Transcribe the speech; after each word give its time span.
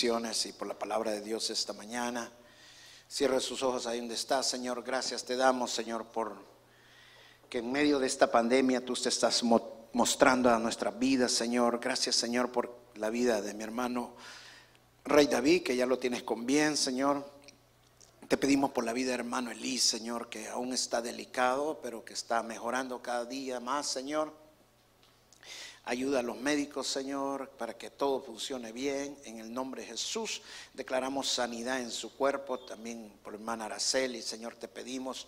Y 0.00 0.52
por 0.52 0.66
la 0.66 0.78
palabra 0.78 1.10
de 1.10 1.20
Dios 1.20 1.50
esta 1.50 1.74
mañana. 1.74 2.32
Cierre 3.10 3.40
sus 3.40 3.62
ojos 3.62 3.86
ahí 3.86 3.98
donde 3.98 4.14
está, 4.14 4.42
Señor. 4.42 4.82
Gracias 4.82 5.22
te 5.22 5.36
damos, 5.36 5.70
Señor, 5.70 6.06
por 6.06 6.34
que 7.50 7.58
en 7.58 7.70
medio 7.70 7.98
de 7.98 8.06
esta 8.06 8.30
pandemia 8.30 8.82
tú 8.82 8.94
te 8.94 9.10
estás 9.10 9.42
mostrando 9.92 10.48
a 10.48 10.58
nuestra 10.58 10.90
vida, 10.90 11.28
Señor. 11.28 11.78
Gracias, 11.78 12.16
Señor, 12.16 12.50
por 12.50 12.74
la 12.94 13.10
vida 13.10 13.42
de 13.42 13.52
mi 13.52 13.64
hermano 13.64 14.16
Rey 15.04 15.26
David, 15.26 15.62
que 15.62 15.76
ya 15.76 15.84
lo 15.84 15.98
tienes 15.98 16.22
con 16.22 16.46
bien, 16.46 16.78
Señor. 16.78 17.30
Te 18.28 18.38
pedimos 18.38 18.70
por 18.70 18.84
la 18.84 18.94
vida 18.94 19.08
de 19.08 19.16
hermano 19.16 19.50
Elís, 19.50 19.82
Señor, 19.82 20.30
que 20.30 20.48
aún 20.48 20.72
está 20.72 21.02
delicado, 21.02 21.80
pero 21.82 22.02
que 22.02 22.14
está 22.14 22.42
mejorando 22.42 23.02
cada 23.02 23.26
día 23.26 23.60
más, 23.60 23.88
Señor. 23.88 24.32
Ayuda 25.84 26.20
a 26.20 26.22
los 26.22 26.36
médicos, 26.36 26.86
Señor, 26.86 27.50
para 27.58 27.76
que 27.76 27.90
todo 27.90 28.20
funcione 28.20 28.70
bien. 28.70 29.18
En 29.24 29.40
el 29.40 29.52
nombre 29.52 29.82
de 29.82 29.88
Jesús 29.88 30.42
declaramos 30.74 31.28
sanidad 31.28 31.80
en 31.80 31.90
su 31.90 32.14
cuerpo, 32.14 32.60
también 32.60 33.12
por 33.24 33.34
hermana 33.34 33.64
Araceli, 33.64 34.22
Señor, 34.22 34.54
te 34.54 34.68
pedimos. 34.68 35.26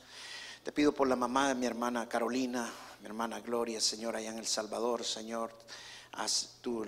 Te 0.62 0.70
pido 0.70 0.94
por 0.94 1.08
la 1.08 1.16
mamá 1.16 1.48
de 1.48 1.56
mi 1.56 1.66
hermana 1.66 2.08
Carolina, 2.08 2.72
mi 3.00 3.06
hermana 3.06 3.40
Gloria, 3.40 3.80
Señor, 3.80 4.14
allá 4.14 4.30
en 4.30 4.38
El 4.38 4.46
Salvador, 4.46 5.04
Señor. 5.04 5.52
Haz 6.12 6.58
tu, 6.60 6.86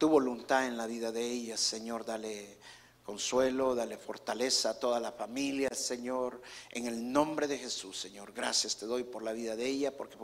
voluntad 0.00 0.66
en 0.66 0.78
la 0.78 0.86
vida 0.86 1.12
de 1.12 1.24
ella, 1.24 1.58
Señor, 1.58 2.06
dale 2.06 2.58
consuelo, 3.02 3.74
dale 3.74 3.98
fortaleza 3.98 4.70
a 4.70 4.78
toda 4.78 5.00
la 5.00 5.12
familia, 5.12 5.68
Señor, 5.70 6.40
en 6.70 6.86
el 6.86 7.12
nombre 7.12 7.46
de 7.46 7.58
Jesús, 7.58 7.98
Señor. 7.98 8.32
Gracias 8.32 8.76
te 8.76 8.86
doy 8.86 9.04
por 9.04 9.22
la 9.22 9.32
vida 9.32 9.56
de 9.56 9.66
ella, 9.66 9.96
porque 9.96 10.16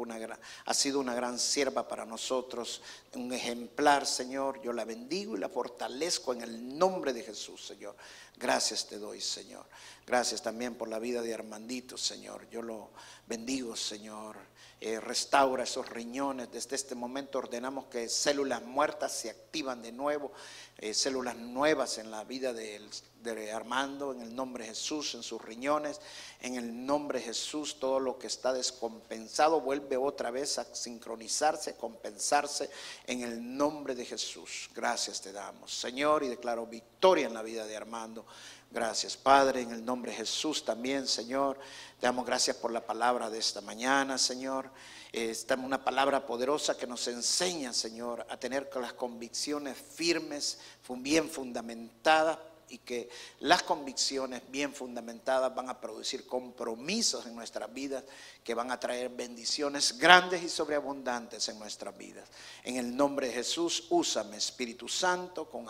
ha 0.64 0.74
sido 0.74 1.00
una 1.00 1.14
gran 1.14 1.38
sierva 1.38 1.88
para 1.88 2.06
nosotros, 2.06 2.82
un 3.14 3.32
ejemplar, 3.32 4.06
Señor. 4.06 4.60
Yo 4.62 4.72
la 4.72 4.84
bendigo 4.84 5.36
y 5.36 5.40
la 5.40 5.48
fortalezco 5.48 6.32
en 6.32 6.42
el 6.42 6.78
nombre 6.78 7.12
de 7.12 7.22
Jesús, 7.22 7.66
Señor. 7.66 7.96
Gracias 8.38 8.86
te 8.86 8.98
doy, 8.98 9.20
Señor. 9.20 9.66
Gracias 10.06 10.42
también 10.42 10.76
por 10.76 10.88
la 10.88 11.00
vida 11.00 11.22
de 11.22 11.34
Armandito, 11.34 11.98
Señor. 11.98 12.48
Yo 12.50 12.62
lo 12.62 12.90
bendigo, 13.26 13.74
Señor. 13.74 14.36
Eh, 14.80 15.00
restaura 15.00 15.64
esos 15.64 15.88
riñones. 15.88 16.52
Desde 16.52 16.76
este 16.76 16.94
momento 16.94 17.38
ordenamos 17.38 17.86
que 17.86 18.08
células 18.08 18.62
muertas 18.62 19.12
se 19.12 19.28
activan 19.28 19.82
de 19.82 19.90
nuevo, 19.90 20.32
eh, 20.78 20.94
células 20.94 21.34
nuevas 21.36 21.98
en 21.98 22.12
la 22.12 22.22
vida 22.22 22.52
de, 22.52 22.80
de, 23.22 23.52
Armando, 23.52 24.12
en 24.12 24.22
el 24.22 24.34
nombre 24.34 24.64
de 24.64 24.70
Jesús, 24.70 25.14
en 25.14 25.22
sus 25.22 25.40
riñones, 25.42 26.00
en 26.40 26.54
el 26.54 26.86
nombre 26.86 27.18
de 27.18 27.26
Jesús, 27.26 27.78
todo 27.78 28.00
lo 28.00 28.18
que 28.18 28.26
está 28.26 28.52
descompensado 28.52 29.60
vuelve 29.60 29.96
otra 29.96 30.30
vez 30.30 30.58
a 30.58 30.74
sincronizarse, 30.74 31.76
compensarse 31.76 32.70
en 33.06 33.22
el 33.22 33.56
nombre 33.56 33.94
de 33.94 34.04
Jesús. 34.04 34.70
Gracias 34.74 35.20
te 35.20 35.32
damos, 35.32 35.72
Señor, 35.72 36.22
y 36.22 36.28
declaro 36.28 36.66
victoria 36.66 37.26
en 37.26 37.34
la 37.34 37.42
vida 37.42 37.66
de 37.66 37.76
Armando. 37.76 38.26
Gracias, 38.70 39.16
Padre, 39.16 39.62
en 39.62 39.70
el 39.72 39.82
nombre 39.82 40.10
de 40.10 40.18
Jesús 40.18 40.62
también, 40.62 41.06
Señor. 41.06 41.58
Te 41.98 42.06
damos 42.06 42.26
gracias 42.26 42.56
por 42.56 42.70
la 42.70 42.84
palabra 42.84 43.30
de 43.30 43.38
esta 43.38 43.62
mañana, 43.62 44.18
Señor. 44.18 44.70
Esta 45.10 45.54
es 45.54 45.60
una 45.60 45.82
palabra 45.82 46.26
poderosa 46.26 46.76
que 46.76 46.86
nos 46.86 47.08
enseña, 47.08 47.72
Señor, 47.72 48.26
a 48.28 48.36
tener 48.38 48.68
las 48.78 48.92
convicciones 48.92 49.78
firmes, 49.78 50.58
bien 50.86 51.30
fundamentadas 51.30 52.38
y 52.70 52.78
que 52.78 53.08
las 53.40 53.62
convicciones 53.62 54.42
bien 54.50 54.72
fundamentadas 54.72 55.54
van 55.54 55.68
a 55.68 55.80
producir 55.80 56.26
compromisos 56.26 57.26
en 57.26 57.34
nuestras 57.34 57.72
vidas 57.72 58.04
que 58.48 58.54
van 58.54 58.70
a 58.70 58.80
traer 58.80 59.10
bendiciones 59.10 59.98
grandes 59.98 60.42
y 60.42 60.48
sobreabundantes 60.48 61.50
en 61.50 61.58
nuestras 61.58 61.94
vidas. 61.98 62.26
En 62.64 62.78
el 62.78 62.96
nombre 62.96 63.26
de 63.26 63.34
Jesús, 63.34 63.88
úsame, 63.90 64.38
Espíritu 64.38 64.88
Santo, 64.88 65.50
con, 65.50 65.66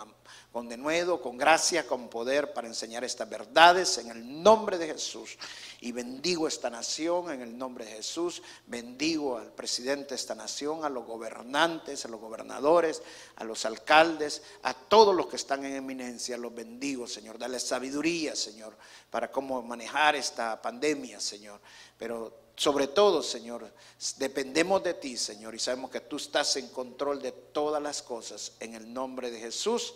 con 0.49 0.69
denuedo, 0.69 1.21
con 1.21 1.37
gracia, 1.37 1.85
con 1.85 2.07
poder 2.07 2.53
para 2.53 2.69
enseñar 2.69 3.03
estas 3.03 3.29
verdades 3.29 3.97
en 3.97 4.11
el 4.11 4.41
nombre 4.41 4.77
de 4.77 4.87
Jesús. 4.87 5.37
Y 5.81 5.91
bendigo 5.91 6.47
esta 6.47 6.69
nación 6.69 7.29
en 7.31 7.41
el 7.41 7.57
nombre 7.57 7.83
de 7.83 7.91
Jesús. 7.91 8.41
Bendigo 8.65 9.37
al 9.37 9.51
presidente 9.51 10.11
de 10.11 10.15
esta 10.15 10.33
nación, 10.33 10.85
a 10.85 10.89
los 10.89 11.05
gobernantes, 11.05 12.05
a 12.05 12.07
los 12.07 12.21
gobernadores, 12.21 13.01
a 13.35 13.43
los 13.43 13.65
alcaldes, 13.65 14.41
a 14.63 14.73
todos 14.73 15.13
los 15.13 15.27
que 15.27 15.35
están 15.35 15.65
en 15.65 15.75
eminencia. 15.75 16.37
Los 16.37 16.55
bendigo, 16.55 17.07
Señor. 17.07 17.37
Dale 17.37 17.59
sabiduría, 17.59 18.37
Señor, 18.37 18.77
para 19.09 19.29
cómo 19.29 19.61
manejar 19.61 20.15
esta 20.15 20.61
pandemia, 20.61 21.19
Señor. 21.19 21.59
Pero 21.97 22.48
sobre 22.59 22.87
todo, 22.87 23.23
Señor, 23.23 23.71
dependemos 24.17 24.83
de 24.83 24.93
ti, 24.93 25.15
Señor, 25.15 25.55
y 25.55 25.59
sabemos 25.59 25.91
que 25.91 26.01
tú 26.01 26.17
estás 26.17 26.57
en 26.57 26.67
control 26.67 27.21
de 27.21 27.31
todas 27.31 27.81
las 27.81 28.01
cosas. 28.01 28.51
En 28.59 28.73
el 28.73 28.93
nombre 28.93 29.31
de 29.31 29.39
Jesús. 29.39 29.93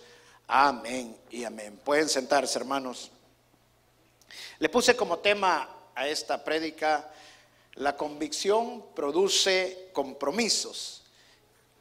Amén 0.48 1.14
y 1.30 1.44
amén. 1.44 1.78
Pueden 1.84 2.08
sentarse, 2.08 2.58
hermanos. 2.58 3.12
Le 4.60 4.70
puse 4.70 4.96
como 4.96 5.20
tema 5.20 5.90
a 5.94 6.08
esta 6.08 6.42
prédica, 6.42 7.12
la 7.74 7.98
convicción 7.98 8.94
produce 8.96 9.90
compromisos 9.92 11.04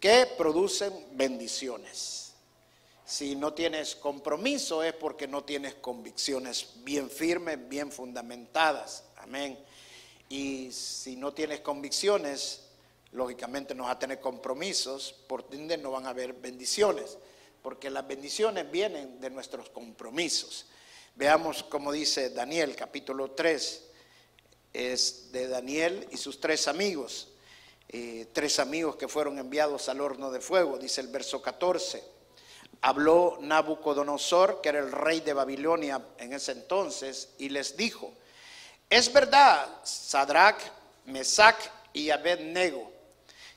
que 0.00 0.26
producen 0.36 0.92
bendiciones. 1.12 2.32
Si 3.04 3.36
no 3.36 3.54
tienes 3.54 3.94
compromiso 3.94 4.82
es 4.82 4.94
porque 4.94 5.28
no 5.28 5.44
tienes 5.44 5.74
convicciones 5.76 6.70
bien 6.78 7.08
firmes, 7.08 7.68
bien 7.68 7.92
fundamentadas. 7.92 9.04
Amén. 9.18 9.56
Y 10.32 10.72
si 10.72 11.14
no 11.14 11.34
tienes 11.34 11.60
convicciones, 11.60 12.62
lógicamente 13.10 13.74
no 13.74 13.82
vas 13.82 13.96
a 13.96 13.98
tener 13.98 14.18
compromisos, 14.18 15.14
por 15.26 15.44
ende 15.52 15.76
no 15.76 15.90
van 15.90 16.06
a 16.06 16.08
haber 16.08 16.32
bendiciones, 16.32 17.18
porque 17.60 17.90
las 17.90 18.08
bendiciones 18.08 18.70
vienen 18.70 19.20
de 19.20 19.28
nuestros 19.28 19.68
compromisos. 19.68 20.64
Veamos 21.16 21.62
cómo 21.64 21.92
dice 21.92 22.30
Daniel 22.30 22.74
capítulo 22.74 23.32
3, 23.32 23.84
es 24.72 25.30
de 25.32 25.48
Daniel 25.48 26.08
y 26.10 26.16
sus 26.16 26.40
tres 26.40 26.66
amigos, 26.66 27.28
eh, 27.90 28.26
tres 28.32 28.58
amigos 28.58 28.96
que 28.96 29.08
fueron 29.08 29.38
enviados 29.38 29.90
al 29.90 30.00
horno 30.00 30.30
de 30.30 30.40
fuego, 30.40 30.78
dice 30.78 31.02
el 31.02 31.08
verso 31.08 31.42
14. 31.42 32.02
Habló 32.80 33.36
Nabucodonosor, 33.42 34.62
que 34.62 34.70
era 34.70 34.78
el 34.78 34.92
rey 34.92 35.20
de 35.20 35.34
Babilonia 35.34 36.02
en 36.16 36.32
ese 36.32 36.52
entonces, 36.52 37.34
y 37.36 37.50
les 37.50 37.76
dijo, 37.76 38.14
es 38.92 39.10
verdad, 39.10 39.66
Sadrach, 39.84 40.60
Mesach 41.06 41.56
y 41.94 42.10
Abednego, 42.10 42.92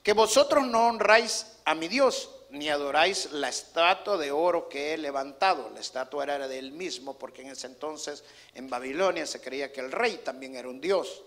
que 0.02 0.14
vosotros 0.14 0.66
no 0.66 0.88
honráis 0.88 1.46
a 1.66 1.76
mi 1.76 1.90
Dios 1.90 2.30
ni 2.52 2.70
adoráis 2.70 3.32
la 3.34 3.50
estatua 3.50 4.16
de 4.16 4.32
oro 4.32 4.70
que 4.70 4.94
he 4.94 4.98
levantado. 4.98 5.70
La 5.74 5.82
estatua 5.82 6.24
era 6.24 6.48
de 6.48 6.58
él 6.58 6.72
mismo, 6.72 7.18
porque 7.18 7.42
en 7.42 7.50
ese 7.50 7.68
entonces 7.68 8.24
en 8.54 8.70
Babilonia 8.70 9.26
se 9.26 9.42
creía 9.42 9.74
que 9.74 9.82
el 9.82 9.92
rey 9.92 10.22
también 10.24 10.56
era 10.56 10.70
un 10.70 10.80
dios. 10.80 11.24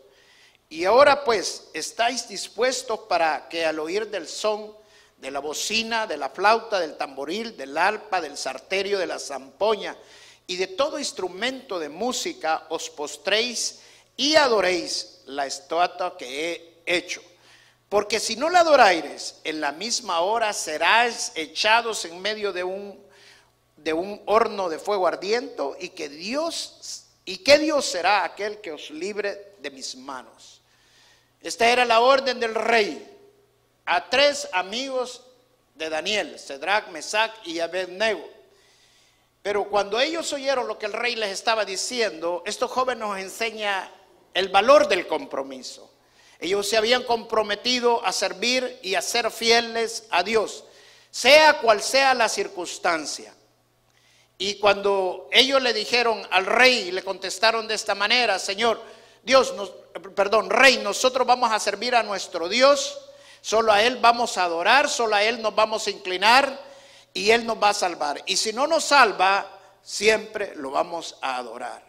Y 0.70 0.86
ahora 0.86 1.22
pues, 1.22 1.68
¿estáis 1.74 2.28
dispuestos 2.28 3.00
para 3.00 3.46
que 3.50 3.66
al 3.66 3.78
oír 3.78 4.08
del 4.08 4.26
son, 4.26 4.72
de 5.18 5.30
la 5.30 5.40
bocina, 5.40 6.06
de 6.06 6.16
la 6.16 6.30
flauta, 6.30 6.80
del 6.80 6.96
tamboril, 6.96 7.58
del 7.58 7.76
arpa, 7.76 8.22
del 8.22 8.38
sarterio, 8.38 8.98
de 8.98 9.06
la 9.06 9.18
zampoña 9.18 9.98
y 10.46 10.56
de 10.56 10.68
todo 10.68 10.98
instrumento 10.98 11.78
de 11.78 11.90
música 11.90 12.64
os 12.70 12.88
postréis 12.88 13.80
y 14.18 14.34
adoréis 14.34 15.22
la 15.26 15.46
estatua 15.46 16.18
que 16.18 16.82
he 16.86 16.96
hecho? 16.98 17.22
Porque 17.88 18.20
si 18.20 18.36
no 18.36 18.50
la 18.50 18.60
adoraires, 18.60 19.36
en 19.44 19.62
la 19.62 19.72
misma 19.72 20.20
hora 20.20 20.52
serás 20.52 21.32
echados 21.34 22.04
en 22.04 22.20
medio 22.20 22.52
de 22.52 22.64
un, 22.64 23.02
de 23.76 23.94
un 23.94 24.20
horno 24.26 24.68
de 24.68 24.78
fuego 24.78 25.06
ardiente 25.06 25.62
y 25.80 25.90
que 25.90 26.10
Dios, 26.10 27.06
y 27.24 27.38
que 27.38 27.58
Dios 27.58 27.86
será 27.86 28.24
aquel 28.24 28.60
que 28.60 28.72
os 28.72 28.90
libre 28.90 29.54
de 29.60 29.70
mis 29.70 29.96
manos. 29.96 30.60
Esta 31.40 31.68
era 31.68 31.84
la 31.84 32.00
orden 32.00 32.40
del 32.40 32.54
rey 32.54 33.16
a 33.86 34.10
tres 34.10 34.48
amigos 34.52 35.22
de 35.76 35.88
Daniel, 35.88 36.38
Cedrac, 36.38 36.88
Mesac 36.88 37.32
y 37.46 37.60
Abednego. 37.60 38.28
Pero 39.42 39.64
cuando 39.70 39.98
ellos 39.98 40.30
oyeron 40.32 40.66
lo 40.66 40.78
que 40.78 40.86
el 40.86 40.92
rey 40.92 41.16
les 41.16 41.30
estaba 41.30 41.64
diciendo, 41.64 42.42
estos 42.44 42.70
jóvenes 42.70 43.00
nos 43.00 43.18
enseña 43.18 43.90
el 44.38 44.48
valor 44.48 44.86
del 44.86 45.06
compromiso. 45.06 45.90
Ellos 46.38 46.68
se 46.68 46.76
habían 46.76 47.02
comprometido 47.02 48.04
a 48.04 48.12
servir 48.12 48.78
y 48.82 48.94
a 48.94 49.02
ser 49.02 49.30
fieles 49.32 50.04
a 50.10 50.22
Dios, 50.22 50.64
sea 51.10 51.58
cual 51.58 51.82
sea 51.82 52.14
la 52.14 52.28
circunstancia. 52.28 53.34
Y 54.38 54.54
cuando 54.60 55.28
ellos 55.32 55.60
le 55.60 55.72
dijeron 55.72 56.24
al 56.30 56.46
rey, 56.46 56.92
le 56.92 57.02
contestaron 57.02 57.66
de 57.66 57.74
esta 57.74 57.96
manera, 57.96 58.38
Señor, 58.38 58.80
Dios, 59.24 59.52
nos, 59.54 59.70
perdón, 60.14 60.48
rey, 60.48 60.78
nosotros 60.78 61.26
vamos 61.26 61.50
a 61.50 61.58
servir 61.58 61.96
a 61.96 62.04
nuestro 62.04 62.48
Dios, 62.48 63.00
solo 63.40 63.72
a 63.72 63.82
Él 63.82 63.96
vamos 63.96 64.38
a 64.38 64.44
adorar, 64.44 64.88
solo 64.88 65.16
a 65.16 65.24
Él 65.24 65.42
nos 65.42 65.56
vamos 65.56 65.88
a 65.88 65.90
inclinar 65.90 66.56
y 67.12 67.32
Él 67.32 67.44
nos 67.44 67.60
va 67.60 67.70
a 67.70 67.74
salvar. 67.74 68.22
Y 68.26 68.36
si 68.36 68.52
no 68.52 68.68
nos 68.68 68.84
salva, 68.84 69.58
siempre 69.82 70.54
lo 70.54 70.70
vamos 70.70 71.16
a 71.20 71.36
adorar. 71.38 71.87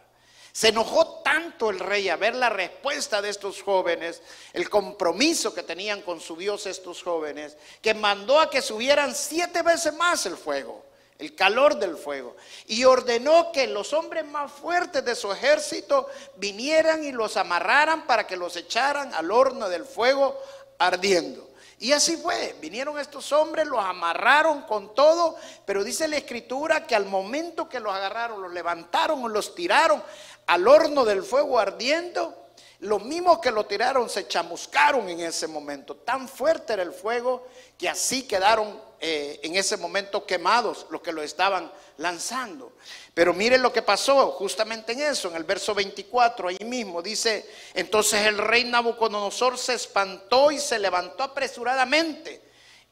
Se 0.59 0.67
enojó 0.67 1.21
tanto 1.23 1.69
el 1.69 1.79
rey 1.79 2.09
a 2.09 2.17
ver 2.17 2.35
la 2.35 2.49
respuesta 2.49 3.21
de 3.21 3.29
estos 3.29 3.63
jóvenes, 3.63 4.21
el 4.51 4.69
compromiso 4.69 5.53
que 5.53 5.63
tenían 5.63 6.01
con 6.01 6.19
su 6.19 6.35
Dios 6.35 6.65
estos 6.65 7.01
jóvenes, 7.01 7.55
que 7.81 7.93
mandó 7.93 8.41
a 8.41 8.49
que 8.49 8.61
subieran 8.61 9.15
siete 9.15 9.61
veces 9.61 9.93
más 9.93 10.25
el 10.25 10.35
fuego, 10.35 10.83
el 11.17 11.33
calor 11.33 11.79
del 11.79 11.95
fuego, 11.95 12.35
y 12.67 12.83
ordenó 12.83 13.53
que 13.53 13.67
los 13.67 13.93
hombres 13.93 14.25
más 14.25 14.51
fuertes 14.51 15.05
de 15.05 15.15
su 15.15 15.31
ejército 15.31 16.09
vinieran 16.35 17.05
y 17.05 17.13
los 17.13 17.37
amarraran 17.37 18.05
para 18.05 18.27
que 18.27 18.35
los 18.35 18.57
echaran 18.57 19.13
al 19.13 19.31
horno 19.31 19.69
del 19.69 19.85
fuego 19.85 20.37
ardiendo. 20.77 21.49
Y 21.81 21.93
así 21.93 22.17
fue, 22.17 22.57
vinieron 22.59 22.99
estos 22.99 23.31
hombres, 23.31 23.65
los 23.65 23.79
amarraron 23.79 24.63
con 24.63 24.93
todo, 24.93 25.37
pero 25.65 25.81
dice 25.81 26.09
la 26.09 26.17
escritura 26.17 26.85
que 26.85 26.93
al 26.93 27.05
momento 27.05 27.69
que 27.69 27.79
los 27.79 27.93
agarraron, 27.93 28.41
los 28.41 28.51
levantaron 28.51 29.23
o 29.23 29.29
los 29.29 29.55
tiraron 29.55 30.03
al 30.49 30.67
horno 30.67 31.05
del 31.05 31.21
fuego 31.21 31.59
ardiendo, 31.59 32.47
los 32.79 33.03
mismos 33.03 33.37
que 33.37 33.51
lo 33.51 33.67
tiraron 33.67 34.09
se 34.09 34.27
chamuscaron 34.27 35.07
en 35.07 35.19
ese 35.19 35.47
momento. 35.47 35.97
Tan 35.97 36.27
fuerte 36.27 36.73
era 36.73 36.81
el 36.81 36.91
fuego 36.91 37.45
que 37.77 37.87
así 37.87 38.23
quedaron 38.23 38.81
eh, 38.99 39.39
en 39.43 39.55
ese 39.55 39.77
momento 39.77 40.25
quemados 40.25 40.87
los 40.89 41.01
que 41.01 41.13
lo 41.13 41.21
estaban 41.21 41.71
lanzando. 41.97 42.73
Pero 43.13 43.31
miren 43.31 43.61
lo 43.61 43.71
que 43.71 43.83
pasó 43.83 44.31
justamente 44.31 44.93
en 44.93 45.01
eso, 45.01 45.29
en 45.29 45.35
el 45.35 45.43
verso 45.43 45.75
24, 45.75 46.47
ahí 46.47 46.57
mismo 46.65 47.03
dice, 47.03 47.47
entonces 47.75 48.25
el 48.25 48.39
rey 48.39 48.63
Nabucodonosor 48.63 49.55
se 49.55 49.75
espantó 49.75 50.49
y 50.49 50.57
se 50.57 50.79
levantó 50.79 51.21
apresuradamente 51.21 52.41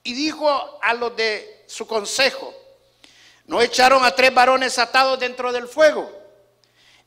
y 0.03 0.13
dijo 0.13 0.79
a 0.79 0.93
los 0.93 1.15
de 1.15 1.63
su 1.65 1.87
consejo, 1.87 2.53
¿no 3.45 3.63
echaron 3.63 4.05
a 4.05 4.11
tres 4.11 4.31
varones 4.31 4.77
atados 4.77 5.19
dentro 5.19 5.51
del 5.51 5.67
fuego? 5.67 6.16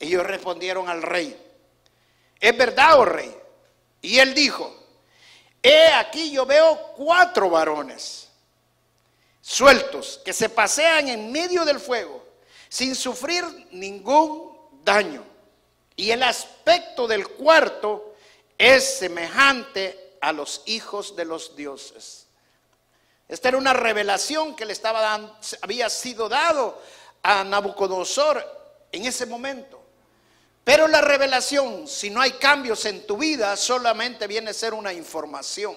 Ellos 0.00 0.26
respondieron 0.26 0.88
al 0.88 1.02
rey, 1.02 1.36
¿es 2.40 2.56
verdad, 2.56 2.98
oh 2.98 3.04
rey? 3.04 3.32
Y 4.02 4.18
él 4.18 4.34
dijo, 4.34 4.74
he 5.62 5.88
aquí 5.92 6.32
yo 6.32 6.44
veo 6.46 6.94
cuatro 6.96 7.50
varones 7.50 8.28
sueltos, 9.40 10.20
que 10.24 10.32
se 10.32 10.48
pasean 10.48 11.08
en 11.08 11.30
medio 11.30 11.64
del 11.64 11.80
fuego 11.80 12.24
sin 12.68 12.94
sufrir 12.94 13.44
ningún 13.72 14.56
daño. 14.84 15.24
Y 15.96 16.12
el 16.12 16.22
aspecto 16.22 17.06
del 17.06 17.28
cuarto 17.28 18.14
es 18.56 18.98
semejante 18.98 20.16
a 20.20 20.32
los 20.32 20.62
hijos 20.66 21.16
de 21.16 21.24
los 21.24 21.56
dioses. 21.56 22.26
Esta 23.28 23.48
era 23.48 23.58
una 23.58 23.72
revelación 23.72 24.56
que 24.56 24.64
le 24.64 24.72
estaba 24.72 25.00
dando, 25.00 25.36
había 25.62 25.90
sido 25.90 26.28
dado 26.28 26.80
a 27.22 27.44
Nabucodonosor 27.44 28.44
en 28.92 29.04
ese 29.04 29.26
momento. 29.26 29.79
Pero 30.64 30.86
la 30.88 31.00
revelación, 31.00 31.88
si 31.88 32.10
no 32.10 32.20
hay 32.20 32.32
cambios 32.32 32.84
en 32.84 33.06
tu 33.06 33.16
vida, 33.16 33.56
solamente 33.56 34.26
viene 34.26 34.50
a 34.50 34.54
ser 34.54 34.74
una 34.74 34.92
información. 34.92 35.76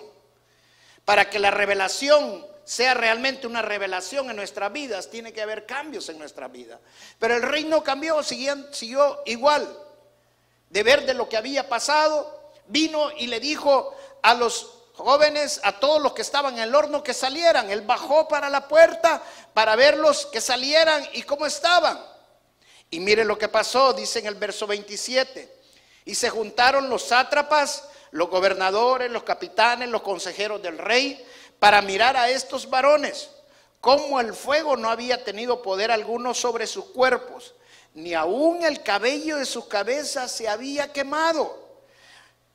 Para 1.06 1.30
que 1.30 1.40
la 1.40 1.52
revelación 1.52 2.46
sea 2.66 2.94
realmente 2.94 3.48
una 3.48 3.62
revelación 3.62 4.30
en 4.30 4.36
nuestras 4.36 4.72
vidas, 4.72 5.10
tiene 5.10 5.34
que 5.34 5.42
haber 5.42 5.66
cambios 5.66 6.10
en 6.10 6.18
nuestra 6.18 6.48
vida. 6.48 6.80
Pero 7.20 7.36
el 7.36 7.42
rey 7.42 7.66
no 7.66 7.84
cambió, 7.84 8.22
siguió, 8.24 8.74
siguió 8.74 9.22
igual. 9.26 9.68
De 10.70 10.84
ver 10.84 11.06
de 11.06 11.14
lo 11.14 11.30
que 11.30 11.38
había 11.38 11.68
pasado, 11.68 12.52
vino 12.68 13.12
y 13.12 13.28
le 13.28 13.40
dijo 13.40 13.96
a 14.22 14.34
los 14.34 14.70
jóvenes, 14.94 15.60
a 15.64 15.80
todos 15.80 16.02
los 16.02 16.14
que 16.14 16.22
estaban 16.22 16.56
en 16.56 16.64
el 16.64 16.76
horno, 16.76 17.04
que 17.04 17.14
salieran. 17.14 17.70
Él 17.70 17.82
bajó 17.82 18.28
para 18.28 18.50
la 18.50 18.68
puerta 18.68 19.22
para 19.54 19.76
verlos 19.76 20.26
que 20.28 20.42
salieran 20.42 21.08
y 21.14 21.24
cómo 21.24 21.46
estaban. 21.46 22.13
Y 22.94 23.00
mire 23.00 23.26
lo 23.26 23.40
que 23.40 23.48
pasó, 23.48 23.92
dice 23.92 24.20
en 24.20 24.28
el 24.28 24.36
verso 24.36 24.68
27. 24.68 25.52
Y 26.06 26.14
se 26.14 26.30
juntaron 26.30 26.92
los 26.92 27.02
sátrapas, 27.02 27.86
los 28.12 28.30
gobernadores, 28.30 29.10
los 29.10 29.24
capitanes, 29.24 29.90
los 29.90 30.04
consejeros 30.04 30.62
del 30.62 30.78
rey 30.78 31.26
para 31.58 31.82
mirar 31.82 32.16
a 32.16 32.30
estos 32.30 32.70
varones, 32.70 33.32
como 33.82 34.20
el 34.20 34.32
fuego 34.36 34.78
no 34.78 34.92
había 34.92 35.24
tenido 35.24 35.64
poder 35.64 35.90
alguno 35.90 36.36
sobre 36.36 36.68
sus 36.68 36.86
cuerpos, 36.86 37.56
ni 37.96 38.14
aún 38.14 38.64
el 38.64 38.84
cabello 38.84 39.38
de 39.38 39.48
sus 39.48 39.66
cabezas 39.66 40.32
se 40.32 40.48
había 40.48 40.94
quemado. 40.94 41.80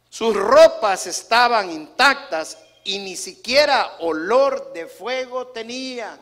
Sus 0.08 0.36
ropas 0.36 1.08
estaban 1.08 1.68
intactas 1.68 2.58
y 2.84 3.00
ni 3.00 3.16
siquiera 3.16 3.96
olor 3.98 4.72
de 4.72 4.86
fuego 4.86 5.48
tenían. 5.48 6.16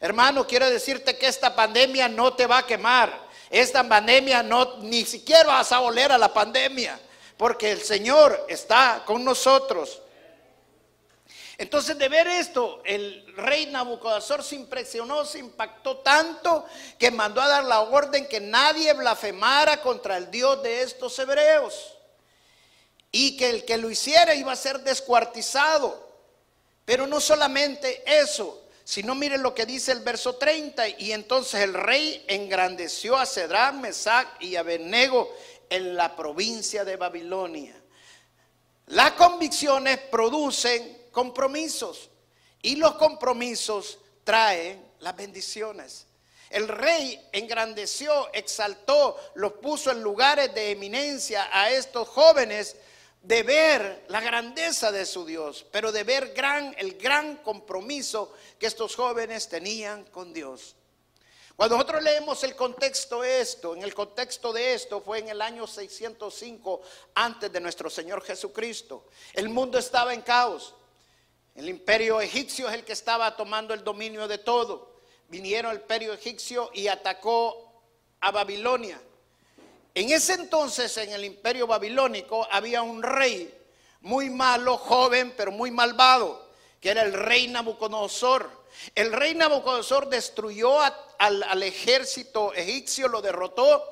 Hermano, 0.00 0.46
quiero 0.46 0.70
decirte 0.70 1.18
que 1.18 1.26
esta 1.26 1.54
pandemia 1.54 2.08
no 2.08 2.32
te 2.32 2.46
va 2.46 2.58
a 2.58 2.66
quemar. 2.66 3.27
Esta 3.50 3.86
pandemia 3.88 4.42
no, 4.42 4.78
ni 4.78 5.04
siquiera 5.04 5.44
vas 5.44 5.72
a 5.72 5.80
oler 5.80 6.12
a 6.12 6.18
la 6.18 6.32
pandemia, 6.32 7.00
porque 7.36 7.72
el 7.72 7.82
Señor 7.82 8.46
está 8.48 9.02
con 9.06 9.24
nosotros. 9.24 10.02
Entonces, 11.56 11.98
de 11.98 12.08
ver 12.08 12.28
esto, 12.28 12.80
el 12.84 13.34
rey 13.34 13.66
Nabucodonosor 13.66 14.44
se 14.44 14.54
impresionó, 14.54 15.24
se 15.24 15.40
impactó 15.40 15.96
tanto 15.96 16.64
que 16.98 17.10
mandó 17.10 17.40
a 17.40 17.48
dar 17.48 17.64
la 17.64 17.80
orden 17.80 18.28
que 18.28 18.38
nadie 18.38 18.92
blasfemara 18.92 19.80
contra 19.80 20.16
el 20.16 20.30
Dios 20.30 20.62
de 20.62 20.82
estos 20.82 21.18
hebreos 21.18 21.96
y 23.10 23.36
que 23.36 23.50
el 23.50 23.64
que 23.64 23.76
lo 23.76 23.90
hiciera 23.90 24.36
iba 24.36 24.52
a 24.52 24.56
ser 24.56 24.80
descuartizado. 24.80 26.06
Pero 26.84 27.08
no 27.08 27.20
solamente 27.20 28.04
eso, 28.06 28.62
sino 28.88 29.14
miren 29.14 29.42
lo 29.42 29.54
que 29.54 29.66
dice 29.66 29.92
el 29.92 30.00
verso 30.00 30.36
30, 30.36 30.88
y 30.96 31.12
entonces 31.12 31.60
el 31.60 31.74
rey 31.74 32.24
engrandeció 32.26 33.18
a 33.18 33.26
Cedrán, 33.26 33.82
Mesac 33.82 34.40
y 34.40 34.56
Abednego 34.56 35.30
en 35.68 35.94
la 35.94 36.16
provincia 36.16 36.86
de 36.86 36.96
Babilonia. 36.96 37.74
Las 38.86 39.12
convicciones 39.12 39.98
producen 40.10 41.02
compromisos. 41.12 42.08
Y 42.62 42.76
los 42.76 42.94
compromisos 42.94 43.98
traen 44.24 44.82
las 45.00 45.14
bendiciones. 45.14 46.06
El 46.48 46.66
rey 46.66 47.20
engrandeció, 47.32 48.32
exaltó, 48.32 49.18
los 49.34 49.52
puso 49.52 49.90
en 49.90 50.02
lugares 50.02 50.54
de 50.54 50.70
eminencia 50.70 51.50
a 51.52 51.70
estos 51.70 52.08
jóvenes 52.08 52.74
de 53.28 53.42
ver 53.42 54.06
la 54.08 54.22
grandeza 54.22 54.90
de 54.90 55.04
su 55.04 55.26
Dios, 55.26 55.66
pero 55.70 55.92
de 55.92 56.02
ver 56.02 56.32
gran, 56.32 56.74
el 56.78 56.96
gran 56.96 57.36
compromiso 57.36 58.32
que 58.58 58.66
estos 58.66 58.96
jóvenes 58.96 59.50
tenían 59.50 60.06
con 60.06 60.32
Dios. 60.32 60.74
Cuando 61.54 61.76
nosotros 61.76 62.02
leemos 62.02 62.42
el 62.44 62.56
contexto 62.56 63.20
de 63.20 63.42
esto, 63.42 63.76
en 63.76 63.82
el 63.82 63.92
contexto 63.92 64.50
de 64.50 64.72
esto 64.72 65.02
fue 65.02 65.18
en 65.18 65.28
el 65.28 65.42
año 65.42 65.66
605 65.66 66.80
antes 67.16 67.52
de 67.52 67.60
nuestro 67.60 67.90
Señor 67.90 68.22
Jesucristo. 68.22 69.08
El 69.34 69.50
mundo 69.50 69.78
estaba 69.78 70.14
en 70.14 70.22
caos. 70.22 70.74
El 71.54 71.68
imperio 71.68 72.22
egipcio 72.22 72.66
es 72.66 72.76
el 72.76 72.84
que 72.84 72.94
estaba 72.94 73.36
tomando 73.36 73.74
el 73.74 73.84
dominio 73.84 74.26
de 74.26 74.38
todo. 74.38 74.96
Vinieron 75.28 75.72
el 75.72 75.82
imperio 75.82 76.14
egipcio 76.14 76.70
y 76.72 76.88
atacó 76.88 77.82
a 78.20 78.30
Babilonia. 78.30 78.98
En 79.94 80.10
ese 80.10 80.34
entonces, 80.34 80.96
en 80.98 81.12
el 81.12 81.24
imperio 81.24 81.66
babilónico, 81.66 82.46
había 82.50 82.82
un 82.82 83.02
rey 83.02 83.54
muy 84.00 84.30
malo, 84.30 84.76
joven, 84.76 85.34
pero 85.36 85.50
muy 85.50 85.70
malvado, 85.70 86.50
que 86.80 86.90
era 86.90 87.02
el 87.02 87.12
rey 87.12 87.48
Nabucodonosor. 87.48 88.50
El 88.94 89.12
rey 89.12 89.34
Nabucodonosor 89.34 90.08
destruyó 90.08 90.78
al, 90.80 91.62
ejército 91.62 92.52
egipcio, 92.54 93.08
lo 93.08 93.20
derrotó, 93.20 93.84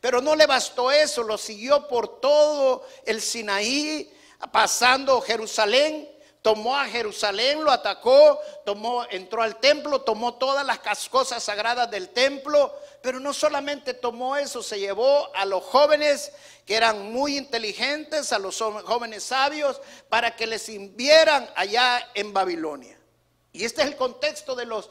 pero 0.00 0.20
no 0.20 0.34
le 0.34 0.46
bastó 0.46 0.90
eso, 0.90 1.22
lo 1.22 1.38
siguió 1.38 1.86
por 1.86 2.20
todo 2.20 2.84
el 3.06 3.20
Sinaí, 3.20 4.12
pasando 4.50 5.20
Jerusalén 5.20 6.11
tomó 6.42 6.76
a 6.76 6.86
Jerusalén, 6.86 7.62
lo 7.62 7.70
atacó, 7.70 8.38
tomó, 8.64 9.04
entró 9.10 9.42
al 9.42 9.60
templo, 9.60 10.00
tomó 10.00 10.34
todas 10.34 10.66
las 10.66 10.80
cosas 11.08 11.42
sagradas 11.42 11.90
del 11.90 12.08
templo, 12.08 12.76
pero 13.00 13.20
no 13.20 13.32
solamente 13.32 13.94
tomó 13.94 14.36
eso, 14.36 14.62
se 14.62 14.80
llevó 14.80 15.34
a 15.34 15.44
los 15.44 15.62
jóvenes 15.62 16.32
que 16.66 16.74
eran 16.74 17.12
muy 17.12 17.36
inteligentes, 17.36 18.32
a 18.32 18.38
los 18.40 18.58
jóvenes 18.58 19.22
sabios, 19.22 19.80
para 20.08 20.34
que 20.34 20.46
les 20.46 20.68
invieran 20.68 21.48
allá 21.54 22.10
en 22.14 22.32
Babilonia. 22.32 22.98
Y 23.52 23.64
este 23.64 23.82
es 23.82 23.88
el 23.88 23.96
contexto 23.96 24.56
de 24.56 24.66
los 24.66 24.90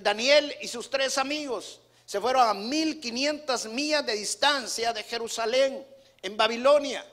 Daniel 0.00 0.54
y 0.60 0.68
sus 0.68 0.88
tres 0.88 1.18
amigos. 1.18 1.80
Se 2.04 2.20
fueron 2.20 2.48
a 2.48 2.54
1500 2.54 3.66
millas 3.66 4.06
de 4.06 4.14
distancia 4.14 4.92
de 4.92 5.02
Jerusalén, 5.02 5.86
en 6.22 6.36
Babilonia. 6.36 7.04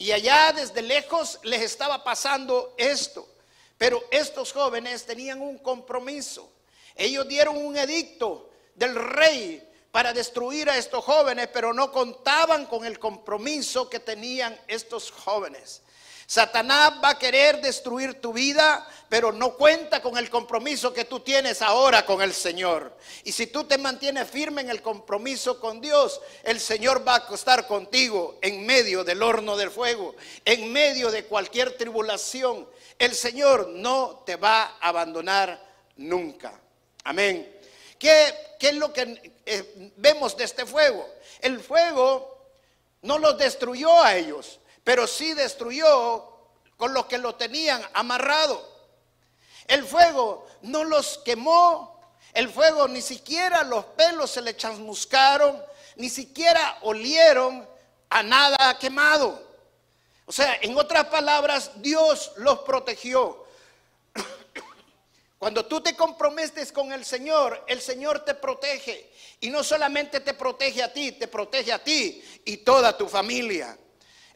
Y 0.00 0.12
allá 0.12 0.50
desde 0.56 0.80
lejos 0.80 1.38
les 1.42 1.60
estaba 1.60 2.02
pasando 2.02 2.74
esto. 2.78 3.28
Pero 3.76 4.02
estos 4.10 4.50
jóvenes 4.50 5.04
tenían 5.04 5.42
un 5.42 5.58
compromiso. 5.58 6.50
Ellos 6.96 7.28
dieron 7.28 7.58
un 7.58 7.76
edicto 7.76 8.48
del 8.74 8.94
rey 8.94 9.62
para 9.90 10.14
destruir 10.14 10.70
a 10.70 10.78
estos 10.78 11.04
jóvenes, 11.04 11.50
pero 11.52 11.74
no 11.74 11.92
contaban 11.92 12.64
con 12.64 12.86
el 12.86 12.98
compromiso 12.98 13.90
que 13.90 14.00
tenían 14.00 14.58
estos 14.68 15.10
jóvenes. 15.10 15.82
Satanás 16.30 16.92
va 17.02 17.08
a 17.08 17.18
querer 17.18 17.60
destruir 17.60 18.20
tu 18.20 18.32
vida, 18.32 18.86
pero 19.08 19.32
no 19.32 19.56
cuenta 19.56 20.00
con 20.00 20.16
el 20.16 20.30
compromiso 20.30 20.92
que 20.92 21.04
tú 21.04 21.18
tienes 21.18 21.60
ahora 21.60 22.06
con 22.06 22.22
el 22.22 22.32
Señor. 22.32 22.96
Y 23.24 23.32
si 23.32 23.48
tú 23.48 23.64
te 23.64 23.76
mantienes 23.76 24.30
firme 24.30 24.60
en 24.60 24.70
el 24.70 24.80
compromiso 24.80 25.58
con 25.58 25.80
Dios, 25.80 26.20
el 26.44 26.60
Señor 26.60 27.02
va 27.04 27.16
a 27.16 27.34
estar 27.34 27.66
contigo 27.66 28.38
en 28.42 28.64
medio 28.64 29.02
del 29.02 29.24
horno 29.24 29.56
del 29.56 29.72
fuego, 29.72 30.14
en 30.44 30.72
medio 30.72 31.10
de 31.10 31.24
cualquier 31.24 31.76
tribulación. 31.76 32.64
El 32.96 33.16
Señor 33.16 33.66
no 33.66 34.22
te 34.24 34.36
va 34.36 34.76
a 34.80 34.88
abandonar 34.88 35.60
nunca. 35.96 36.52
Amén. 37.02 37.58
¿Qué, 37.98 38.56
es 38.60 38.74
lo 38.76 38.92
que 38.92 39.34
eh, 39.46 39.92
vemos 39.96 40.36
de 40.36 40.44
este 40.44 40.64
fuego? 40.64 41.08
El 41.40 41.58
fuego 41.58 42.52
no 43.02 43.18
los 43.18 43.36
destruyó 43.36 44.00
a 44.00 44.14
ellos 44.14 44.60
pero 44.90 45.06
sí 45.06 45.34
destruyó 45.34 46.28
con 46.76 46.92
los 46.92 47.06
que 47.06 47.16
lo 47.16 47.36
tenían 47.36 47.80
amarrado. 47.92 48.60
El 49.68 49.84
fuego 49.84 50.48
no 50.62 50.82
los 50.82 51.18
quemó, 51.18 52.10
el 52.32 52.48
fuego 52.48 52.88
ni 52.88 53.00
siquiera 53.00 53.62
los 53.62 53.84
pelos 53.84 54.32
se 54.32 54.42
le 54.42 54.56
chamuscaron, 54.56 55.62
ni 55.94 56.10
siquiera 56.10 56.78
olieron 56.82 57.68
a 58.08 58.22
nada 58.24 58.76
quemado. 58.80 59.40
O 60.26 60.32
sea, 60.32 60.58
en 60.60 60.76
otras 60.76 61.04
palabras, 61.04 61.70
Dios 61.76 62.32
los 62.38 62.58
protegió. 62.62 63.44
Cuando 65.38 65.66
tú 65.66 65.80
te 65.80 65.94
comprometes 65.94 66.72
con 66.72 66.92
el 66.92 67.04
Señor, 67.04 67.64
el 67.68 67.80
Señor 67.80 68.24
te 68.24 68.34
protege. 68.34 69.12
Y 69.38 69.50
no 69.50 69.62
solamente 69.62 70.18
te 70.18 70.34
protege 70.34 70.82
a 70.82 70.92
ti, 70.92 71.12
te 71.12 71.28
protege 71.28 71.72
a 71.72 71.78
ti 71.78 72.20
y 72.44 72.56
toda 72.56 72.98
tu 72.98 73.06
familia. 73.06 73.78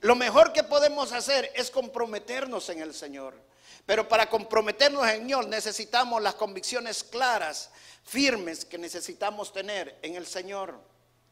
Lo 0.04 0.14
mejor 0.14 0.52
que 0.52 0.62
podemos 0.62 1.12
hacer 1.12 1.50
es 1.54 1.70
comprometernos 1.70 2.68
en 2.68 2.82
el 2.82 2.92
Señor. 2.92 3.40
Pero 3.86 4.06
para 4.06 4.28
comprometernos 4.28 5.02
en 5.08 5.20
Señor 5.20 5.48
necesitamos 5.48 6.20
las 6.20 6.34
convicciones 6.34 7.02
claras, 7.02 7.70
firmes 8.02 8.66
que 8.66 8.76
necesitamos 8.76 9.50
tener 9.50 9.98
en 10.02 10.16
el 10.16 10.26
Señor. 10.26 10.78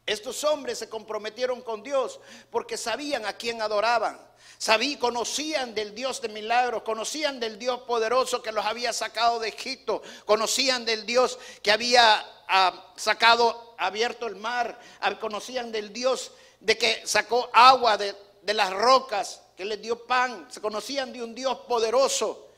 Estos 0.06 0.42
hombres 0.44 0.78
se 0.78 0.88
comprometieron 0.88 1.60
con 1.60 1.82
Dios 1.82 2.18
porque 2.50 2.78
sabían 2.78 3.26
a 3.26 3.34
quién 3.34 3.60
adoraban. 3.60 4.18
Sabían, 4.56 4.98
conocían 4.98 5.74
del 5.74 5.94
Dios 5.94 6.22
de 6.22 6.30
milagros, 6.30 6.82
conocían 6.82 7.40
del 7.40 7.58
Dios 7.58 7.82
poderoso 7.82 8.40
que 8.40 8.52
los 8.52 8.64
había 8.64 8.94
sacado 8.94 9.38
de 9.38 9.48
Egipto, 9.48 10.00
conocían 10.24 10.86
del 10.86 11.04
Dios 11.04 11.38
que 11.62 11.72
había 11.72 12.24
ah, 12.48 12.94
sacado, 12.96 13.74
abierto 13.76 14.26
el 14.26 14.36
mar, 14.36 14.80
ah, 15.00 15.18
conocían 15.18 15.70
del 15.72 15.92
Dios 15.92 16.32
de 16.60 16.78
que 16.78 17.06
sacó 17.06 17.50
agua 17.52 17.98
de, 17.98 18.16
de 18.42 18.54
las 18.54 18.72
rocas, 18.72 19.42
que 19.56 19.64
les 19.64 19.80
dio 19.80 20.06
pan, 20.06 20.46
se 20.50 20.60
conocían 20.60 21.12
de 21.12 21.22
un 21.22 21.34
Dios 21.34 21.58
poderoso 21.68 22.48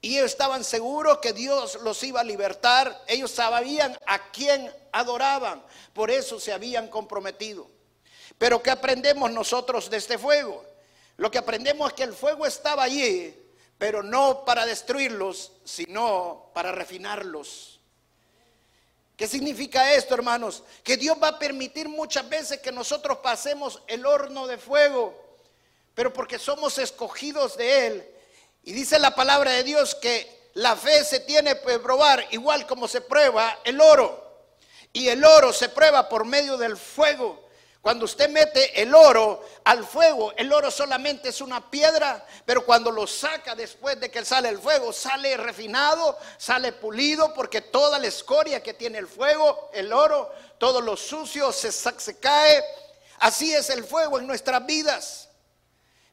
y 0.00 0.18
estaban 0.18 0.64
seguros 0.64 1.18
que 1.18 1.32
Dios 1.32 1.78
los 1.82 2.02
iba 2.02 2.20
a 2.20 2.24
libertar, 2.24 3.04
ellos 3.06 3.30
sabían 3.30 3.96
a 4.06 4.30
quién 4.30 4.70
adoraban, 4.92 5.64
por 5.92 6.10
eso 6.10 6.38
se 6.38 6.52
habían 6.52 6.88
comprometido. 6.88 7.66
Pero 8.36 8.62
¿qué 8.62 8.70
aprendemos 8.70 9.30
nosotros 9.30 9.88
de 9.88 9.96
este 9.96 10.18
fuego? 10.18 10.64
Lo 11.16 11.30
que 11.30 11.38
aprendemos 11.38 11.88
es 11.88 11.94
que 11.94 12.02
el 12.02 12.12
fuego 12.12 12.44
estaba 12.44 12.82
allí, 12.82 13.34
pero 13.78 14.02
no 14.02 14.44
para 14.44 14.66
destruirlos, 14.66 15.52
sino 15.64 16.50
para 16.52 16.72
refinarlos. 16.72 17.80
¿Qué 19.16 19.26
significa 19.26 19.94
esto, 19.94 20.14
hermanos? 20.14 20.64
Que 20.82 20.96
Dios 20.96 21.16
va 21.22 21.28
a 21.28 21.38
permitir 21.38 21.88
muchas 21.88 22.28
veces 22.28 22.60
que 22.60 22.72
nosotros 22.72 23.18
pasemos 23.18 23.82
el 23.86 24.04
horno 24.04 24.46
de 24.46 24.58
fuego 24.58 25.23
pero 25.94 26.12
porque 26.12 26.38
somos 26.38 26.78
escogidos 26.78 27.56
de 27.56 27.86
Él. 27.86 28.10
Y 28.62 28.72
dice 28.72 28.98
la 28.98 29.14
palabra 29.14 29.52
de 29.52 29.62
Dios 29.62 29.94
que 29.94 30.50
la 30.54 30.76
fe 30.76 31.04
se 31.04 31.20
tiene 31.20 31.58
que 31.60 31.78
probar 31.78 32.26
igual 32.30 32.66
como 32.66 32.88
se 32.88 33.00
prueba 33.00 33.58
el 33.64 33.80
oro. 33.80 34.22
Y 34.92 35.08
el 35.08 35.24
oro 35.24 35.52
se 35.52 35.68
prueba 35.68 36.08
por 36.08 36.24
medio 36.24 36.56
del 36.56 36.76
fuego. 36.76 37.44
Cuando 37.84 38.06
usted 38.06 38.30
mete 38.30 38.80
el 38.80 38.94
oro 38.94 39.44
al 39.64 39.84
fuego, 39.84 40.32
el 40.36 40.50
oro 40.50 40.70
solamente 40.70 41.28
es 41.28 41.42
una 41.42 41.70
piedra, 41.70 42.24
pero 42.46 42.64
cuando 42.64 42.90
lo 42.90 43.06
saca 43.06 43.54
después 43.54 44.00
de 44.00 44.10
que 44.10 44.24
sale 44.24 44.48
el 44.48 44.58
fuego, 44.58 44.90
sale 44.90 45.36
refinado, 45.36 46.16
sale 46.38 46.72
pulido, 46.72 47.34
porque 47.34 47.60
toda 47.60 47.98
la 47.98 48.06
escoria 48.06 48.62
que 48.62 48.72
tiene 48.72 48.96
el 48.96 49.06
fuego, 49.06 49.68
el 49.74 49.92
oro, 49.92 50.32
todo 50.56 50.80
lo 50.80 50.96
sucio 50.96 51.52
se, 51.52 51.70
se 51.70 52.18
cae. 52.18 52.64
Así 53.18 53.52
es 53.52 53.68
el 53.68 53.84
fuego 53.84 54.18
en 54.18 54.26
nuestras 54.26 54.64
vidas. 54.64 55.28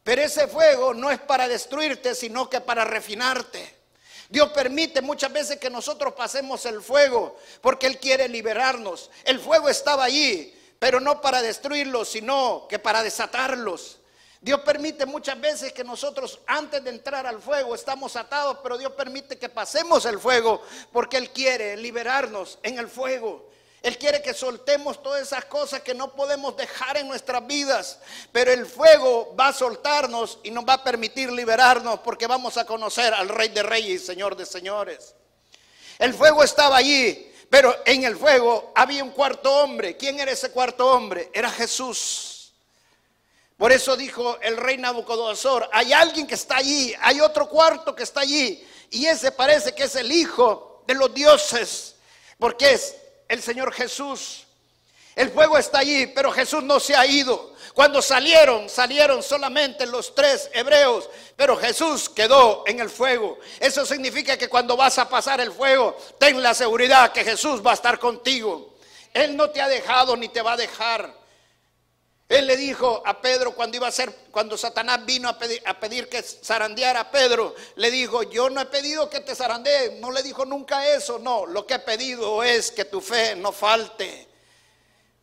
Pero 0.04 0.22
ese 0.22 0.48
fuego 0.48 0.94
no 0.94 1.12
es 1.12 1.20
para 1.20 1.48
destruirte, 1.48 2.16
sino 2.16 2.50
que 2.50 2.62
para 2.62 2.84
refinarte. 2.84 3.82
Dios 4.30 4.50
permite 4.52 5.02
muchas 5.02 5.32
veces 5.32 5.58
que 5.58 5.70
nosotros 5.70 6.14
pasemos 6.14 6.66
el 6.66 6.82
fuego 6.82 7.38
porque 7.60 7.86
Él 7.86 8.00
quiere 8.00 8.30
liberarnos. 8.30 9.12
El 9.26 9.40
fuego 9.40 9.68
estaba 9.68 10.06
allí, 10.06 10.58
pero 10.80 11.00
no 11.00 11.22
para 11.22 11.42
destruirlos, 11.42 12.10
sino 12.10 12.66
que 12.70 12.80
para 12.80 13.04
desatarlos. 13.04 14.00
Dios 14.40 14.62
permite 14.62 15.06
muchas 15.06 15.40
veces 15.40 15.72
que 15.72 15.84
nosotros 15.84 16.40
antes 16.48 16.84
de 16.84 16.90
entrar 16.90 17.28
al 17.28 17.40
fuego 17.40 17.76
estamos 17.76 18.16
atados, 18.16 18.58
pero 18.64 18.76
Dios 18.76 18.94
permite 18.94 19.38
que 19.38 19.50
pasemos 19.50 20.06
el 20.06 20.20
fuego 20.20 20.64
porque 20.92 21.18
Él 21.18 21.30
quiere 21.30 21.78
liberarnos 21.78 22.58
en 22.64 22.80
el 22.80 22.88
fuego. 22.88 23.51
Él 23.82 23.98
quiere 23.98 24.22
que 24.22 24.34
soltemos 24.34 25.02
todas 25.02 25.24
esas 25.24 25.46
cosas 25.46 25.82
que 25.82 25.96
no 25.96 26.14
podemos 26.14 26.56
dejar 26.56 26.98
en 26.98 27.08
nuestras 27.08 27.46
vidas. 27.48 27.98
Pero 28.32 28.52
el 28.52 28.68
fuego 28.68 29.36
va 29.40 29.48
a 29.48 29.54
soltarnos 29.54 30.38
y 30.44 30.52
nos 30.52 30.66
va 30.66 30.74
a 30.74 30.84
permitir 30.84 31.32
liberarnos 31.32 32.00
porque 32.02 32.28
vamos 32.28 32.58
a 32.58 32.66
conocer 32.66 33.14
al 33.14 33.28
Rey 33.28 33.50
de 33.50 33.64
Reyes 33.64 34.04
y 34.04 34.06
Señor 34.06 34.36
de 34.36 34.46
Señores. 34.46 35.16
El 35.98 36.14
fuego 36.14 36.44
estaba 36.44 36.78
allí, 36.78 37.32
pero 37.50 37.76
en 37.86 38.04
el 38.04 38.16
fuego 38.16 38.72
había 38.76 39.04
un 39.04 39.12
cuarto 39.12 39.52
hombre. 39.52 39.98
¿Quién 39.98 40.20
era 40.20 40.32
ese 40.32 40.52
cuarto 40.52 40.86
hombre? 40.86 41.32
Era 41.34 41.50
Jesús. 41.50 42.54
Por 43.58 43.72
eso 43.72 43.96
dijo 43.96 44.40
el 44.42 44.58
rey 44.58 44.78
Nabucodonosor, 44.78 45.70
hay 45.72 45.94
alguien 45.94 46.26
que 46.26 46.36
está 46.36 46.58
allí, 46.58 46.96
hay 47.00 47.20
otro 47.20 47.48
cuarto 47.48 47.96
que 47.96 48.04
está 48.04 48.22
allí. 48.22 48.68
Y 48.92 49.06
ese 49.06 49.32
parece 49.32 49.74
que 49.74 49.84
es 49.84 49.96
el 49.96 50.12
hijo 50.12 50.84
de 50.88 50.96
los 50.96 51.14
dioses, 51.14 51.96
porque 52.40 52.74
es 52.74 52.96
el 53.32 53.42
Señor 53.42 53.74
Jesús. 53.74 54.46
El 55.16 55.32
fuego 55.32 55.58
está 55.58 55.80
allí, 55.80 56.08
pero 56.08 56.32
Jesús 56.34 56.62
no 56.64 56.82
se 56.82 56.96
ha 56.96 57.06
ido. 57.06 57.54
Cuando 57.74 58.02
salieron, 58.02 58.70
salieron 58.70 59.24
solamente 59.24 59.86
los 59.86 60.14
tres 60.14 60.50
hebreos, 60.54 61.10
pero 61.38 61.56
Jesús 61.56 62.10
quedó 62.10 62.66
en 62.68 62.82
el 62.82 62.90
fuego. 62.90 63.40
Eso 63.62 63.86
significa 63.86 64.38
que 64.38 64.50
cuando 64.50 64.76
vas 64.76 64.98
a 64.98 65.08
pasar 65.08 65.40
el 65.40 65.54
fuego, 65.54 65.98
ten 66.20 66.44
la 66.44 66.54
seguridad 66.54 67.14
que 67.14 67.24
Jesús 67.24 67.66
va 67.66 67.72
a 67.72 67.76
estar 67.76 68.00
contigo. 68.00 68.74
Él 69.14 69.38
no 69.38 69.50
te 69.50 69.62
ha 69.62 69.70
dejado 69.70 70.18
ni 70.18 70.28
te 70.28 70.42
va 70.42 70.54
a 70.54 70.58
dejar. 70.58 71.21
Él 72.32 72.48
le 72.48 72.56
dijo 72.56 73.04
a 73.06 73.22
Pedro 73.22 73.54
cuando 73.54 73.76
iba 73.76 73.90
a 73.90 73.92
ser, 73.92 74.10
cuando 74.32 74.58
Satanás 74.58 75.06
vino 75.06 75.28
a 75.28 75.38
pedir, 75.38 75.62
a 75.66 75.78
pedir, 75.78 76.08
que 76.08 76.24
zarandeara 76.24 77.02
a 77.02 77.12
Pedro, 77.12 77.54
le 77.76 77.92
dijo, 77.92 78.24
yo 78.24 78.50
no 78.50 78.62
he 78.62 78.66
pedido 78.68 79.10
que 79.10 79.20
te 79.20 79.36
zarandee, 79.36 79.98
no 80.00 80.12
le 80.12 80.24
dijo 80.24 80.46
nunca 80.46 80.88
eso, 80.88 81.20
no, 81.20 81.46
lo 81.46 81.68
que 81.68 81.74
he 81.74 81.80
pedido 81.80 82.42
es 82.42 82.72
que 82.72 82.86
tu 82.86 83.02
fe 83.02 83.36
no 83.36 83.52
falte. 83.52 84.30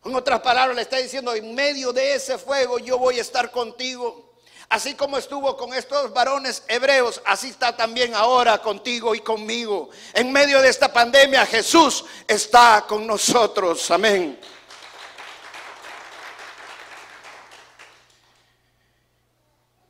En 0.05 0.15
otras 0.15 0.41
palabras 0.41 0.77
le 0.77 0.83
está 0.83 0.99
diciendo, 0.99 1.35
en 1.35 1.55
medio 1.55 1.95
de 1.95 2.13
ese 2.13 2.37
fuego 2.37 2.79
yo 2.79 2.99
voy 2.99 3.19
a 3.19 3.23
estar 3.23 3.51
contigo. 3.51 4.35
Así 4.69 4.93
como 4.93 5.17
estuvo 5.17 5.57
con 5.57 5.73
estos 5.73 6.13
varones 6.13 6.63
hebreos, 6.69 7.23
así 7.25 7.49
está 7.49 7.75
también 7.75 8.15
ahora 8.15 8.59
contigo 8.59 9.15
y 9.15 9.21
conmigo. 9.21 9.89
En 10.13 10.31
medio 10.31 10.61
de 10.61 10.69
esta 10.69 10.93
pandemia 10.93 11.47
Jesús 11.47 12.05
está 12.27 12.85
con 12.87 13.07
nosotros. 13.07 13.91
Amén. 13.91 14.39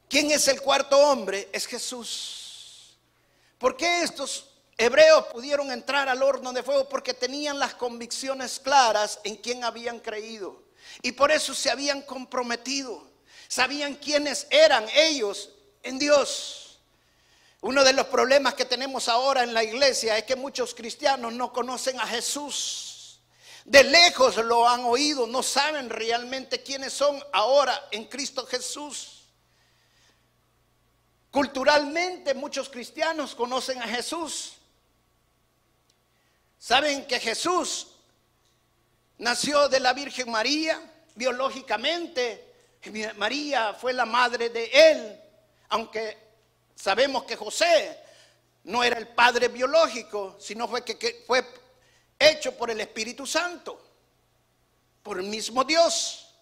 ¿Quién 0.08 0.30
es 0.30 0.48
el 0.48 0.62
cuarto 0.62 0.98
hombre? 0.98 1.48
Es 1.52 1.66
Jesús. 1.66 2.96
¿Por 3.58 3.76
qué 3.76 4.02
estos 4.02 4.46
hebreos 4.76 5.26
pudieron 5.26 5.70
entrar 5.70 6.08
al 6.08 6.22
horno 6.22 6.52
de 6.52 6.62
fuego? 6.62 6.88
Porque 6.88 7.12
tenían 7.12 7.58
las 7.58 7.74
convicciones 7.74 8.58
claras 8.58 9.20
en 9.24 9.36
quién 9.36 9.64
habían 9.64 10.00
creído. 10.00 10.62
Y 11.02 11.12
por 11.12 11.30
eso 11.30 11.54
se 11.54 11.70
habían 11.70 12.02
comprometido. 12.02 13.06
Sabían 13.48 13.96
quiénes 13.96 14.46
eran 14.50 14.86
ellos 14.94 15.50
en 15.82 15.98
Dios. 15.98 16.78
Uno 17.60 17.82
de 17.82 17.92
los 17.92 18.06
problemas 18.06 18.54
que 18.54 18.64
tenemos 18.64 19.08
ahora 19.08 19.42
en 19.42 19.52
la 19.52 19.64
iglesia 19.64 20.16
es 20.16 20.24
que 20.24 20.36
muchos 20.36 20.74
cristianos 20.74 21.32
no 21.32 21.52
conocen 21.52 21.98
a 21.98 22.06
Jesús. 22.06 23.20
De 23.64 23.84
lejos 23.84 24.36
lo 24.36 24.66
han 24.66 24.84
oído, 24.84 25.26
no 25.26 25.42
saben 25.42 25.90
realmente 25.90 26.62
quiénes 26.62 26.92
son 26.92 27.22
ahora 27.32 27.88
en 27.90 28.04
Cristo 28.04 28.46
Jesús. 28.46 29.17
Culturalmente 31.30 32.34
muchos 32.34 32.68
cristianos 32.68 33.34
conocen 33.34 33.80
a 33.82 33.88
Jesús. 33.88 34.54
Saben 36.58 37.06
que 37.06 37.20
Jesús 37.20 37.88
nació 39.18 39.68
de 39.68 39.80
la 39.80 39.92
Virgen 39.92 40.30
María 40.30 40.80
biológicamente. 41.14 42.46
María 43.16 43.74
fue 43.74 43.92
la 43.92 44.06
madre 44.06 44.48
de 44.48 44.70
él, 44.72 45.20
aunque 45.68 46.16
sabemos 46.74 47.24
que 47.24 47.36
José 47.36 47.98
no 48.64 48.82
era 48.82 48.98
el 48.98 49.08
padre 49.08 49.48
biológico, 49.48 50.36
sino 50.40 50.66
fue 50.68 50.84
que, 50.84 51.24
fue 51.26 51.46
hecho 52.18 52.56
por 52.56 52.70
el 52.70 52.80
Espíritu 52.80 53.26
Santo, 53.26 53.80
por 55.02 55.18
el 55.18 55.26
mismo 55.26 55.64
Dios. 55.64 56.34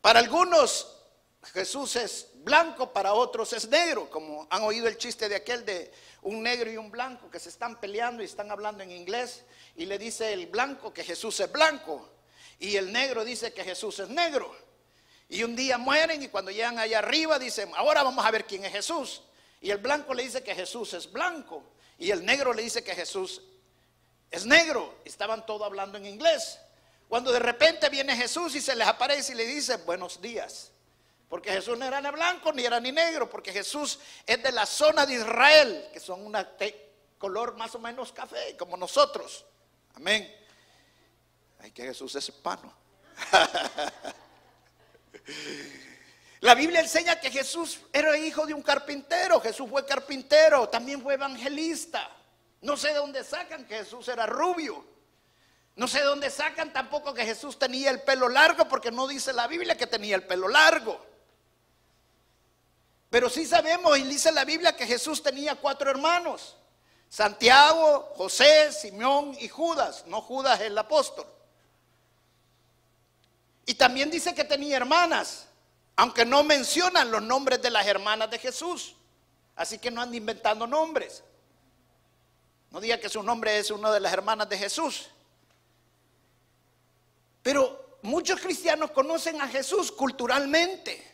Para 0.00 0.20
algunos 0.20 0.86
Jesús 1.52 1.96
es 1.96 2.28
blanco, 2.44 2.92
para 2.92 3.14
otros 3.14 3.52
es 3.52 3.68
negro, 3.68 4.08
como 4.10 4.46
han 4.50 4.62
oído 4.62 4.86
el 4.86 4.98
chiste 4.98 5.28
de 5.28 5.36
aquel 5.36 5.64
de 5.64 5.90
un 6.22 6.42
negro 6.42 6.70
y 6.70 6.76
un 6.76 6.90
blanco 6.90 7.30
que 7.30 7.40
se 7.40 7.48
están 7.48 7.80
peleando 7.80 8.22
y 8.22 8.26
están 8.26 8.50
hablando 8.50 8.82
en 8.82 8.90
inglés 8.92 9.44
y 9.76 9.86
le 9.86 9.98
dice 9.98 10.32
el 10.32 10.46
blanco 10.46 10.92
que 10.92 11.04
Jesús 11.04 11.40
es 11.40 11.50
blanco 11.50 12.08
y 12.58 12.76
el 12.76 12.92
negro 12.92 13.24
dice 13.24 13.52
que 13.52 13.64
Jesús 13.64 13.98
es 13.98 14.08
negro. 14.08 14.54
Y 15.28 15.42
un 15.42 15.56
día 15.56 15.78
mueren 15.78 16.22
y 16.22 16.28
cuando 16.28 16.50
llegan 16.50 16.78
allá 16.78 16.98
arriba 16.98 17.38
dicen, 17.38 17.70
ahora 17.76 18.02
vamos 18.02 18.24
a 18.24 18.30
ver 18.30 18.44
quién 18.46 18.64
es 18.64 18.72
Jesús. 18.72 19.22
Y 19.60 19.70
el 19.70 19.78
blanco 19.78 20.14
le 20.14 20.22
dice 20.22 20.42
que 20.42 20.54
Jesús 20.54 20.94
es 20.94 21.10
blanco 21.10 21.64
y 21.98 22.10
el 22.10 22.24
negro 22.24 22.52
le 22.52 22.62
dice 22.62 22.84
que 22.84 22.94
Jesús 22.94 23.42
es 24.30 24.44
negro. 24.44 24.98
Estaban 25.04 25.46
todos 25.46 25.62
hablando 25.62 25.98
en 25.98 26.06
inglés. 26.06 26.58
Cuando 27.08 27.32
de 27.32 27.38
repente 27.38 27.88
viene 27.88 28.16
Jesús 28.16 28.54
y 28.54 28.60
se 28.60 28.76
les 28.76 28.86
aparece 28.86 29.32
y 29.32 29.36
le 29.36 29.46
dice, 29.46 29.76
buenos 29.76 30.20
días. 30.20 30.70
Porque 31.28 31.50
Jesús 31.52 31.78
no 31.78 31.84
era 31.84 32.00
ni 32.00 32.10
blanco 32.10 32.52
ni 32.52 32.64
era 32.64 32.78
ni 32.80 32.92
negro, 32.92 33.28
porque 33.28 33.52
Jesús 33.52 33.98
es 34.26 34.42
de 34.42 34.52
la 34.52 34.66
zona 34.66 35.04
de 35.06 35.14
Israel, 35.14 35.88
que 35.92 36.00
son 36.00 36.24
una 36.24 36.48
color 37.18 37.56
más 37.56 37.74
o 37.74 37.78
menos 37.78 38.12
café, 38.12 38.56
como 38.56 38.76
nosotros. 38.76 39.44
Amén. 39.94 40.32
Ay, 41.60 41.70
que 41.70 41.84
Jesús 41.84 42.14
es 42.14 42.28
hispano. 42.28 42.72
La 46.40 46.54
Biblia 46.54 46.80
enseña 46.80 47.18
que 47.18 47.30
Jesús 47.30 47.80
era 47.90 48.14
hijo 48.18 48.44
de 48.44 48.52
un 48.52 48.60
carpintero. 48.60 49.40
Jesús 49.40 49.70
fue 49.70 49.86
carpintero, 49.86 50.68
también 50.68 51.00
fue 51.00 51.14
evangelista. 51.14 52.10
No 52.60 52.76
sé 52.76 52.88
de 52.88 52.96
dónde 52.96 53.24
sacan 53.24 53.66
que 53.66 53.78
Jesús 53.78 54.06
era 54.08 54.26
rubio. 54.26 54.84
No 55.76 55.88
sé 55.88 56.00
de 56.00 56.04
dónde 56.04 56.28
sacan 56.28 56.70
tampoco 56.72 57.14
que 57.14 57.24
Jesús 57.24 57.58
tenía 57.58 57.90
el 57.90 58.02
pelo 58.02 58.28
largo, 58.28 58.68
porque 58.68 58.90
no 58.90 59.08
dice 59.08 59.32
la 59.32 59.46
Biblia 59.46 59.78
que 59.78 59.86
tenía 59.86 60.16
el 60.16 60.26
pelo 60.26 60.48
largo. 60.48 61.13
Pero 63.14 63.30
sí 63.30 63.46
sabemos, 63.46 63.96
y 63.96 64.02
dice 64.02 64.32
la 64.32 64.44
Biblia, 64.44 64.74
que 64.74 64.88
Jesús 64.88 65.22
tenía 65.22 65.54
cuatro 65.54 65.88
hermanos. 65.88 66.56
Santiago, 67.08 68.12
José, 68.16 68.72
Simeón 68.72 69.36
y 69.38 69.46
Judas. 69.46 70.02
No 70.08 70.20
Judas 70.20 70.60
el 70.60 70.76
apóstol. 70.76 71.24
Y 73.66 73.74
también 73.74 74.10
dice 74.10 74.34
que 74.34 74.42
tenía 74.42 74.78
hermanas, 74.78 75.46
aunque 75.94 76.24
no 76.24 76.42
mencionan 76.42 77.12
los 77.12 77.22
nombres 77.22 77.62
de 77.62 77.70
las 77.70 77.86
hermanas 77.86 78.28
de 78.32 78.38
Jesús. 78.40 78.96
Así 79.54 79.78
que 79.78 79.92
no 79.92 80.02
anda 80.02 80.16
inventando 80.16 80.66
nombres. 80.66 81.22
No 82.72 82.80
diga 82.80 82.98
que 82.98 83.08
su 83.08 83.22
nombre 83.22 83.56
es 83.58 83.70
una 83.70 83.92
de 83.92 84.00
las 84.00 84.12
hermanas 84.12 84.48
de 84.48 84.58
Jesús. 84.58 85.08
Pero 87.44 87.98
muchos 88.02 88.40
cristianos 88.40 88.90
conocen 88.90 89.40
a 89.40 89.46
Jesús 89.46 89.92
culturalmente. 89.92 91.13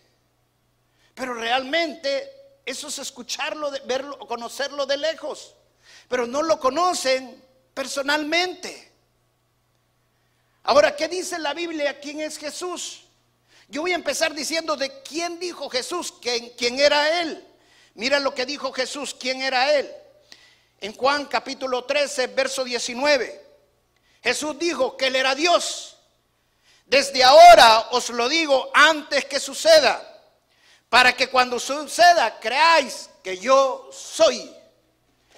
Pero 1.20 1.34
realmente 1.34 2.32
eso 2.64 2.88
es 2.88 2.98
escucharlo, 2.98 3.70
verlo, 3.84 4.18
conocerlo 4.20 4.86
de 4.86 4.96
lejos. 4.96 5.54
Pero 6.08 6.26
no 6.26 6.40
lo 6.40 6.58
conocen 6.58 7.44
personalmente. 7.74 8.90
Ahora, 10.62 10.96
¿qué 10.96 11.08
dice 11.08 11.38
la 11.38 11.52
Biblia? 11.52 12.00
¿Quién 12.00 12.22
es 12.22 12.38
Jesús? 12.38 13.02
Yo 13.68 13.82
voy 13.82 13.92
a 13.92 13.96
empezar 13.96 14.34
diciendo 14.34 14.76
de 14.76 15.02
quién 15.02 15.38
dijo 15.38 15.68
Jesús, 15.68 16.14
quién, 16.22 16.54
quién 16.56 16.80
era 16.80 17.20
Él. 17.20 17.46
Mira 17.96 18.18
lo 18.18 18.34
que 18.34 18.46
dijo 18.46 18.72
Jesús, 18.72 19.14
quién 19.14 19.42
era 19.42 19.74
Él. 19.74 19.92
En 20.80 20.94
Juan 20.94 21.26
capítulo 21.26 21.84
13, 21.84 22.28
verso 22.28 22.64
19. 22.64 23.44
Jesús 24.22 24.58
dijo 24.58 24.96
que 24.96 25.08
Él 25.08 25.16
era 25.16 25.34
Dios. 25.34 25.98
Desde 26.86 27.22
ahora 27.22 27.88
os 27.90 28.08
lo 28.08 28.26
digo 28.26 28.70
antes 28.72 29.26
que 29.26 29.38
suceda 29.38 30.06
para 30.90 31.14
que 31.14 31.28
cuando 31.28 31.58
suceda 31.58 32.38
creáis 32.38 33.08
que 33.22 33.38
yo 33.38 33.88
soy. 33.92 34.54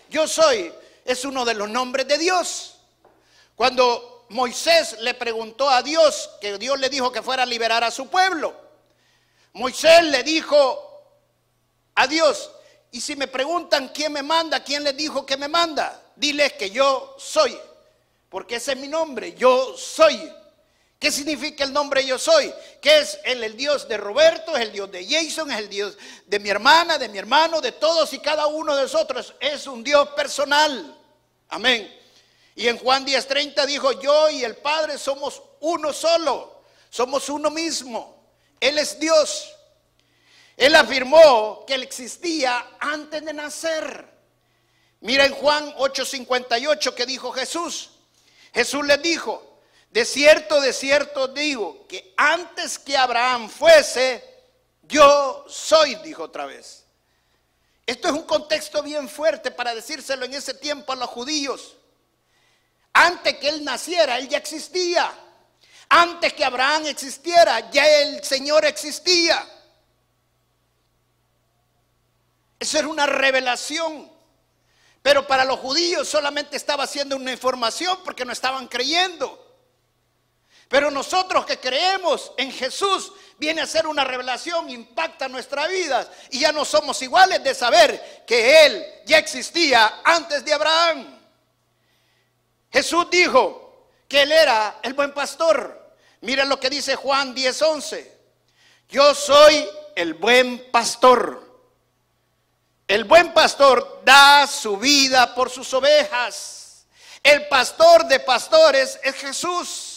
Yo 0.09 0.27
soy 0.27 0.73
es 1.05 1.25
uno 1.25 1.45
de 1.45 1.55
los 1.55 1.69
nombres 1.69 2.09
de 2.09 2.19
Dios. 2.19 2.79
Cuando 3.55 4.25
Moisés 4.31 4.97
le 5.01 5.15
preguntó 5.15 5.69
a 5.69 5.83
Dios, 5.83 6.31
que 6.41 6.57
Dios 6.59 6.81
le 6.81 6.89
dijo 6.89 7.13
que 7.13 7.23
fuera 7.23 7.43
a 7.43 7.47
liberar 7.47 7.85
a 7.85 7.91
su 7.91 8.09
pueblo, 8.09 8.57
Moisés 9.53 10.05
le 10.05 10.23
dijo 10.23 10.89
a 11.95 12.07
Dios, 12.07 12.51
y 12.91 13.01
si 13.01 13.15
me 13.15 13.29
preguntan 13.29 13.89
quién 13.89 14.13
me 14.13 14.23
manda, 14.23 14.65
quién 14.65 14.83
le 14.83 14.95
dijo 14.95 15.27
que 15.27 15.37
me 15.37 15.49
manda, 15.49 16.03
diles 16.17 16.55
que 16.55 16.71
yo 16.71 17.15
soy, 17.19 17.59
porque 18.31 18.57
ese 18.57 18.73
es 18.73 18.79
mi 18.79 18.89
nombre, 18.89 19.35
yo 19.35 19.77
soy. 19.77 20.33
¿Qué 21.03 21.11
significa 21.11 21.65
el 21.65 21.73
nombre 21.73 22.07
yo 22.07 22.17
soy? 22.17 22.55
Que 22.81 23.01
es 23.01 23.19
el, 23.25 23.43
el, 23.43 23.57
Dios 23.57 23.89
de 23.89 23.97
Roberto, 23.97 24.57
es 24.57 24.63
el 24.63 24.71
Dios 24.71 24.89
de 24.89 25.05
Jason, 25.05 25.51
es 25.51 25.59
el 25.59 25.69
Dios 25.69 25.99
de 26.27 26.39
mi 26.39 26.49
hermana, 26.49 26.97
de 26.97 27.09
mi 27.09 27.19
hermano, 27.19 27.61
de 27.61 27.73
todos 27.73 28.13
y 28.13 28.21
cada 28.21 28.47
uno 28.47 28.77
de 28.77 28.83
nosotros. 28.83 29.35
Es 29.41 29.67
un 29.67 29.83
Dios 29.83 30.11
personal. 30.11 30.97
Amén. 31.49 31.93
Y 32.55 32.69
en 32.69 32.79
Juan 32.79 33.05
10:30 33.05 33.67
dijo, 33.67 34.01
yo 34.01 34.31
y 34.31 34.45
el 34.45 34.55
Padre 34.59 34.97
somos 34.97 35.43
uno 35.59 35.93
solo, 35.93 36.63
somos 36.89 37.29
uno 37.29 37.51
mismo. 37.51 38.25
Él 38.61 38.79
es 38.79 39.01
Dios. 39.01 39.53
Él 40.57 40.73
afirmó 40.77 41.65
que 41.67 41.75
Él 41.75 41.83
existía 41.83 42.65
antes 42.79 43.25
de 43.25 43.33
nacer. 43.33 44.09
Mira 45.01 45.25
en 45.25 45.35
Juan 45.35 45.75
8:58 45.79 46.95
que 46.95 47.07
dijo 47.07 47.33
Jesús. 47.33 47.91
Jesús 48.55 48.87
le 48.87 48.99
dijo, 48.99 49.52
de 49.93 50.07
cierto, 50.07 50.59
de 50.59 50.73
cierto 50.73 51.29
digo 51.29 51.87
que 51.87 52.15
antes 52.17 52.79
que 52.79 52.97
Abraham 52.97 53.51
fuese, 53.51 54.25
yo 54.85 55.45
soy, 55.47 55.97
dijo 55.97 56.23
otra 56.23 56.47
vez. 56.47 56.85
Esto 57.85 58.09
es 58.09 58.15
un 58.15 58.23
contexto 58.23 58.83
bien 58.83 59.07
fuerte 59.07 59.51
para 59.51 59.75
decírselo 59.75 60.25
en 60.25 60.33
ese 60.33 60.55
tiempo 60.55 60.93
a 60.93 60.97
los 60.97 61.11
judíos. 61.11 61.77
Antes 62.95 63.37
que 63.37 63.51
él 63.51 63.63
naciera, 63.65 64.17
él 64.17 64.29
ya 64.31 64.39
existía. 64.39 65.13
Antes 65.91 66.33
que 66.33 66.45
Abraham 66.45 66.87
existiera, 66.87 67.71
ya 67.71 67.87
el 67.87 68.25
Señor 68.25 68.65
existía. 68.65 69.47
Eso 72.59 72.79
era 72.79 72.89
una 72.89 73.05
revelación. 73.05 74.11
Pero 75.03 75.27
para 75.27 75.45
los 75.45 75.59
judíos 75.59 76.09
solamente 76.09 76.57
estaba 76.57 76.85
haciendo 76.85 77.17
una 77.17 77.33
información 77.33 77.99
porque 78.05 78.25
no 78.25 78.33
estaban 78.33 78.69
creyendo. 78.69 79.52
Pero 80.69 80.91
nosotros 80.91 81.45
que 81.45 81.59
creemos 81.59 82.33
en 82.37 82.51
Jesús, 82.51 83.13
viene 83.43 83.61
a 83.63 83.67
ser 83.67 83.87
una 83.87 84.05
revelación, 84.05 84.71
impacta 84.71 85.29
nuestra 85.29 85.67
vida 85.67 86.09
y 86.31 86.41
ya 86.41 86.53
no 86.53 86.65
somos 86.65 87.03
iguales 87.03 87.43
de 87.43 87.55
saber 87.55 88.25
que 88.27 88.67
Él 88.67 88.87
ya 89.05 89.19
existía 89.19 90.01
antes 90.05 90.45
de 90.45 90.53
Abraham. 90.53 91.21
Jesús 92.73 93.07
dijo 93.11 93.89
que 94.09 94.23
Él 94.23 94.33
era 94.33 94.79
el 94.83 94.95
buen 94.95 95.13
pastor. 95.13 95.97
Mira 96.21 96.45
lo 96.45 96.59
que 96.61 96.71
dice 96.71 96.97
Juan 96.97 97.35
10:11. 97.35 98.11
Yo 98.89 99.15
soy 99.15 99.69
el 99.97 100.15
buen 100.15 100.71
pastor. 100.71 101.51
El 102.87 103.05
buen 103.05 103.33
pastor 103.35 104.03
da 104.05 104.47
su 104.47 104.77
vida 104.77 105.35
por 105.35 105.51
sus 105.51 105.73
ovejas. 105.75 106.87
El 107.23 107.49
pastor 107.49 108.07
de 108.07 108.21
pastores 108.21 109.01
es 109.03 109.15
Jesús. 109.17 109.92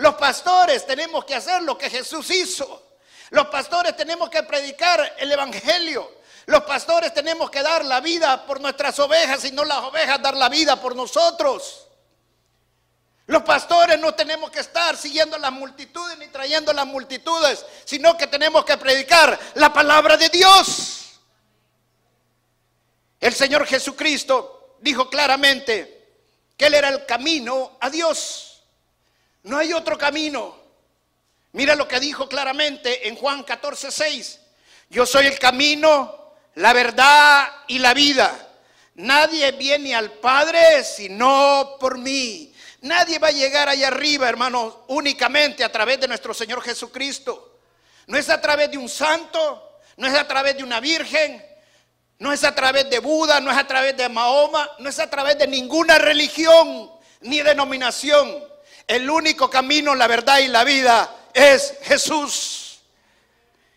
Los 0.00 0.14
pastores 0.14 0.86
tenemos 0.86 1.26
que 1.26 1.34
hacer 1.34 1.62
lo 1.62 1.76
que 1.76 1.90
Jesús 1.90 2.30
hizo. 2.30 2.96
Los 3.28 3.48
pastores 3.48 3.94
tenemos 3.94 4.30
que 4.30 4.42
predicar 4.42 5.14
el 5.18 5.30
Evangelio. 5.30 6.10
Los 6.46 6.62
pastores 6.62 7.12
tenemos 7.12 7.50
que 7.50 7.62
dar 7.62 7.84
la 7.84 8.00
vida 8.00 8.46
por 8.46 8.62
nuestras 8.62 8.98
ovejas 8.98 9.44
y 9.44 9.52
no 9.52 9.62
las 9.62 9.80
ovejas 9.80 10.22
dar 10.22 10.34
la 10.34 10.48
vida 10.48 10.80
por 10.80 10.96
nosotros. 10.96 11.86
Los 13.26 13.42
pastores 13.42 14.00
no 14.00 14.14
tenemos 14.14 14.50
que 14.50 14.60
estar 14.60 14.96
siguiendo 14.96 15.36
las 15.36 15.52
multitudes 15.52 16.16
ni 16.16 16.28
trayendo 16.28 16.72
las 16.72 16.86
multitudes, 16.86 17.62
sino 17.84 18.16
que 18.16 18.26
tenemos 18.26 18.64
que 18.64 18.78
predicar 18.78 19.38
la 19.56 19.70
palabra 19.70 20.16
de 20.16 20.30
Dios. 20.30 21.20
El 23.20 23.34
Señor 23.34 23.66
Jesucristo 23.66 24.76
dijo 24.80 25.10
claramente 25.10 26.22
que 26.56 26.68
Él 26.68 26.72
era 26.72 26.88
el 26.88 27.04
camino 27.04 27.76
a 27.78 27.90
Dios. 27.90 28.49
No 29.42 29.58
hay 29.58 29.72
otro 29.72 29.96
camino. 29.96 30.56
Mira 31.52 31.74
lo 31.74 31.88
que 31.88 32.00
dijo 32.00 32.28
claramente 32.28 33.08
en 33.08 33.16
Juan 33.16 33.42
14, 33.42 33.90
6. 33.90 34.40
Yo 34.90 35.06
soy 35.06 35.26
el 35.26 35.38
camino, 35.38 36.34
la 36.54 36.72
verdad 36.72 37.48
y 37.66 37.78
la 37.78 37.94
vida. 37.94 38.48
Nadie 38.94 39.52
viene 39.52 39.94
al 39.94 40.12
Padre 40.12 40.84
sino 40.84 41.76
por 41.80 41.98
mí. 41.98 42.52
Nadie 42.82 43.18
va 43.18 43.28
a 43.28 43.32
llegar 43.32 43.68
allá 43.68 43.88
arriba, 43.88 44.28
hermanos, 44.28 44.74
únicamente 44.88 45.62
a 45.64 45.70
través 45.70 46.00
de 46.00 46.08
nuestro 46.08 46.32
Señor 46.32 46.62
Jesucristo. 46.62 47.58
No 48.06 48.16
es 48.16 48.28
a 48.28 48.40
través 48.40 48.70
de 48.70 48.78
un 48.78 48.88
santo, 48.88 49.80
no 49.96 50.06
es 50.06 50.14
a 50.14 50.26
través 50.26 50.56
de 50.56 50.64
una 50.64 50.80
virgen, 50.80 51.44
no 52.18 52.32
es 52.32 52.42
a 52.42 52.54
través 52.54 52.88
de 52.88 52.98
Buda, 52.98 53.40
no 53.40 53.50
es 53.50 53.58
a 53.58 53.66
través 53.66 53.96
de 53.96 54.08
Mahoma, 54.08 54.68
no 54.78 54.88
es 54.88 54.98
a 54.98 55.08
través 55.08 55.38
de 55.38 55.46
ninguna 55.46 55.98
religión 55.98 56.90
ni 57.20 57.40
denominación. 57.42 58.49
El 58.90 59.08
único 59.08 59.48
camino, 59.48 59.94
la 59.94 60.08
verdad 60.08 60.40
y 60.40 60.48
la 60.48 60.64
vida 60.64 61.28
es 61.32 61.74
Jesús. 61.82 62.80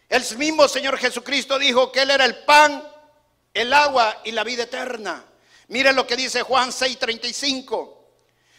El 0.09 0.23
mismo 0.37 0.67
Señor 0.67 0.97
Jesucristo 0.97 1.59
dijo 1.59 1.91
que 1.91 2.01
Él 2.01 2.09
era 2.09 2.25
el 2.25 2.37
pan, 2.45 2.83
el 3.53 3.71
agua 3.73 4.21
y 4.23 4.31
la 4.31 4.43
vida 4.43 4.63
eterna. 4.63 5.23
Miren 5.67 5.95
lo 5.95 6.07
que 6.07 6.15
dice 6.15 6.41
Juan 6.41 6.71
6:35. 6.71 8.07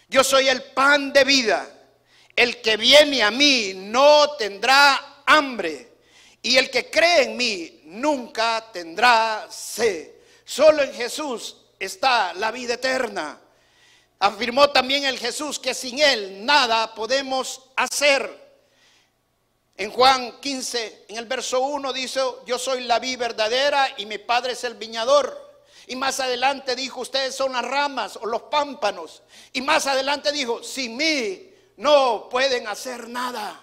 Yo 0.08 0.22
soy 0.22 0.48
el 0.48 0.62
pan 0.62 1.12
de 1.12 1.24
vida. 1.24 1.68
El 2.36 2.62
que 2.62 2.76
viene 2.76 3.24
a 3.24 3.32
mí 3.32 3.72
no 3.74 4.36
tendrá 4.36 5.24
hambre. 5.26 5.94
Y 6.40 6.56
el 6.56 6.70
que 6.70 6.88
cree 6.88 7.24
en 7.24 7.36
mí 7.36 7.80
nunca 7.86 8.70
tendrá 8.72 9.48
sed. 9.50 10.08
Solo 10.44 10.84
en 10.84 10.94
Jesús 10.94 11.56
está 11.80 12.32
la 12.34 12.52
vida 12.52 12.74
eterna. 12.74 13.40
Afirmó 14.18 14.70
también 14.70 15.04
el 15.04 15.18
Jesús 15.18 15.58
que 15.58 15.74
sin 15.74 15.98
Él 15.98 16.44
nada 16.44 16.94
podemos 16.94 17.62
hacer. 17.76 18.42
En 19.76 19.90
Juan 19.90 20.40
15, 20.40 21.06
en 21.08 21.16
el 21.16 21.26
verso 21.26 21.60
1 21.60 21.92
dice, 21.92 22.20
yo 22.46 22.58
soy 22.58 22.84
la 22.84 23.00
vida 23.00 23.18
verdadera 23.18 23.88
y 23.96 24.06
mi 24.06 24.18
Padre 24.18 24.52
es 24.52 24.62
el 24.64 24.74
viñador. 24.74 25.44
Y 25.86 25.96
más 25.96 26.20
adelante 26.20 26.76
dijo, 26.76 27.00
ustedes 27.00 27.34
son 27.34 27.52
las 27.52 27.64
ramas 27.64 28.16
o 28.16 28.26
los 28.26 28.42
pámpanos. 28.42 29.22
Y 29.52 29.60
más 29.60 29.86
adelante 29.86 30.32
dijo, 30.32 30.62
sin 30.62 30.96
mí 30.96 31.52
no 31.76 32.28
pueden 32.30 32.68
hacer 32.68 33.08
nada. 33.08 33.60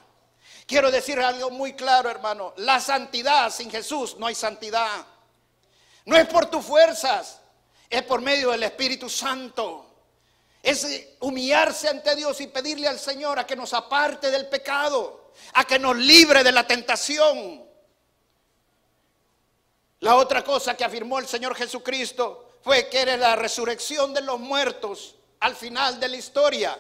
Quiero 0.68 0.92
decir 0.92 1.20
algo 1.20 1.50
muy 1.50 1.74
claro, 1.74 2.10
hermano. 2.10 2.54
La 2.58 2.80
santidad 2.80 3.50
sin 3.50 3.72
Jesús 3.72 4.18
no 4.18 4.28
hay 4.28 4.36
santidad. 4.36 5.06
No 6.06 6.16
es 6.16 6.28
por 6.28 6.46
tus 6.48 6.66
fuerzas, 6.66 7.40
es 7.90 8.04
por 8.04 8.22
medio 8.22 8.52
del 8.52 8.64
Espíritu 8.64 9.10
Santo. 9.10 9.91
Es 10.62 10.88
humillarse 11.20 11.88
ante 11.88 12.16
Dios 12.16 12.40
y 12.42 12.48
pedirle 12.48 12.88
al 12.88 13.00
Señor 13.00 13.40
a 13.40 13.48
que 13.48 13.56
nos 13.56 13.74
aparte 13.74 14.30
del 14.30 14.48
pecado, 14.48 15.32
a 15.54 15.66
que 15.66 15.80
nos 15.80 15.98
libre 15.98 16.44
de 16.44 16.52
la 16.52 16.68
tentación. 16.68 17.66
La 20.02 20.16
otra 20.16 20.44
cosa 20.44 20.76
que 20.76 20.84
afirmó 20.84 21.20
el 21.20 21.28
Señor 21.28 21.56
Jesucristo 21.56 22.58
fue 22.64 22.90
que 22.90 23.02
era 23.02 23.18
la 23.18 23.36
resurrección 23.36 24.14
de 24.14 24.22
los 24.22 24.40
muertos 24.40 25.16
al 25.40 25.56
final 25.56 26.00
de 26.00 26.10
la 26.10 26.18
historia. 26.18 26.78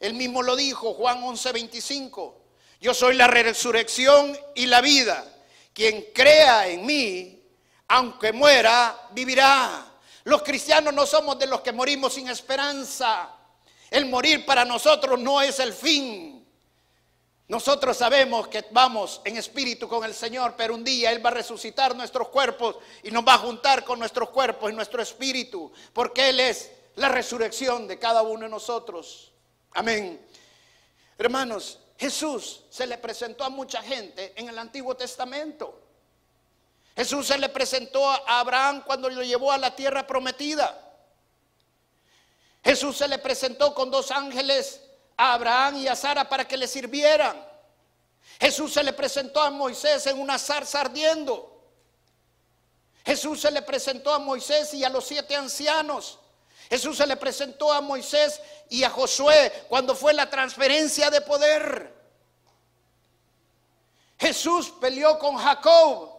Él 0.00 0.14
mismo 0.14 0.42
lo 0.42 0.54
dijo, 0.56 0.94
Juan 0.94 1.22
11:25. 1.22 2.34
Yo 2.80 2.92
soy 2.92 3.16
la 3.16 3.26
resurrección 3.26 4.38
y 4.54 4.66
la 4.66 4.82
vida. 4.82 5.24
Quien 5.72 6.06
crea 6.14 6.68
en 6.68 6.84
mí, 6.84 7.42
aunque 7.88 8.32
muera, 8.32 9.08
vivirá. 9.12 9.93
Los 10.24 10.42
cristianos 10.42 10.92
no 10.94 11.06
somos 11.06 11.38
de 11.38 11.46
los 11.46 11.60
que 11.60 11.72
morimos 11.72 12.14
sin 12.14 12.28
esperanza. 12.28 13.30
El 13.90 14.06
morir 14.06 14.44
para 14.46 14.64
nosotros 14.64 15.18
no 15.20 15.40
es 15.40 15.60
el 15.60 15.72
fin. 15.72 16.44
Nosotros 17.46 17.98
sabemos 17.98 18.48
que 18.48 18.64
vamos 18.70 19.20
en 19.24 19.36
espíritu 19.36 19.86
con 19.86 20.02
el 20.02 20.14
Señor, 20.14 20.54
pero 20.56 20.74
un 20.74 20.82
día 20.82 21.12
Él 21.12 21.24
va 21.24 21.28
a 21.28 21.34
resucitar 21.34 21.94
nuestros 21.94 22.28
cuerpos 22.28 22.76
y 23.02 23.10
nos 23.10 23.22
va 23.22 23.34
a 23.34 23.38
juntar 23.38 23.84
con 23.84 23.98
nuestros 23.98 24.30
cuerpos 24.30 24.72
y 24.72 24.74
nuestro 24.74 25.02
espíritu, 25.02 25.70
porque 25.92 26.30
Él 26.30 26.40
es 26.40 26.72
la 26.96 27.10
resurrección 27.10 27.86
de 27.86 27.98
cada 27.98 28.22
uno 28.22 28.44
de 28.44 28.48
nosotros. 28.48 29.30
Amén. 29.72 30.26
Hermanos, 31.18 31.80
Jesús 31.98 32.62
se 32.70 32.86
le 32.86 32.96
presentó 32.96 33.44
a 33.44 33.50
mucha 33.50 33.82
gente 33.82 34.32
en 34.36 34.48
el 34.48 34.58
Antiguo 34.58 34.96
Testamento. 34.96 35.83
Jesús 36.96 37.26
se 37.26 37.38
le 37.38 37.48
presentó 37.48 38.08
a 38.08 38.40
Abraham 38.40 38.82
cuando 38.86 39.10
lo 39.10 39.22
llevó 39.22 39.50
a 39.50 39.58
la 39.58 39.74
tierra 39.74 40.06
prometida. 40.06 40.80
Jesús 42.62 42.96
se 42.96 43.08
le 43.08 43.18
presentó 43.18 43.74
con 43.74 43.90
dos 43.90 44.10
ángeles 44.10 44.80
a 45.16 45.34
Abraham 45.34 45.76
y 45.78 45.88
a 45.88 45.96
Sara 45.96 46.28
para 46.28 46.46
que 46.46 46.56
le 46.56 46.66
sirvieran. 46.66 47.36
Jesús 48.40 48.72
se 48.72 48.82
le 48.82 48.92
presentó 48.92 49.42
a 49.42 49.50
Moisés 49.50 50.06
en 50.06 50.20
una 50.20 50.38
zarza 50.38 50.80
ardiendo. 50.80 51.50
Jesús 53.04 53.40
se 53.40 53.50
le 53.50 53.60
presentó 53.62 54.12
a 54.12 54.18
Moisés 54.18 54.72
y 54.72 54.82
a 54.82 54.88
los 54.88 55.04
siete 55.04 55.36
ancianos. 55.36 56.18
Jesús 56.70 56.96
se 56.96 57.06
le 57.06 57.16
presentó 57.16 57.70
a 57.70 57.80
Moisés 57.80 58.40
y 58.70 58.82
a 58.82 58.90
Josué 58.90 59.66
cuando 59.68 59.94
fue 59.94 60.14
la 60.14 60.30
transferencia 60.30 61.10
de 61.10 61.20
poder. 61.20 61.92
Jesús 64.18 64.72
peleó 64.80 65.18
con 65.18 65.36
Jacob. 65.36 66.13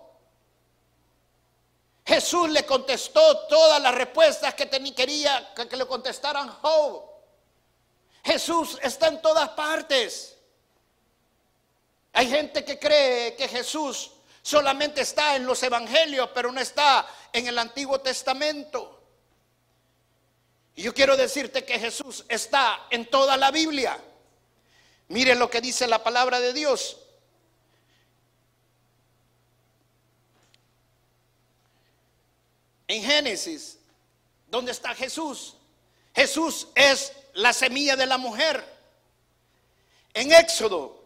Jesús 2.06 2.50
le 2.50 2.66
contestó 2.66 3.48
todas 3.48 3.82
las 3.82 3.96
respuestas 3.96 4.54
que 4.54 4.70
quería 4.94 5.54
que 5.56 5.76
le 5.76 5.88
contestaran. 5.88 6.56
Jesús 8.24 8.78
está 8.82 9.08
en 9.08 9.22
todas 9.22 9.50
partes. 9.50 10.38
Hay 12.14 12.30
gente 12.30 12.64
que 12.64 12.78
cree 12.78 13.36
que 13.36 13.48
Jesús 13.48 14.12
solamente 14.42 15.02
está 15.02 15.36
en 15.36 15.46
los 15.46 15.62
evangelios, 15.64 16.30
pero 16.34 16.52
no 16.52 16.62
está 16.62 17.06
en 17.34 17.48
el 17.48 17.58
Antiguo 17.58 18.00
Testamento. 18.00 19.02
Y 20.76 20.84
yo 20.84 20.94
quiero 20.94 21.18
decirte 21.18 21.66
que 21.66 21.80
Jesús 21.80 22.24
está 22.30 22.86
en 22.92 23.10
toda 23.10 23.36
la 23.36 23.50
Biblia. 23.50 24.00
Mire 25.08 25.34
lo 25.36 25.50
que 25.50 25.62
dice 25.62 25.88
la 25.88 26.04
palabra 26.04 26.40
de 26.40 26.54
Dios. 26.54 26.98
En 32.88 33.04
Génesis, 33.04 33.80
¿dónde 34.48 34.72
está 34.72 34.94
Jesús? 34.94 35.56
Jesús 36.14 36.68
es 36.76 37.12
la 37.34 37.52
semilla 37.52 37.96
de 37.96 38.06
la 38.06 38.18
mujer. 38.18 38.64
En 40.14 40.32
Éxodo, 40.32 41.04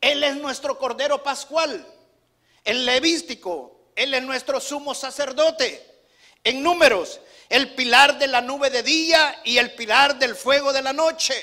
Él 0.00 0.22
es 0.22 0.36
nuestro 0.36 0.78
Cordero 0.78 1.22
Pascual. 1.22 1.86
En 2.64 2.84
Levístico, 2.84 3.92
Él 3.96 4.12
es 4.14 4.22
nuestro 4.22 4.60
sumo 4.60 4.94
sacerdote. 4.94 5.86
En 6.44 6.62
Números, 6.62 7.20
el 7.48 7.74
pilar 7.74 8.18
de 8.18 8.26
la 8.26 8.40
nube 8.40 8.70
de 8.70 8.82
día 8.82 9.40
y 9.44 9.58
el 9.58 9.74
pilar 9.74 10.18
del 10.18 10.34
fuego 10.36 10.72
de 10.72 10.82
la 10.82 10.92
noche. 10.92 11.34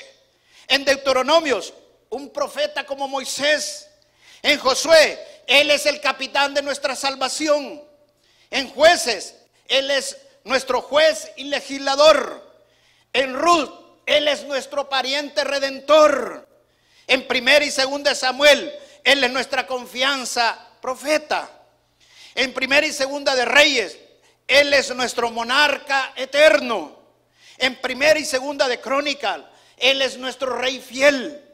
En 0.68 0.84
Deuteronomios, 0.84 1.72
un 2.10 2.30
profeta 2.30 2.84
como 2.84 3.08
Moisés. 3.08 3.88
En 4.42 4.58
Josué, 4.58 5.18
Él 5.46 5.70
es 5.70 5.86
el 5.86 6.00
capitán 6.00 6.54
de 6.54 6.62
nuestra 6.62 6.94
salvación. 6.94 7.82
En 8.50 8.68
jueces, 8.70 9.34
Él 9.68 9.90
es 9.90 10.16
nuestro 10.44 10.80
juez 10.80 11.30
y 11.36 11.44
legislador. 11.44 12.46
En 13.12 13.34
Ruth, 13.34 13.88
él 14.08 14.26
es 14.26 14.44
nuestro 14.44 14.88
pariente 14.88 15.44
redentor. 15.44 16.48
En 17.06 17.28
primera 17.28 17.62
y 17.62 17.70
segunda 17.70 18.14
Samuel, 18.14 18.74
Él 19.04 19.22
es 19.22 19.30
nuestra 19.30 19.66
confianza 19.66 20.58
profeta. 20.80 21.50
En 22.34 22.54
primera 22.54 22.86
y 22.86 22.92
segunda 22.92 23.36
de 23.36 23.44
Reyes, 23.44 23.98
Él 24.46 24.72
es 24.72 24.94
nuestro 24.94 25.30
monarca 25.30 26.14
eterno. 26.16 26.98
En 27.58 27.76
primera 27.82 28.18
y 28.18 28.24
segunda 28.24 28.66
de 28.66 28.80
Crónica, 28.80 29.50
Él 29.76 30.00
es 30.00 30.16
nuestro 30.16 30.56
rey 30.56 30.80
fiel. 30.80 31.44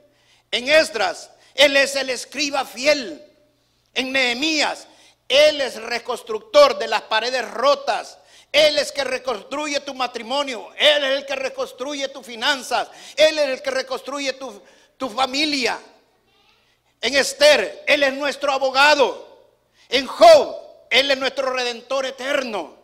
En 0.52 0.68
Esdras, 0.68 1.30
Él 1.56 1.76
es 1.76 1.96
el 1.96 2.08
escriba 2.08 2.64
fiel. 2.64 3.20
En 3.94 4.12
Nehemías, 4.12 4.86
Él 5.28 5.60
es 5.60 5.82
reconstructor 5.82 6.78
de 6.78 6.88
las 6.88 7.02
paredes 7.02 7.50
rotas 7.50 8.18
él 8.54 8.78
es 8.78 8.92
que 8.92 9.02
reconstruye 9.02 9.80
tu 9.80 9.94
matrimonio. 9.94 10.70
Él 10.76 11.02
es 11.02 11.18
el 11.18 11.26
que 11.26 11.34
reconstruye 11.34 12.06
tus 12.06 12.24
finanzas. 12.24 12.88
Él 13.16 13.36
es 13.36 13.48
el 13.48 13.62
que 13.62 13.72
reconstruye 13.72 14.32
tu, 14.34 14.62
tu 14.96 15.10
familia. 15.10 15.76
En 17.00 17.16
Esther, 17.16 17.82
Él 17.84 18.04
es 18.04 18.12
nuestro 18.12 18.52
abogado. 18.52 19.50
En 19.88 20.06
Job, 20.06 20.56
Él 20.88 21.10
es 21.10 21.18
nuestro 21.18 21.52
redentor 21.52 22.06
eterno. 22.06 22.76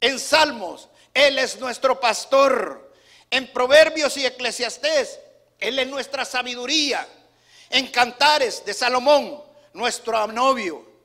En 0.00 0.20
Salmos, 0.20 0.88
Él 1.12 1.40
es 1.40 1.58
nuestro 1.58 1.98
pastor. 1.98 2.94
En 3.28 3.52
Proverbios 3.52 4.16
y 4.18 4.26
Eclesiastés, 4.26 5.18
Él 5.58 5.80
es 5.80 5.88
nuestra 5.88 6.24
sabiduría. 6.24 7.04
En 7.70 7.88
Cantares 7.88 8.64
de 8.64 8.74
Salomón, 8.74 9.42
nuestro 9.72 10.28
novio. 10.28 10.95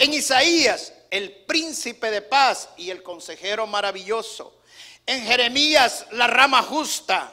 En 0.00 0.14
Isaías, 0.14 0.94
el 1.10 1.30
príncipe 1.30 2.10
de 2.10 2.22
paz 2.22 2.70
y 2.78 2.88
el 2.88 3.02
consejero 3.02 3.66
maravilloso. 3.66 4.62
En 5.04 5.26
Jeremías, 5.26 6.06
la 6.12 6.26
rama 6.26 6.62
justa. 6.62 7.30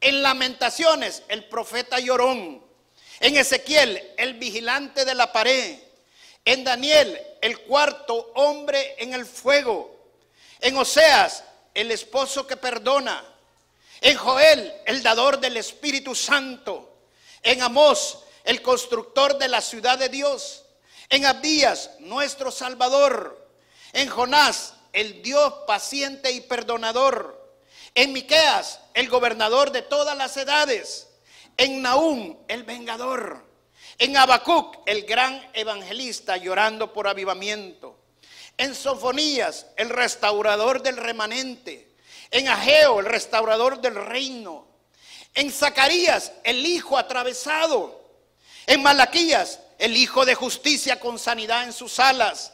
En 0.00 0.22
Lamentaciones, 0.22 1.24
el 1.26 1.48
profeta 1.48 1.98
llorón. 1.98 2.62
En 3.18 3.36
Ezequiel, 3.36 4.12
el 4.16 4.34
vigilante 4.34 5.04
de 5.04 5.16
la 5.16 5.32
pared. 5.32 5.76
En 6.44 6.62
Daniel, 6.62 7.20
el 7.40 7.62
cuarto 7.62 8.30
hombre 8.36 8.94
en 8.98 9.12
el 9.12 9.26
fuego. 9.26 9.98
En 10.60 10.76
Oseas, 10.76 11.42
el 11.74 11.90
esposo 11.90 12.46
que 12.46 12.56
perdona. 12.56 13.24
En 14.00 14.16
Joel, 14.16 14.72
el 14.86 15.02
dador 15.02 15.40
del 15.40 15.56
Espíritu 15.56 16.14
Santo. 16.14 16.94
En 17.42 17.60
Amós, 17.60 18.20
el 18.44 18.62
constructor 18.62 19.36
de 19.36 19.48
la 19.48 19.60
ciudad 19.60 19.98
de 19.98 20.08
Dios. 20.08 20.62
En 21.10 21.24
Abdías, 21.24 21.90
nuestro 22.00 22.50
Salvador. 22.50 23.48
En 23.92 24.08
Jonás, 24.08 24.74
el 24.92 25.22
Dios 25.22 25.52
paciente 25.66 26.30
y 26.32 26.40
perdonador. 26.42 27.38
En 27.94 28.12
Miqueas, 28.12 28.80
el 28.94 29.08
gobernador 29.08 29.72
de 29.72 29.82
todas 29.82 30.16
las 30.16 30.36
edades. 30.36 31.08
En 31.56 31.82
Naúm, 31.82 32.36
el 32.48 32.64
vengador. 32.64 33.44
En 33.98 34.16
Habacuc, 34.16 34.76
el 34.86 35.04
gran 35.04 35.50
evangelista 35.54 36.36
llorando 36.36 36.92
por 36.92 37.08
avivamiento. 37.08 37.98
En 38.56 38.74
Sofonías, 38.74 39.66
el 39.76 39.88
restaurador 39.88 40.82
del 40.82 40.96
remanente. 40.96 41.88
En 42.30 42.48
Ageo, 42.48 43.00
el 43.00 43.06
restaurador 43.06 43.80
del 43.80 43.94
reino. 43.94 44.66
En 45.34 45.50
Zacarías, 45.50 46.32
el 46.44 46.66
hijo 46.66 46.98
atravesado. 46.98 47.98
En 48.66 48.82
Malaquías, 48.82 49.60
el 49.78 49.96
hijo 49.96 50.24
de 50.24 50.34
justicia 50.34 50.98
con 50.98 51.18
sanidad 51.18 51.64
en 51.64 51.72
sus 51.72 51.98
alas. 51.98 52.52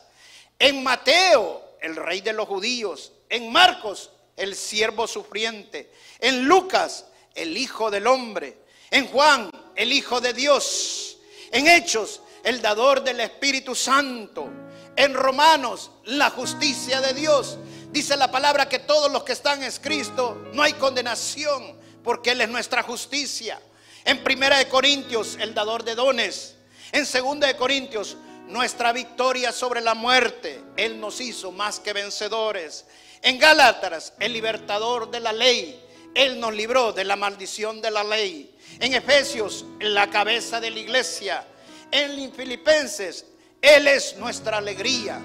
En 0.58 0.82
Mateo, 0.82 1.76
el 1.80 1.96
rey 1.96 2.20
de 2.20 2.32
los 2.32 2.46
judíos. 2.46 3.12
En 3.28 3.50
Marcos, 3.50 4.10
el 4.36 4.54
siervo 4.54 5.06
sufriente. 5.06 5.90
En 6.20 6.44
Lucas, 6.44 7.06
el 7.34 7.56
hijo 7.56 7.90
del 7.90 8.06
hombre. 8.06 8.58
En 8.90 9.08
Juan, 9.08 9.50
el 9.74 9.92
hijo 9.92 10.20
de 10.20 10.34
Dios. 10.34 11.16
En 11.50 11.66
Hechos, 11.66 12.20
el 12.44 12.60
dador 12.60 13.02
del 13.02 13.20
Espíritu 13.20 13.74
Santo. 13.74 14.48
En 14.96 15.14
Romanos, 15.14 15.90
la 16.04 16.30
justicia 16.30 17.00
de 17.00 17.14
Dios. 17.14 17.58
Dice 17.90 18.16
la 18.16 18.30
palabra 18.30 18.68
que 18.68 18.80
todos 18.80 19.10
los 19.10 19.24
que 19.24 19.32
están 19.32 19.62
en 19.62 19.72
Cristo 19.72 20.50
no 20.52 20.62
hay 20.62 20.74
condenación 20.74 21.78
porque 22.02 22.32
Él 22.32 22.42
es 22.42 22.48
nuestra 22.48 22.82
justicia. 22.82 23.60
En 24.04 24.22
Primera 24.22 24.58
de 24.58 24.68
Corintios, 24.68 25.38
el 25.40 25.54
dador 25.54 25.82
de 25.82 25.94
dones. 25.94 26.54
En 26.94 27.06
Segunda 27.06 27.48
de 27.48 27.56
Corintios, 27.56 28.16
nuestra 28.46 28.92
victoria 28.92 29.50
sobre 29.50 29.80
la 29.80 29.94
muerte. 29.94 30.62
Él 30.76 31.00
nos 31.00 31.20
hizo 31.20 31.50
más 31.50 31.80
que 31.80 31.92
vencedores. 31.92 32.84
En 33.20 33.36
Gálatas, 33.36 34.12
el 34.20 34.32
libertador 34.32 35.10
de 35.10 35.18
la 35.18 35.32
ley. 35.32 35.82
Él 36.14 36.38
nos 36.38 36.54
libró 36.54 36.92
de 36.92 37.02
la 37.02 37.16
maldición 37.16 37.82
de 37.82 37.90
la 37.90 38.04
ley. 38.04 38.56
En 38.78 38.94
Efesios, 38.94 39.64
la 39.80 40.08
cabeza 40.08 40.60
de 40.60 40.70
la 40.70 40.78
iglesia. 40.78 41.44
En 41.90 42.32
Filipenses, 42.32 43.26
Él 43.60 43.88
es 43.88 44.16
nuestra 44.18 44.58
alegría. 44.58 45.16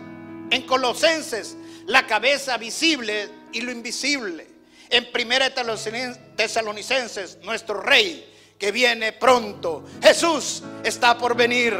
En 0.50 0.64
Colosenses, 0.64 1.56
la 1.86 2.08
cabeza 2.08 2.58
visible 2.58 3.30
y 3.54 3.62
lo 3.62 3.72
invisible. 3.72 4.48
En 4.90 5.12
Primera 5.12 5.54
Tesalonicenses, 6.36 7.38
nuestro 7.44 7.80
rey 7.80 8.29
que 8.60 8.72
viene 8.74 9.14
pronto. 9.14 9.86
Jesús 10.04 10.62
está 10.84 11.18
por 11.18 11.36
venir. 11.36 11.74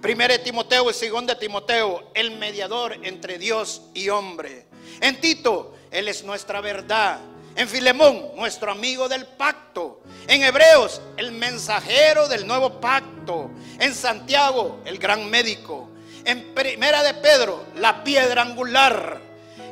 Primera 0.00 0.38
Timoteo 0.38 0.90
y 0.90 0.94
segunda 0.94 1.38
Timoteo, 1.38 2.10
el 2.14 2.38
mediador 2.38 2.96
entre 3.02 3.38
Dios 3.38 3.82
y 3.92 4.08
hombre. 4.08 4.66
En 5.00 5.20
Tito, 5.20 5.74
Él 5.90 6.08
es 6.08 6.22
nuestra 6.22 6.60
verdad. 6.60 7.18
En 7.54 7.68
Filemón, 7.68 8.30
nuestro 8.36 8.70
amigo 8.72 9.08
del 9.08 9.26
pacto. 9.26 10.00
En 10.28 10.42
Hebreos, 10.42 11.02
el 11.16 11.32
mensajero 11.32 12.28
del 12.28 12.46
nuevo 12.46 12.80
pacto. 12.80 13.50
En 13.78 13.94
Santiago, 13.94 14.80
el 14.84 14.98
gran 14.98 15.28
médico. 15.28 15.90
En 16.24 16.54
Primera 16.54 17.02
de 17.02 17.14
Pedro, 17.14 17.66
la 17.76 18.02
piedra 18.04 18.42
angular. 18.42 19.20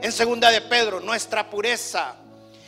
En 0.02 0.12
Segunda 0.12 0.50
de 0.50 0.60
Pedro, 0.62 1.00
nuestra 1.00 1.48
pureza. 1.48 2.16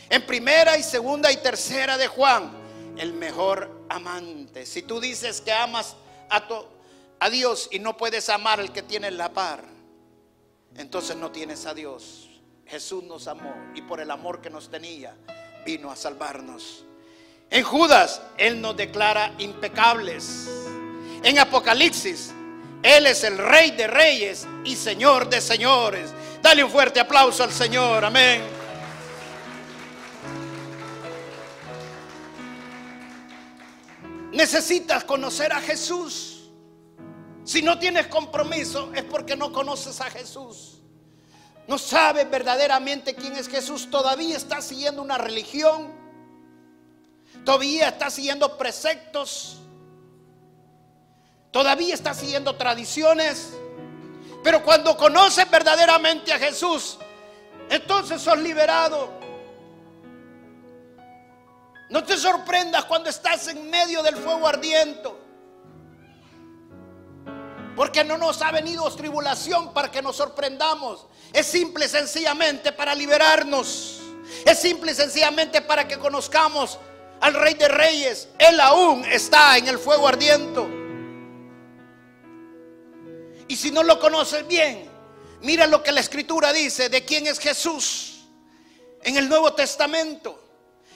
En 0.09 0.25
Primera 0.25 0.79
y 0.79 0.83
Segunda 0.83 1.33
y 1.33 1.37
Tercera 1.39 1.97
de 1.97 2.07
Juan, 2.07 2.62
el 2.97 3.13
mejor 3.13 3.87
amante. 3.89 4.67
Si 4.67 4.83
tú 4.83 5.01
dices 5.01 5.41
que 5.41 5.53
amas 5.53 5.97
a, 6.31 6.43
a 7.21 7.31
Dios 7.31 7.69
y 7.71 7.79
no 7.79 7.97
puedes 7.97 8.29
amar 8.29 8.61
al 8.61 8.73
que 8.73 8.83
tiene 8.83 9.11
la 9.11 9.33
par, 9.33 9.65
entonces 10.77 11.17
no 11.17 11.31
tienes 11.31 11.67
a 11.67 11.75
Dios. 11.75 12.29
Jesús 12.67 13.05
nos 13.05 13.29
amó 13.29 13.55
y 13.75 13.83
por 13.83 14.01
el 14.01 14.11
amor 14.11 14.41
que 14.41 14.51
nos 14.51 14.71
tenía 14.71 15.15
vino 15.65 15.91
a 15.91 15.97
salvarnos. 15.97 16.85
En 17.51 17.65
Judas, 17.65 18.23
Él 18.39 18.61
nos 18.61 18.77
declara 18.77 19.35
impecables. 19.39 20.49
En 21.23 21.39
Apocalipsis, 21.39 22.33
Él 22.83 23.07
es 23.07 23.25
el 23.25 23.37
Rey 23.37 23.73
de 23.73 23.87
Reyes 23.87 24.47
y 24.65 24.75
Señor 24.75 25.29
de 25.29 25.41
Señores. 25.41 26.11
Dale 26.41 26.65
un 26.65 26.71
fuerte 26.71 26.99
aplauso 26.99 27.45
al 27.45 27.53
Señor. 27.53 28.05
Amén. 28.05 28.62
Necesitas 34.33 35.05
conocer 35.05 35.53
a 35.53 35.61
Jesús. 35.61 36.51
Si 37.45 37.61
no 37.61 37.79
tienes 37.79 38.07
compromiso 38.07 38.93
es 38.95 39.05
porque 39.05 39.37
no 39.37 39.53
conoces 39.53 40.01
a 40.01 40.11
Jesús. 40.11 40.79
No 41.67 41.79
sabes 41.79 42.29
verdaderamente 42.31 43.15
quién 43.15 43.37
es 43.37 43.49
Jesús. 43.49 43.91
Todavía 43.91 44.37
estás 44.37 44.65
siguiendo 44.65 45.03
una 45.03 45.19
religión. 45.19 45.93
Todavía 47.45 47.89
estás 47.89 48.15
siguiendo 48.15 48.57
preceptos. 48.57 49.59
Todavía 51.51 51.95
estás 51.95 52.19
siguiendo 52.19 52.57
tradiciones. 52.57 53.53
Pero 54.43 54.63
cuando 54.65 54.97
conoces 54.97 55.49
verdaderamente 55.51 56.33
a 56.33 56.39
Jesús, 56.39 56.99
entonces 57.69 58.21
sos 58.23 58.39
liberado. 58.39 59.22
No 61.93 62.03
te 62.03 62.17
sorprendas 62.17 62.87
cuando 62.87 63.11
estás 63.11 63.49
en 63.49 63.69
medio 63.69 64.03
del 64.03 64.17
fuego 64.17 64.49
ardiente. 64.49 65.11
Porque 67.77 68.03
no 68.03 68.17
nos 68.17 68.41
ha 68.41 68.51
venido 68.51 68.91
tribulación 68.97 69.75
para 69.75 69.91
que 69.91 70.01
nos 70.01 70.17
sorprendamos. 70.17 71.07
Es 71.35 71.47
simple 71.47 71.85
y 71.85 71.89
sencillamente 71.91 72.73
para 72.73 72.95
liberarnos. 72.95 74.01
Es 74.47 74.59
simple 74.59 74.93
y 74.93 74.95
sencillamente 74.95 75.61
para 75.61 75.87
que 75.87 75.99
conozcamos 75.99 76.79
al 77.21 77.35
Rey 77.35 77.53
de 77.53 77.69
Reyes. 77.69 78.27
Él 78.39 78.59
aún 78.59 79.05
está 79.05 79.59
en 79.59 79.69
el 79.69 79.79
fuego 79.79 80.09
ardiente. 80.09 80.63
Y 83.49 83.55
si 83.55 83.71
no 83.71 83.83
lo 83.83 84.01
conoces 84.01 84.47
bien, 84.47 84.91
mira 85.43 85.67
lo 85.67 85.83
que 85.83 85.93
la 85.93 86.01
Escritura 86.01 86.55
dice 86.55 86.89
de 86.89 87.05
quién 87.05 87.27
es 87.27 87.39
Jesús 87.39 88.25
en 89.03 89.19
el 89.19 89.29
Nuevo 89.29 89.53
Testamento. 89.53 90.42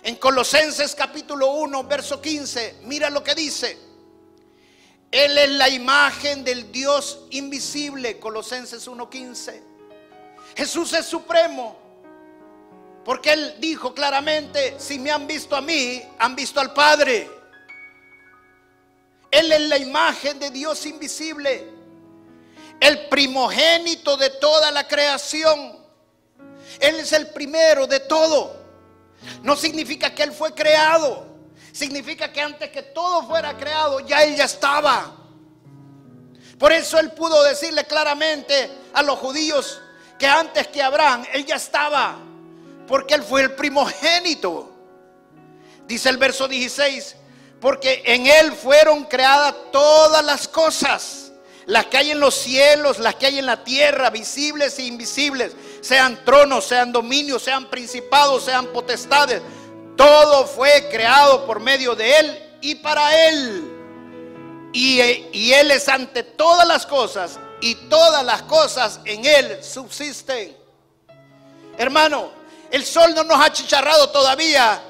En 0.03 0.17
Colosenses 0.17 0.95
capítulo 0.95 1.53
1, 1.53 1.85
verso 1.85 2.21
15, 2.21 2.77
mira 2.83 3.11
lo 3.11 3.23
que 3.25 3.35
dice. 3.35 3.79
Él 5.11 5.39
es 5.39 5.51
la 5.51 5.69
imagen 5.69 6.45
del 6.45 6.71
Dios 6.71 7.21
invisible, 7.31 8.19
Colosenses 8.19 8.87
1:15. 8.87 9.63
Jesús 10.57 10.93
es 10.93 11.07
supremo, 11.07 11.77
porque 13.05 13.33
Él 13.33 13.57
dijo 13.59 13.95
claramente, 13.95 14.75
si 14.79 14.99
me 14.99 15.11
han 15.11 15.27
visto 15.27 15.55
a 15.57 15.61
mí, 15.61 16.03
han 16.19 16.35
visto 16.35 16.61
al 16.61 16.73
Padre. 16.73 17.31
Él 19.31 19.53
es 19.53 19.61
la 19.63 19.79
imagen 19.79 20.39
de 20.39 20.51
Dios 20.51 20.87
invisible, 20.87 21.69
el 22.81 23.09
primogénito 23.09 24.17
de 24.17 24.31
toda 24.31 24.71
la 24.71 24.87
creación. 24.87 25.79
Él 26.81 27.01
es 27.01 27.13
el 27.13 27.29
primero 27.29 27.87
de 27.87 28.01
todo. 28.01 28.66
No 29.43 29.57
significa 29.57 30.15
que 30.15 30.23
Él 30.23 30.33
fue 30.33 30.55
creado. 30.55 31.27
Significa 31.73 32.33
que 32.33 32.41
antes 32.41 32.71
que 32.71 32.83
todo 32.83 33.27
fuera 33.27 33.57
creado, 33.57 34.01
ya 34.01 34.23
Él 34.23 34.37
ya 34.37 34.45
estaba. 34.45 35.15
Por 36.59 36.73
eso 36.73 36.99
Él 36.99 37.13
pudo 37.13 37.43
decirle 37.45 37.85
claramente 37.85 38.71
a 38.95 39.03
los 39.03 39.19
judíos 39.19 39.81
que 40.19 40.27
antes 40.27 40.69
que 40.69 40.83
Abraham, 40.83 41.25
Él 41.33 41.45
ya 41.45 41.57
estaba. 41.57 42.17
Porque 42.87 43.15
Él 43.15 43.23
fue 43.23 43.43
el 43.43 43.55
primogénito. 43.55 44.73
Dice 45.87 46.09
el 46.09 46.17
verso 46.17 46.49
16, 46.49 47.17
porque 47.61 48.03
en 48.07 48.27
Él 48.27 48.53
fueron 48.53 49.05
creadas 49.05 49.55
todas 49.71 50.25
las 50.25 50.49
cosas, 50.49 51.33
las 51.67 51.87
que 51.87 51.99
hay 51.99 52.11
en 52.11 52.21
los 52.21 52.35
cielos, 52.35 52.99
las 52.99 53.15
que 53.15 53.27
hay 53.27 53.39
en 53.39 53.47
la 53.47 53.63
tierra, 53.63 54.11
visibles 54.11 54.79
e 54.79 54.85
invisibles, 54.85 55.55
sean 55.87 56.25
tronos, 56.25 56.65
sean 56.67 56.93
dominios, 56.93 57.43
sean 57.43 57.71
principados, 57.71 58.45
sean 58.45 58.67
potestades. 58.67 59.41
Todo 59.97 60.47
fue 60.47 60.89
creado 60.91 61.47
por 61.47 61.61
medio 61.61 61.95
de 61.95 62.19
Él 62.19 62.59
y 62.61 62.75
para 62.75 63.29
Él. 63.29 63.73
Y, 64.73 65.01
y, 65.33 65.53
Él 65.55 65.71
es 65.71 65.89
ante 65.89 66.23
todas 66.23 66.67
las 66.67 66.85
cosas 66.85 67.39
y 67.61 67.75
todas 67.89 68.25
las 68.25 68.43
cosas 68.43 69.01
en 69.05 69.25
Él 69.25 69.65
subsisten. 69.65 70.55
Hermano, 71.79 72.31
el 72.71 72.85
sol 72.85 73.15
no 73.15 73.25
nos 73.25 73.41
ha 73.41 73.53
chicharrado 73.53 74.11
todavía 74.11 74.83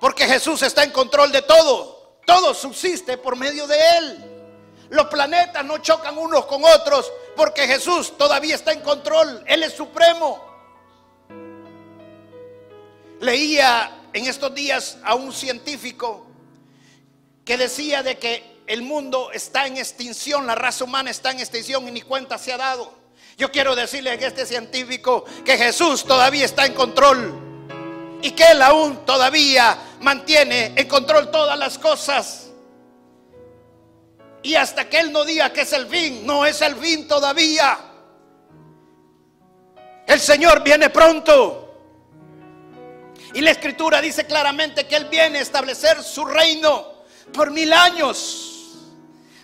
porque 0.00 0.26
Jesús 0.26 0.62
está 0.62 0.84
en 0.84 0.90
control 0.90 1.32
de 1.32 1.42
todo. 1.42 2.18
Todo 2.26 2.52
subsiste 2.52 3.16
por 3.16 3.36
medio 3.36 3.66
de 3.66 3.78
Él. 3.96 4.24
Los 4.90 5.06
planetas 5.06 5.64
no 5.64 5.78
chocan 5.78 6.16
unos 6.18 6.46
con 6.46 6.64
otros 6.64 7.10
porque 7.38 7.68
Jesús 7.68 8.18
todavía 8.18 8.56
está 8.56 8.72
en 8.72 8.80
control. 8.80 9.44
Él 9.46 9.62
es 9.62 9.72
supremo. 9.72 10.44
Leía 13.20 14.08
en 14.12 14.26
estos 14.26 14.52
días 14.52 14.98
a 15.04 15.14
un 15.14 15.32
científico 15.32 16.26
que 17.44 17.56
decía 17.56 18.02
de 18.02 18.18
que 18.18 18.58
el 18.66 18.82
mundo 18.82 19.30
está 19.32 19.68
en 19.68 19.76
extinción, 19.76 20.48
la 20.48 20.56
raza 20.56 20.82
humana 20.82 21.12
está 21.12 21.30
en 21.30 21.38
extinción 21.38 21.86
y 21.86 21.92
ni 21.92 22.02
cuenta 22.02 22.38
se 22.38 22.52
ha 22.52 22.56
dado. 22.56 22.92
Yo 23.36 23.52
quiero 23.52 23.76
decirle 23.76 24.10
a 24.10 24.14
este 24.14 24.44
científico 24.44 25.24
que 25.44 25.56
Jesús 25.56 26.04
todavía 26.04 26.44
está 26.44 26.66
en 26.66 26.74
control 26.74 28.18
y 28.20 28.32
que 28.32 28.46
Él 28.46 28.62
aún 28.62 29.06
todavía 29.06 29.78
mantiene 30.00 30.72
en 30.74 30.88
control 30.88 31.30
todas 31.30 31.56
las 31.56 31.78
cosas. 31.78 32.47
Y 34.42 34.54
hasta 34.54 34.88
que 34.88 35.00
Él 35.00 35.12
no 35.12 35.24
diga 35.24 35.52
que 35.52 35.62
es 35.62 35.72
el 35.72 35.86
fin, 35.86 36.24
no 36.24 36.46
es 36.46 36.60
el 36.62 36.76
fin 36.76 37.08
todavía. 37.08 37.78
El 40.06 40.20
Señor 40.20 40.62
viene 40.62 40.90
pronto. 40.90 41.64
Y 43.34 43.40
la 43.40 43.50
escritura 43.50 44.00
dice 44.00 44.26
claramente 44.26 44.86
que 44.86 44.96
Él 44.96 45.06
viene 45.06 45.38
a 45.38 45.42
establecer 45.42 46.02
su 46.02 46.24
reino 46.24 47.04
por 47.32 47.50
mil 47.50 47.72
años. 47.72 48.76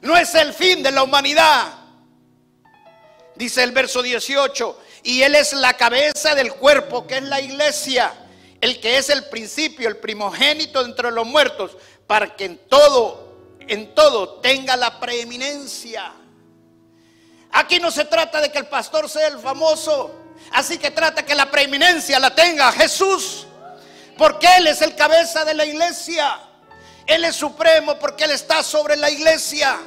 No 0.01 0.17
es 0.17 0.35
el 0.35 0.55
fin 0.55 0.83
de 0.83 0.91
la 0.91 1.03
humanidad. 1.03 1.73
Dice 3.35 3.63
el 3.63 3.73
verso 3.73 4.01
18, 4.01 4.81
y 5.03 5.23
Él 5.23 5.35
es 5.35 5.53
la 5.55 5.75
cabeza 5.75 6.35
del 6.35 6.55
cuerpo, 6.55 7.07
que 7.07 7.17
es 7.17 7.25
la 7.25 7.41
iglesia, 7.41 8.15
el 8.61 8.81
que 8.81 8.97
es 8.97 9.11
el 9.11 9.25
principio, 9.25 9.89
el 9.89 9.97
primogénito 9.97 10.85
entre 10.85 11.11
los 11.11 11.27
muertos, 11.27 11.77
para 12.07 12.37
que 12.37 12.45
en 12.45 12.59
todo 12.69 13.24
en 13.69 13.95
todo 13.95 14.41
tenga 14.41 14.77
la 14.77 14.99
preeminencia. 15.01 16.13
Aquí 17.53 17.79
no 17.79 17.91
se 17.91 18.05
trata 18.05 18.41
de 18.41 18.51
que 18.51 18.59
el 18.59 18.67
pastor 18.67 19.09
sea 19.09 19.29
el 19.29 19.39
famoso, 19.39 20.13
así 20.53 20.79
que 20.79 20.91
trata 20.91 21.25
que 21.25 21.35
la 21.35 21.51
preeminencia 21.51 22.19
la 22.19 22.35
tenga 22.35 22.73
Jesús, 22.73 23.47
porque 24.19 24.49
Él 24.57 24.67
es 24.67 24.83
el 24.83 24.97
cabeza 24.97 25.45
de 25.45 25.55
la 25.55 25.65
iglesia. 25.65 26.41
Él 27.07 27.25
es 27.25 27.37
supremo 27.37 27.99
porque 27.99 28.25
Él 28.25 28.31
está 28.31 28.63
sobre 28.63 28.97
la 28.97 29.11
iglesia, 29.11 29.79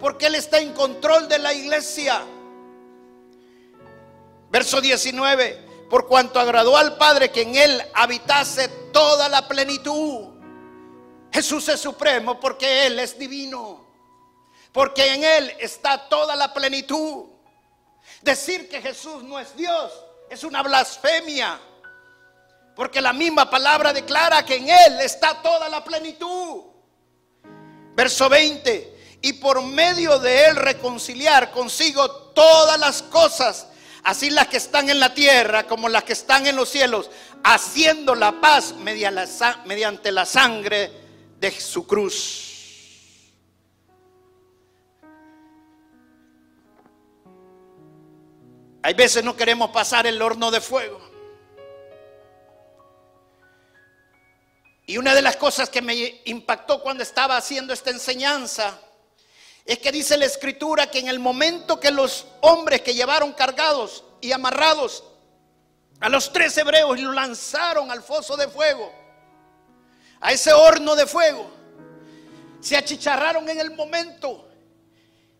porque 0.00 0.26
Él 0.26 0.34
está 0.34 0.58
en 0.58 0.72
control 0.74 1.28
de 1.28 1.38
la 1.38 1.54
iglesia. 1.54 2.22
Verso 4.50 4.80
19, 4.80 5.86
por 5.88 6.06
cuanto 6.06 6.40
agradó 6.40 6.76
al 6.76 6.96
Padre 6.96 7.30
que 7.30 7.42
en 7.42 7.54
Él 7.54 7.82
habitase 7.94 8.68
toda 8.92 9.28
la 9.28 9.46
plenitud. 9.46 10.29
Jesús 11.32 11.68
es 11.68 11.80
supremo 11.80 12.38
porque 12.38 12.86
Él 12.86 12.98
es 12.98 13.18
divino. 13.18 13.86
Porque 14.72 15.14
en 15.14 15.24
Él 15.24 15.56
está 15.58 16.08
toda 16.08 16.36
la 16.36 16.52
plenitud. 16.52 17.26
Decir 18.22 18.68
que 18.68 18.82
Jesús 18.82 19.22
no 19.22 19.38
es 19.38 19.56
Dios 19.56 19.92
es 20.30 20.44
una 20.44 20.62
blasfemia. 20.62 21.60
Porque 22.74 23.00
la 23.00 23.12
misma 23.12 23.50
palabra 23.50 23.92
declara 23.92 24.44
que 24.44 24.56
en 24.56 24.70
Él 24.70 25.00
está 25.00 25.42
toda 25.42 25.68
la 25.68 25.84
plenitud. 25.84 26.62
Verso 27.94 28.28
20. 28.28 29.18
Y 29.22 29.34
por 29.34 29.60
medio 29.62 30.18
de 30.18 30.46
Él 30.46 30.56
reconciliar 30.56 31.50
consigo 31.50 32.08
todas 32.32 32.78
las 32.78 33.02
cosas, 33.02 33.66
así 34.04 34.30
las 34.30 34.46
que 34.46 34.56
están 34.56 34.88
en 34.88 34.98
la 34.98 35.12
tierra 35.12 35.64
como 35.66 35.90
las 35.90 36.04
que 36.04 36.14
están 36.14 36.46
en 36.46 36.56
los 36.56 36.70
cielos, 36.70 37.10
haciendo 37.44 38.14
la 38.14 38.40
paz 38.40 38.74
mediante 38.76 40.12
la 40.12 40.24
sangre 40.24 40.99
de 41.40 41.50
su 41.52 41.86
cruz. 41.86 42.48
Hay 48.82 48.94
veces 48.94 49.24
no 49.24 49.36
queremos 49.36 49.70
pasar 49.70 50.06
el 50.06 50.20
horno 50.20 50.50
de 50.50 50.60
fuego. 50.60 51.00
Y 54.86 54.98
una 54.98 55.14
de 55.14 55.22
las 55.22 55.36
cosas 55.36 55.70
que 55.70 55.82
me 55.82 56.20
impactó 56.24 56.82
cuando 56.82 57.02
estaba 57.02 57.36
haciendo 57.36 57.72
esta 57.72 57.90
enseñanza 57.90 58.78
es 59.64 59.78
que 59.78 59.92
dice 59.92 60.16
la 60.16 60.24
escritura 60.24 60.90
que 60.90 60.98
en 60.98 61.08
el 61.08 61.20
momento 61.20 61.78
que 61.78 61.90
los 61.90 62.26
hombres 62.40 62.80
que 62.80 62.94
llevaron 62.94 63.32
cargados 63.32 64.04
y 64.20 64.32
amarrados 64.32 65.04
a 66.00 66.08
los 66.08 66.32
tres 66.32 66.56
hebreos 66.58 66.98
y 66.98 67.02
lo 67.02 67.12
lanzaron 67.12 67.90
al 67.90 68.02
foso 68.02 68.36
de 68.36 68.48
fuego, 68.48 68.99
a 70.20 70.32
ese 70.32 70.52
horno 70.52 70.94
de 70.94 71.06
fuego. 71.06 71.50
Se 72.60 72.76
achicharraron 72.76 73.48
en 73.48 73.58
el 73.58 73.72
momento. 73.72 74.48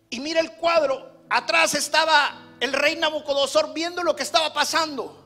Y 0.08 0.20
mira 0.20 0.40
el 0.40 0.52
cuadro. 0.52 1.24
Atrás 1.28 1.74
estaba 1.74 2.56
el 2.58 2.72
rey 2.72 2.96
Nabucodonosor 2.96 3.72
viendo 3.72 4.02
lo 4.02 4.16
que 4.16 4.22
estaba 4.22 4.52
pasando. 4.52 5.16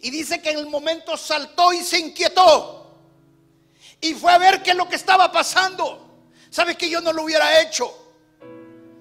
Y 0.00 0.10
dice 0.10 0.40
que 0.40 0.50
en 0.50 0.58
el 0.58 0.66
momento 0.66 1.16
saltó 1.16 1.72
y 1.72 1.82
se 1.82 1.98
inquietó. 1.98 2.84
Y 4.00 4.14
fue 4.14 4.32
a 4.32 4.38
ver 4.38 4.62
qué 4.62 4.70
es 4.70 4.76
lo 4.76 4.88
que 4.88 4.96
estaba 4.96 5.30
pasando. 5.32 6.00
¿Sabes 6.50 6.76
que 6.76 6.88
yo 6.88 7.00
no 7.00 7.12
lo 7.12 7.24
hubiera 7.24 7.60
hecho? 7.60 7.92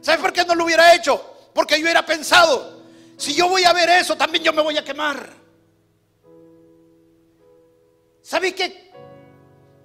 ¿Sabes 0.01 0.19
por 0.19 0.33
qué 0.33 0.43
no 0.43 0.55
lo 0.55 0.65
hubiera 0.65 0.93
hecho? 0.95 1.51
Porque 1.53 1.75
yo 1.75 1.83
hubiera 1.83 2.05
pensado, 2.05 2.83
si 3.17 3.33
yo 3.35 3.47
voy 3.47 3.63
a 3.63 3.73
ver 3.73 3.89
eso, 3.89 4.17
también 4.17 4.43
yo 4.43 4.51
me 4.51 4.61
voy 4.61 4.77
a 4.77 4.83
quemar. 4.83 5.31
¿Sabes 8.21 8.53
qué? 8.53 8.82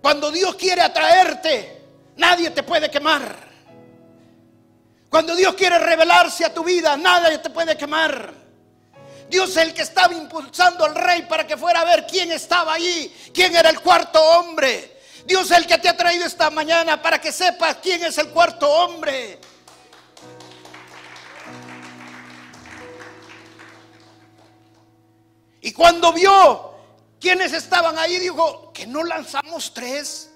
Cuando 0.09 0.31
Dios 0.31 0.55
quiere 0.55 0.81
atraerte, 0.81 1.83
nadie 2.17 2.49
te 2.49 2.63
puede 2.63 2.91
quemar. 2.91 3.37
Cuando 5.11 5.37
Dios 5.37 5.53
quiere 5.53 5.79
revelarse 5.79 6.47
a 6.47 6.55
tu 6.55 6.65
vida, 6.65 6.97
nadie 6.97 7.37
te 7.37 7.51
puede 7.51 7.77
quemar. 7.77 8.33
Dios 9.29 9.51
es 9.51 9.57
el 9.59 9.75
que 9.75 9.83
estaba 9.83 10.15
impulsando 10.15 10.87
al 10.87 10.95
rey 10.95 11.27
para 11.29 11.47
que 11.47 11.59
fuera 11.59 11.83
a 11.83 11.85
ver 11.85 12.07
quién 12.07 12.33
estaba 12.33 12.73
allí, 12.73 13.15
quién 13.35 13.55
era 13.55 13.69
el 13.69 13.83
cuarto 13.83 14.19
hombre. 14.19 14.99
Dios 15.27 15.51
es 15.51 15.59
el 15.59 15.67
que 15.67 15.77
te 15.77 15.91
ha 15.91 15.97
traído 15.99 16.25
esta 16.25 16.49
mañana 16.49 17.03
para 17.03 17.21
que 17.21 17.31
sepas 17.31 17.77
quién 17.83 18.03
es 18.03 18.17
el 18.17 18.31
cuarto 18.31 18.67
hombre. 18.67 19.39
Y 25.61 25.71
cuando 25.73 26.15
vio 26.15 26.68
quienes 27.21 27.53
estaban 27.53 27.99
ahí, 27.99 28.19
dijo, 28.19 28.73
que 28.73 28.87
no 28.87 29.05
lanzamos 29.05 29.73
tres. 29.75 30.31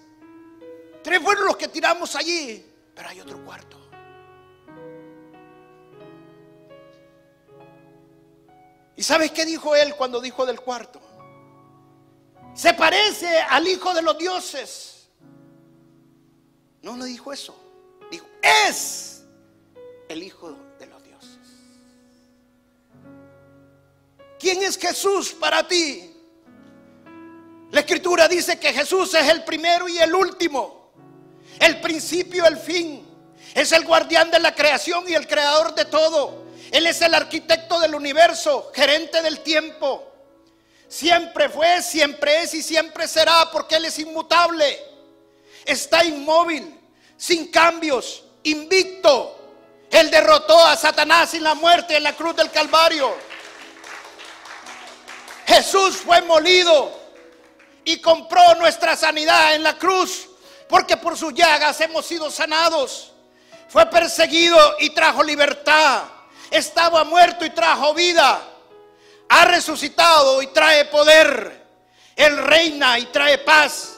Tres 1.03 1.21
fueron 1.23 1.47
los 1.47 1.57
que 1.57 1.69
tiramos 1.69 2.17
allí, 2.17 2.65
pero 2.95 3.09
hay 3.09 3.21
otro 3.21 3.45
cuarto. 3.45 3.79
¿Y 8.97 9.03
sabes 9.03 9.33
qué 9.33 9.45
dijo 9.45 9.75
él 9.75 9.95
cuando 9.97 10.21
dijo 10.21 10.45
del 10.47 10.61
cuarto? 10.61 11.01
Se 12.55 12.75
parece 12.75 13.41
al 13.41 13.67
hijo 13.67 13.95
de 13.95 14.03
los 14.03 14.19
dioses. 14.19 15.09
No, 16.83 16.97
no 16.97 17.05
dijo 17.05 17.33
eso. 17.33 17.57
Dijo, 18.11 18.27
es 18.43 19.25
el 20.09 20.23
hijo 20.23 20.57
de 20.79 20.87
los 20.87 21.03
dioses. 21.03 21.39
¿Quién 24.39 24.63
es 24.63 24.77
Jesús 24.77 25.33
para 25.33 25.67
ti? 25.67 26.12
La 27.73 27.81
escritura 27.81 28.29
dice 28.29 28.61
que 28.61 28.71
Jesús 28.71 29.15
es 29.15 29.27
el 29.29 29.45
primero 29.45 29.89
y 29.89 29.99
el 29.99 30.15
último, 30.15 30.93
el 31.59 31.81
principio, 31.81 32.47
el 32.47 32.59
fin. 32.59 33.09
Es 33.55 33.73
el 33.73 33.87
guardián 33.87 34.31
de 34.31 34.39
la 34.39 34.55
creación 34.55 35.05
y 35.09 35.15
el 35.15 35.27
creador 35.27 35.75
de 35.75 35.87
todo. 35.87 36.45
Él 36.71 36.87
es 36.87 37.01
el 37.01 37.15
arquitecto 37.15 37.81
del 37.81 37.95
universo, 37.95 38.71
gerente 38.75 39.23
del 39.23 39.41
tiempo. 39.41 40.07
Siempre 40.87 41.49
fue, 41.49 41.81
siempre 41.81 42.43
es 42.43 42.53
y 42.53 42.63
siempre 42.63 43.09
será 43.09 43.51
porque 43.51 43.77
Él 43.77 43.87
es 43.87 43.99
inmutable. 43.99 44.79
Está 45.65 46.05
inmóvil, 46.05 46.79
sin 47.17 47.51
cambios, 47.51 48.23
invicto. 48.43 49.39
Él 49.91 50.11
derrotó 50.11 50.63
a 50.63 50.77
Satanás 50.77 51.33
y 51.33 51.41
la 51.41 51.55
muerte 51.55 51.97
en 51.97 52.03
la 52.03 52.15
cruz 52.15 52.37
del 52.37 52.51
Calvario. 52.51 53.15
Jesús 55.47 55.97
fue 55.97 56.21
molido 56.21 57.02
y 57.85 57.99
compró 57.99 58.55
nuestra 58.57 58.97
sanidad 58.97 59.55
en 59.55 59.63
la 59.63 59.79
cruz, 59.79 60.29
porque 60.69 60.97
por 60.97 61.17
sus 61.17 61.35
llagas 61.35 61.81
hemos 61.81 62.07
sido 62.07 62.31
sanados. 62.31 63.13
Fue 63.69 63.87
perseguido 63.87 64.59
y 64.81 64.91
trajo 64.91 65.23
libertad. 65.23 66.03
Estaba 66.51 67.05
muerto 67.05 67.45
y 67.45 67.51
trajo 67.51 67.95
vida. 67.95 68.43
Ha 69.29 69.45
resucitado 69.47 70.43
y 70.43 70.49
trae 70.49 70.85
poder. 70.87 71.63
Él 72.15 72.37
reina 72.37 72.99
y 72.99 73.07
trae 73.07 73.39
paz. 73.39 73.95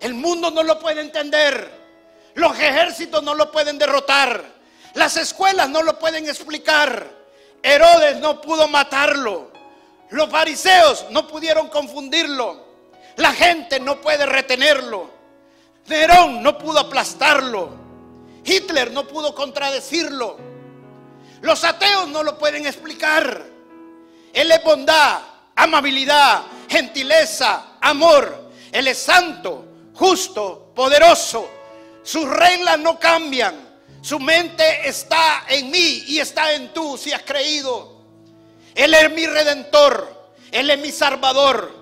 El 0.00 0.14
mundo 0.14 0.50
no 0.50 0.62
lo 0.62 0.78
puede 0.78 1.02
entender. 1.02 1.70
Los 2.34 2.58
ejércitos 2.58 3.22
no 3.22 3.34
lo 3.34 3.50
pueden 3.52 3.78
derrotar. 3.78 4.42
Las 4.94 5.16
escuelas 5.16 5.68
no 5.68 5.82
lo 5.82 5.98
pueden 5.98 6.26
explicar. 6.28 7.06
Herodes 7.62 8.16
no 8.16 8.40
pudo 8.40 8.66
matarlo. 8.68 9.50
Los 10.10 10.30
fariseos 10.30 11.06
no 11.10 11.26
pudieron 11.28 11.68
confundirlo. 11.68 12.67
La 13.18 13.32
gente 13.32 13.80
no 13.80 14.00
puede 14.00 14.26
retenerlo. 14.26 15.10
Nerón 15.86 16.42
no 16.42 16.56
pudo 16.56 16.78
aplastarlo. 16.78 17.70
Hitler 18.44 18.92
no 18.92 19.06
pudo 19.06 19.34
contradecirlo. 19.34 20.38
Los 21.42 21.64
ateos 21.64 22.08
no 22.08 22.22
lo 22.22 22.38
pueden 22.38 22.66
explicar. 22.66 23.44
Él 24.32 24.52
es 24.52 24.62
bondad, 24.62 25.20
amabilidad, 25.56 26.42
gentileza, 26.68 27.76
amor. 27.80 28.50
Él 28.70 28.86
es 28.86 28.98
santo, 28.98 29.64
justo, 29.94 30.72
poderoso. 30.74 31.50
Sus 32.04 32.28
reglas 32.28 32.78
no 32.78 33.00
cambian. 33.00 33.68
Su 34.00 34.20
mente 34.20 34.88
está 34.88 35.44
en 35.48 35.72
mí 35.72 36.04
y 36.06 36.20
está 36.20 36.52
en 36.52 36.72
tú 36.72 36.96
si 36.96 37.12
has 37.12 37.22
creído. 37.22 38.00
Él 38.76 38.94
es 38.94 39.10
mi 39.10 39.26
redentor. 39.26 40.32
Él 40.52 40.70
es 40.70 40.78
mi 40.78 40.92
salvador. 40.92 41.77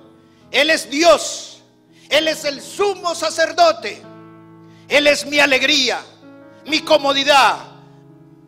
Él 0.51 0.71
es 0.71 0.89
Dios. 0.89 1.63
Él 2.09 2.29
es 2.29 2.45
el 2.45 2.61
sumo 2.61 3.15
sacerdote. 3.15 4.03
Él 4.89 5.07
es 5.07 5.27
mi 5.27 5.41
alegría, 5.41 6.01
mi 6.67 6.81
comodidad, 6.81 7.59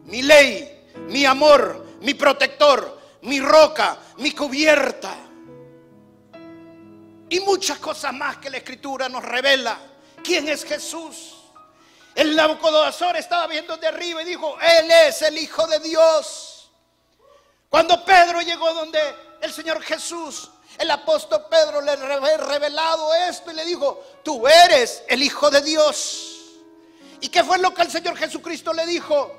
mi 0.04 0.22
ley, 0.22 0.86
mi 1.08 1.24
amor, 1.24 1.84
mi 2.00 2.14
protector, 2.14 3.00
mi 3.22 3.40
roca, 3.40 3.98
mi 4.18 4.30
cubierta. 4.30 5.14
Y 7.30 7.40
muchas 7.40 7.78
cosas 7.78 8.12
más 8.14 8.38
que 8.38 8.50
la 8.50 8.58
escritura 8.58 9.08
nos 9.08 9.24
revela. 9.24 9.78
¿Quién 10.22 10.48
es 10.48 10.64
Jesús? 10.64 11.34
El 12.14 12.34
Nabucodonosor 12.34 13.16
estaba 13.16 13.46
viendo 13.46 13.76
de 13.76 13.86
arriba 13.86 14.22
y 14.22 14.26
dijo, 14.26 14.56
Él 14.60 14.90
es 14.90 15.22
el 15.22 15.38
Hijo 15.38 15.66
de 15.66 15.78
Dios. 15.80 16.70
Cuando 17.68 18.04
Pedro 18.04 18.40
llegó 18.40 18.72
donde 18.72 18.98
el 19.40 19.52
Señor 19.52 19.82
Jesús, 19.82 20.50
el 20.78 20.90
apóstol 20.90 21.46
Pedro 21.50 21.80
le 21.80 21.96
revelado 21.96 23.14
esto 23.14 23.50
y 23.50 23.54
le 23.54 23.64
dijo, 23.64 24.02
tú 24.22 24.46
eres 24.46 25.02
el 25.08 25.22
Hijo 25.22 25.50
de 25.50 25.60
Dios. 25.60 26.34
¿Y 27.20 27.28
qué 27.28 27.42
fue 27.42 27.58
lo 27.58 27.74
que 27.74 27.82
el 27.82 27.90
Señor 27.90 28.16
Jesucristo 28.16 28.72
le 28.72 28.86
dijo? 28.86 29.32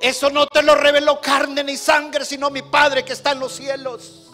Eso 0.00 0.30
no 0.30 0.46
te 0.46 0.62
lo 0.62 0.76
reveló 0.76 1.20
carne 1.20 1.64
ni 1.64 1.76
sangre, 1.76 2.24
sino 2.24 2.50
mi 2.50 2.62
Padre 2.62 3.04
que 3.04 3.12
está 3.12 3.32
en 3.32 3.40
los 3.40 3.56
cielos. 3.56 4.27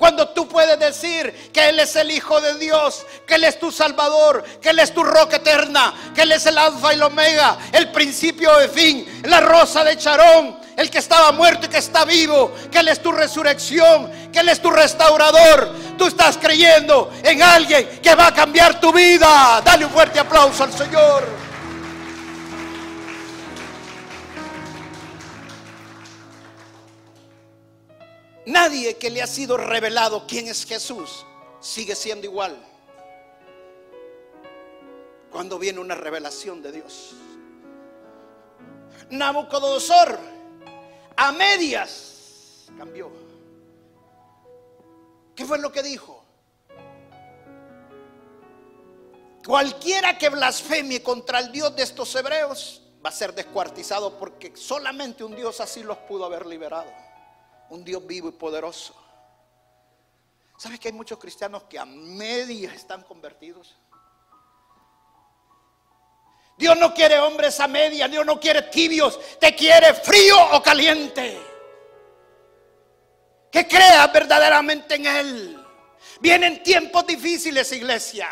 Cuando 0.00 0.30
tú 0.30 0.48
puedes 0.48 0.78
decir 0.78 1.50
que 1.52 1.68
Él 1.68 1.78
es 1.78 1.94
el 1.94 2.10
Hijo 2.10 2.40
de 2.40 2.54
Dios, 2.54 3.04
que 3.26 3.34
Él 3.34 3.44
es 3.44 3.60
tu 3.60 3.70
Salvador, 3.70 4.42
que 4.58 4.70
Él 4.70 4.78
es 4.78 4.94
tu 4.94 5.04
roca 5.04 5.36
eterna, 5.36 5.92
que 6.14 6.22
Él 6.22 6.32
es 6.32 6.46
el 6.46 6.56
Alfa 6.56 6.90
y 6.90 6.96
el 6.96 7.02
Omega, 7.02 7.58
el 7.70 7.92
principio 7.92 8.56
de 8.56 8.70
fin, 8.70 9.22
la 9.24 9.42
rosa 9.42 9.84
de 9.84 9.98
Charón, 9.98 10.58
el 10.74 10.88
que 10.88 10.96
estaba 10.96 11.32
muerto 11.32 11.66
y 11.66 11.68
que 11.68 11.76
está 11.76 12.06
vivo, 12.06 12.50
que 12.72 12.78
Él 12.78 12.88
es 12.88 13.02
tu 13.02 13.12
resurrección, 13.12 14.10
que 14.32 14.38
Él 14.38 14.48
es 14.48 14.62
tu 14.62 14.70
restaurador. 14.70 15.70
Tú 15.98 16.06
estás 16.06 16.38
creyendo 16.38 17.12
en 17.22 17.42
alguien 17.42 18.00
que 18.02 18.14
va 18.14 18.28
a 18.28 18.34
cambiar 18.34 18.80
tu 18.80 18.94
vida. 18.94 19.60
Dale 19.62 19.84
un 19.84 19.90
fuerte 19.90 20.18
aplauso 20.18 20.64
al 20.64 20.72
Señor. 20.72 21.49
Nadie 28.46 28.96
que 28.96 29.10
le 29.10 29.22
ha 29.22 29.26
sido 29.26 29.56
revelado 29.56 30.26
quién 30.26 30.48
es 30.48 30.64
Jesús 30.64 31.26
sigue 31.60 31.94
siendo 31.94 32.26
igual 32.26 32.56
cuando 35.30 35.58
viene 35.58 35.78
una 35.78 35.94
revelación 35.94 36.62
de 36.62 36.72
Dios. 36.72 37.12
Nabucodonosor 39.10 40.18
a 41.16 41.32
medias 41.32 42.66
cambió. 42.76 43.10
¿Qué 45.34 45.44
fue 45.44 45.58
lo 45.58 45.70
que 45.70 45.82
dijo? 45.82 46.24
Cualquiera 49.46 50.18
que 50.18 50.28
blasfemie 50.28 51.02
contra 51.02 51.38
el 51.40 51.52
Dios 51.52 51.74
de 51.76 51.82
estos 51.82 52.14
hebreos 52.14 52.82
va 53.04 53.10
a 53.10 53.12
ser 53.12 53.34
descuartizado 53.34 54.18
porque 54.18 54.56
solamente 54.56 55.24
un 55.24 55.34
Dios 55.34 55.60
así 55.60 55.82
los 55.82 55.96
pudo 55.98 56.24
haber 56.24 56.46
liberado 56.46 56.90
un 57.70 57.84
Dios 57.84 58.06
vivo 58.06 58.28
y 58.28 58.32
poderoso. 58.32 58.94
¿Sabes 60.58 60.78
que 60.78 60.88
hay 60.88 60.94
muchos 60.94 61.18
cristianos 61.18 61.62
que 61.64 61.78
a 61.78 61.86
medias 61.86 62.74
están 62.74 63.02
convertidos? 63.02 63.76
Dios 66.58 66.76
no 66.76 66.92
quiere 66.92 67.18
hombres 67.18 67.58
a 67.60 67.66
medias, 67.66 68.10
Dios 68.10 68.26
no 68.26 68.38
quiere 68.38 68.62
tibios, 68.62 69.18
te 69.38 69.54
quiere 69.54 69.94
frío 69.94 70.36
o 70.52 70.62
caliente. 70.62 71.40
Que 73.50 73.66
creas 73.66 74.12
verdaderamente 74.12 74.96
en 74.96 75.06
Él. 75.06 75.66
Vienen 76.20 76.62
tiempos 76.62 77.06
difíciles, 77.06 77.72
iglesia. 77.72 78.28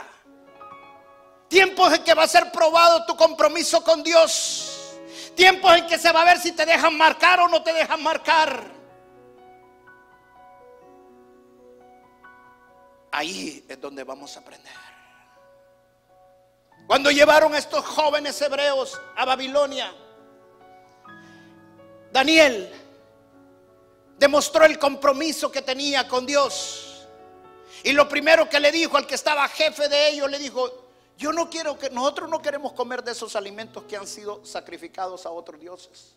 Tiempos 1.48 1.94
en 1.94 2.04
que 2.04 2.12
va 2.12 2.24
a 2.24 2.28
ser 2.28 2.52
probado 2.52 3.06
tu 3.06 3.16
compromiso 3.16 3.82
con 3.82 4.02
Dios. 4.02 4.98
Tiempos 5.34 5.74
en 5.78 5.86
que 5.86 5.96
se 5.96 6.12
va 6.12 6.20
a 6.20 6.26
ver 6.26 6.38
si 6.38 6.52
te 6.52 6.66
dejan 6.66 6.94
marcar 6.94 7.40
o 7.40 7.48
no 7.48 7.62
te 7.62 7.72
dejan 7.72 8.02
marcar. 8.02 8.77
Ahí 13.18 13.64
es 13.68 13.80
donde 13.80 14.04
vamos 14.04 14.36
a 14.36 14.40
aprender. 14.40 14.72
Cuando 16.86 17.10
llevaron 17.10 17.52
a 17.52 17.58
estos 17.58 17.84
jóvenes 17.84 18.40
hebreos 18.40 18.96
a 19.16 19.24
Babilonia, 19.24 19.92
Daniel 22.12 22.70
demostró 24.20 24.64
el 24.66 24.78
compromiso 24.78 25.50
que 25.50 25.62
tenía 25.62 26.06
con 26.06 26.26
Dios. 26.26 27.08
Y 27.82 27.90
lo 27.90 28.08
primero 28.08 28.48
que 28.48 28.60
le 28.60 28.70
dijo 28.70 28.96
al 28.96 29.04
que 29.04 29.16
estaba 29.16 29.48
jefe 29.48 29.88
de 29.88 30.10
ellos, 30.10 30.30
le 30.30 30.38
dijo, 30.38 30.70
yo 31.16 31.32
no 31.32 31.50
quiero 31.50 31.76
que, 31.76 31.90
nosotros 31.90 32.30
no 32.30 32.40
queremos 32.40 32.72
comer 32.72 33.02
de 33.02 33.10
esos 33.10 33.34
alimentos 33.34 33.82
que 33.82 33.96
han 33.96 34.06
sido 34.06 34.44
sacrificados 34.46 35.26
a 35.26 35.30
otros 35.32 35.60
dioses. 35.60 36.14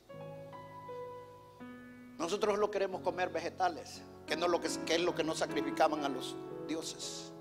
Nosotros 2.20 2.60
lo 2.60 2.70
queremos 2.70 3.02
comer 3.02 3.30
vegetales, 3.30 4.04
que, 4.32 4.38
no 4.38 4.48
lo 4.48 4.62
que, 4.62 4.70
que 4.86 4.96
es 4.96 5.02
lo 5.02 5.14
que 5.14 5.26
no 5.26 5.36
sacrificaban 5.36 6.06
a 6.06 6.08
los 6.08 6.38
dioses, 6.66 7.34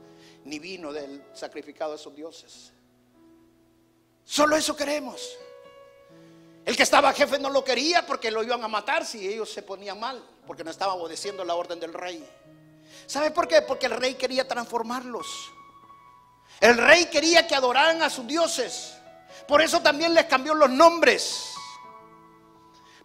ni 0.45 0.59
vino 0.59 0.93
del 0.93 1.23
sacrificado 1.33 1.93
a 1.93 1.95
esos 1.95 2.17
dioses. 2.17 2.73
Solo 4.25 4.57
eso 4.57 4.75
queremos. 4.75 5.39
El 6.65 6.77
que 6.77 6.83
estaba 6.83 7.13
jefe 7.13 7.39
no 7.39 7.49
lo 7.49 7.63
quería 7.63 8.05
porque 8.05 8.33
lo 8.33 8.43
iban 8.43 8.65
a 8.65 8.67
matar 8.67 9.07
si 9.07 9.25
ellos 9.29 9.53
se 9.53 9.63
ponían 9.63 10.01
mal, 10.01 10.21
porque 10.49 10.65
no 10.65 10.73
estaban 10.73 10.99
obedeciendo 10.99 11.45
la 11.45 11.55
orden 11.55 11.79
del 11.79 11.95
rey. 11.95 12.29
¿Sabe 13.07 13.31
por 13.31 13.47
qué? 13.47 13.63
Porque 13.63 13.87
el 13.87 13.93
rey 13.93 14.17
quería 14.17 14.49
transformarlos. 14.49 15.29
El 16.59 16.77
rey 16.77 17.07
quería 17.07 17.47
que 17.47 17.55
adoraran 17.55 18.03
a 18.03 18.11
sus 18.11 18.27
dioses. 18.27 18.97
Por 19.47 19.63
eso 19.63 19.81
también 19.81 20.13
les 20.13 20.25
cambió 20.25 20.55
los 20.55 20.71
nombres. 20.71 21.50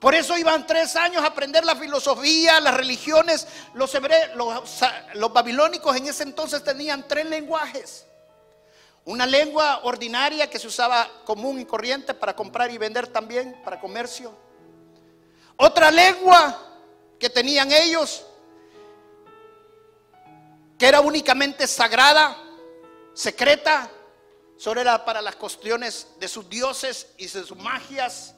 Por 0.06 0.14
eso 0.14 0.38
iban 0.38 0.68
tres 0.68 0.96
años 0.96 1.24
a 1.24 1.30
aprender 1.30 1.66
la 1.66 1.76
filosofía, 1.76 2.60
las 2.60 2.76
religiones. 2.76 3.48
Los, 3.74 3.92
los, 5.16 5.34
babilónicos 5.34 5.96
en 5.96 6.06
ese 6.06 6.22
entonces 6.22 6.64
tenían 6.64 7.08
tres 7.08 7.26
lenguajes. 7.26 8.06
Una 9.06 9.26
lengua 9.26 9.80
ordinaria 9.82 10.48
que 10.48 10.60
se 10.60 10.68
usaba 10.68 11.10
común 11.26 11.60
y 11.60 11.66
corriente 11.66 12.14
para 12.14 12.36
comprar 12.36 12.70
y 12.70 12.78
vender 12.78 13.08
también, 13.08 13.60
para 13.64 13.80
comercio. 13.80 14.32
Otra 15.58 15.90
lengua 15.90 16.56
que 17.20 17.32
tenían 17.32 17.72
ellos, 17.72 18.28
que 20.78 20.86
era 20.86 21.02
únicamente 21.02 21.66
sagrada, 21.66 22.38
secreta, 23.16 23.90
solo 24.56 24.82
era 24.82 25.04
para 25.04 25.20
las 25.24 25.36
cuestiones 25.36 26.10
de 26.20 26.28
sus 26.28 26.48
dioses 26.48 27.08
y 27.18 27.26
de 27.26 27.44
sus 27.44 27.58
magias 27.58 28.35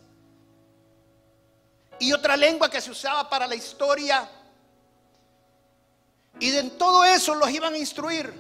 y 1.99 2.11
otra 2.11 2.37
lengua 2.37 2.69
que 2.69 2.81
se 2.81 2.91
usaba 2.91 3.29
para 3.29 3.47
la 3.47 3.55
historia. 3.55 4.29
Y 6.39 6.55
en 6.55 6.77
todo 6.77 7.03
eso 7.03 7.33
los 7.35 7.49
iban 7.49 7.73
a 7.73 7.77
instruir, 7.77 8.33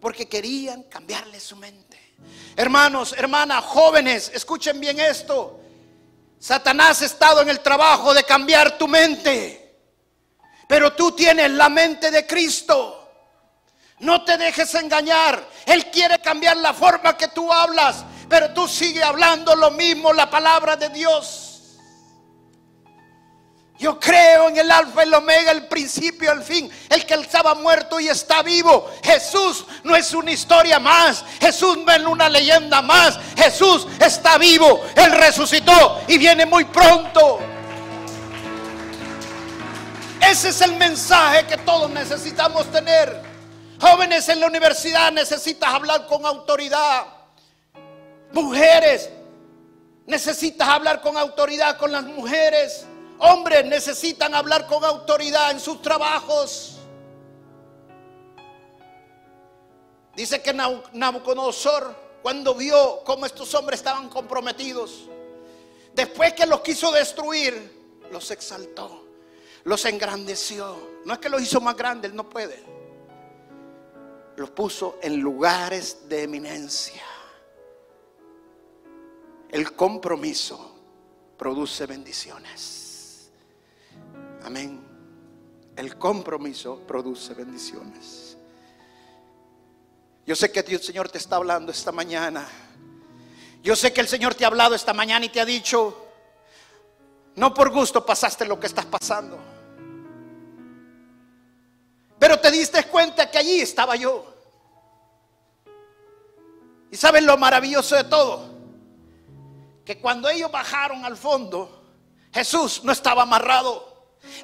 porque 0.00 0.28
querían 0.28 0.84
cambiarle 0.84 1.40
su 1.40 1.56
mente. 1.56 2.14
Hermanos, 2.56 3.14
hermanas, 3.16 3.64
jóvenes, 3.64 4.30
escuchen 4.34 4.80
bien 4.80 5.00
esto. 5.00 5.60
Satanás 6.38 7.02
ha 7.02 7.06
estado 7.06 7.40
en 7.42 7.48
el 7.48 7.60
trabajo 7.60 8.12
de 8.12 8.24
cambiar 8.24 8.76
tu 8.76 8.86
mente, 8.86 9.78
pero 10.68 10.92
tú 10.92 11.12
tienes 11.12 11.50
la 11.50 11.68
mente 11.68 12.10
de 12.10 12.26
Cristo. 12.26 13.02
No 14.00 14.24
te 14.24 14.36
dejes 14.36 14.74
engañar. 14.74 15.42
Él 15.64 15.90
quiere 15.90 16.18
cambiar 16.18 16.58
la 16.58 16.74
forma 16.74 17.16
que 17.16 17.28
tú 17.28 17.50
hablas. 17.50 18.04
Pero 18.28 18.52
tú 18.52 18.66
sigues 18.66 19.02
hablando 19.02 19.54
lo 19.54 19.70
mismo, 19.70 20.12
la 20.12 20.28
palabra 20.28 20.76
de 20.76 20.88
Dios. 20.90 21.45
Yo 23.78 24.00
creo 24.00 24.48
en 24.48 24.56
el 24.56 24.70
alfa 24.70 25.02
el 25.02 25.12
omega, 25.12 25.50
el 25.50 25.66
principio 25.66 26.32
el 26.32 26.42
fin, 26.42 26.70
el 26.88 27.04
que 27.04 27.14
estaba 27.14 27.54
muerto 27.54 28.00
y 28.00 28.08
está 28.08 28.42
vivo. 28.42 28.90
Jesús 29.02 29.66
no 29.84 29.94
es 29.94 30.14
una 30.14 30.32
historia 30.32 30.78
más, 30.78 31.24
Jesús 31.38 31.76
no 31.84 31.92
es 31.92 32.00
una 32.00 32.28
leyenda 32.28 32.80
más, 32.80 33.18
Jesús 33.36 33.86
está 34.00 34.38
vivo, 34.38 34.82
Él 34.94 35.12
resucitó 35.12 36.00
y 36.08 36.16
viene 36.16 36.46
muy 36.46 36.64
pronto. 36.64 37.38
Ese 40.20 40.48
es 40.48 40.60
el 40.62 40.74
mensaje 40.76 41.46
que 41.46 41.58
todos 41.58 41.90
necesitamos 41.90 42.70
tener. 42.72 43.22
Jóvenes 43.78 44.26
en 44.30 44.40
la 44.40 44.46
universidad 44.46 45.12
necesitas 45.12 45.68
hablar 45.68 46.06
con 46.06 46.24
autoridad. 46.24 47.04
Mujeres, 48.32 49.10
necesitas 50.06 50.66
hablar 50.66 51.02
con 51.02 51.18
autoridad 51.18 51.76
con 51.76 51.92
las 51.92 52.04
mujeres. 52.04 52.86
Hombres 53.18 53.64
necesitan 53.64 54.34
hablar 54.34 54.66
con 54.66 54.84
autoridad 54.84 55.50
en 55.50 55.60
sus 55.60 55.80
trabajos. 55.80 56.78
Dice 60.14 60.42
que 60.42 60.52
Nabucodonosor, 60.52 61.94
cuando 62.22 62.54
vio 62.54 63.02
cómo 63.04 63.26
estos 63.26 63.54
hombres 63.54 63.80
estaban 63.80 64.08
comprometidos, 64.08 65.08
después 65.94 66.32
que 66.32 66.46
los 66.46 66.60
quiso 66.60 66.90
destruir, 66.90 68.02
los 68.10 68.30
exaltó, 68.30 69.06
los 69.64 69.84
engrandeció. 69.84 70.76
No 71.04 71.12
es 71.12 71.18
que 71.18 71.28
los 71.28 71.42
hizo 71.42 71.60
más 71.60 71.76
grandes, 71.76 72.10
él 72.10 72.16
no 72.16 72.28
puede. 72.28 72.62
Los 74.36 74.50
puso 74.50 74.98
en 75.02 75.18
lugares 75.20 76.08
de 76.08 76.22
eminencia. 76.22 77.02
El 79.50 79.74
compromiso 79.74 80.74
produce 81.36 81.86
bendiciones. 81.86 82.85
Amén. 84.46 84.80
El 85.74 85.98
compromiso 85.98 86.78
produce 86.86 87.34
bendiciones. 87.34 88.36
Yo 90.24 90.36
sé 90.36 90.52
que 90.52 90.60
el 90.60 90.80
Señor 90.80 91.08
te 91.08 91.18
está 91.18 91.34
hablando 91.34 91.72
esta 91.72 91.90
mañana. 91.90 92.46
Yo 93.60 93.74
sé 93.74 93.92
que 93.92 94.00
el 94.00 94.06
Señor 94.06 94.36
te 94.36 94.44
ha 94.44 94.46
hablado 94.46 94.76
esta 94.76 94.94
mañana 94.94 95.26
y 95.26 95.30
te 95.30 95.40
ha 95.40 95.44
dicho, 95.44 96.06
no 97.34 97.52
por 97.52 97.72
gusto 97.72 98.06
pasaste 98.06 98.44
lo 98.44 98.60
que 98.60 98.68
estás 98.68 98.86
pasando. 98.86 99.36
Pero 102.16 102.38
te 102.38 102.52
diste 102.52 102.84
cuenta 102.84 103.28
que 103.28 103.38
allí 103.38 103.60
estaba 103.60 103.96
yo. 103.96 104.32
Y 106.92 106.96
saben 106.96 107.26
lo 107.26 107.36
maravilloso 107.36 107.96
de 107.96 108.04
todo, 108.04 108.48
que 109.84 109.98
cuando 109.98 110.28
ellos 110.28 110.52
bajaron 110.52 111.04
al 111.04 111.16
fondo, 111.16 111.82
Jesús 112.32 112.84
no 112.84 112.92
estaba 112.92 113.24
amarrado. 113.24 113.95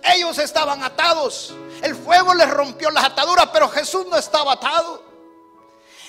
Ellos 0.02 0.38
estaban 0.38 0.82
atados. 0.82 1.54
El 1.82 1.94
fuego 1.94 2.34
les 2.34 2.50
rompió 2.50 2.90
las 2.90 3.04
ataduras, 3.04 3.48
pero 3.52 3.68
Jesús 3.68 4.06
no 4.06 4.16
estaba 4.16 4.54
atado. 4.54 5.02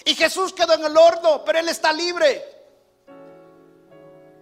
Y 0.06 0.16
Jesús 0.16 0.54
quedó 0.54 0.74
en 0.74 0.86
el 0.86 0.98
horno, 0.98 1.44
pero 1.46 1.60
Él 1.60 1.70
está 1.70 1.94
libre. 1.94 2.44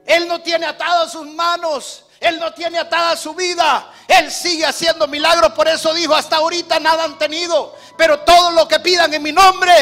Él 0.05 0.27
no 0.27 0.41
tiene 0.41 0.65
atadas 0.65 1.11
sus 1.11 1.25
manos. 1.27 2.05
Él 2.19 2.39
no 2.39 2.53
tiene 2.53 2.79
atada 2.79 3.17
su 3.17 3.33
vida. 3.33 3.91
Él 4.07 4.31
sigue 4.31 4.65
haciendo 4.65 5.07
milagros. 5.07 5.53
Por 5.53 5.67
eso 5.67 5.93
dijo, 5.93 6.15
hasta 6.15 6.37
ahorita 6.37 6.79
nada 6.79 7.03
han 7.03 7.17
tenido. 7.17 7.75
Pero 7.97 8.19
todo 8.21 8.51
lo 8.51 8.67
que 8.67 8.79
pidan 8.79 9.13
en 9.13 9.23
mi 9.23 9.31
nombre, 9.31 9.73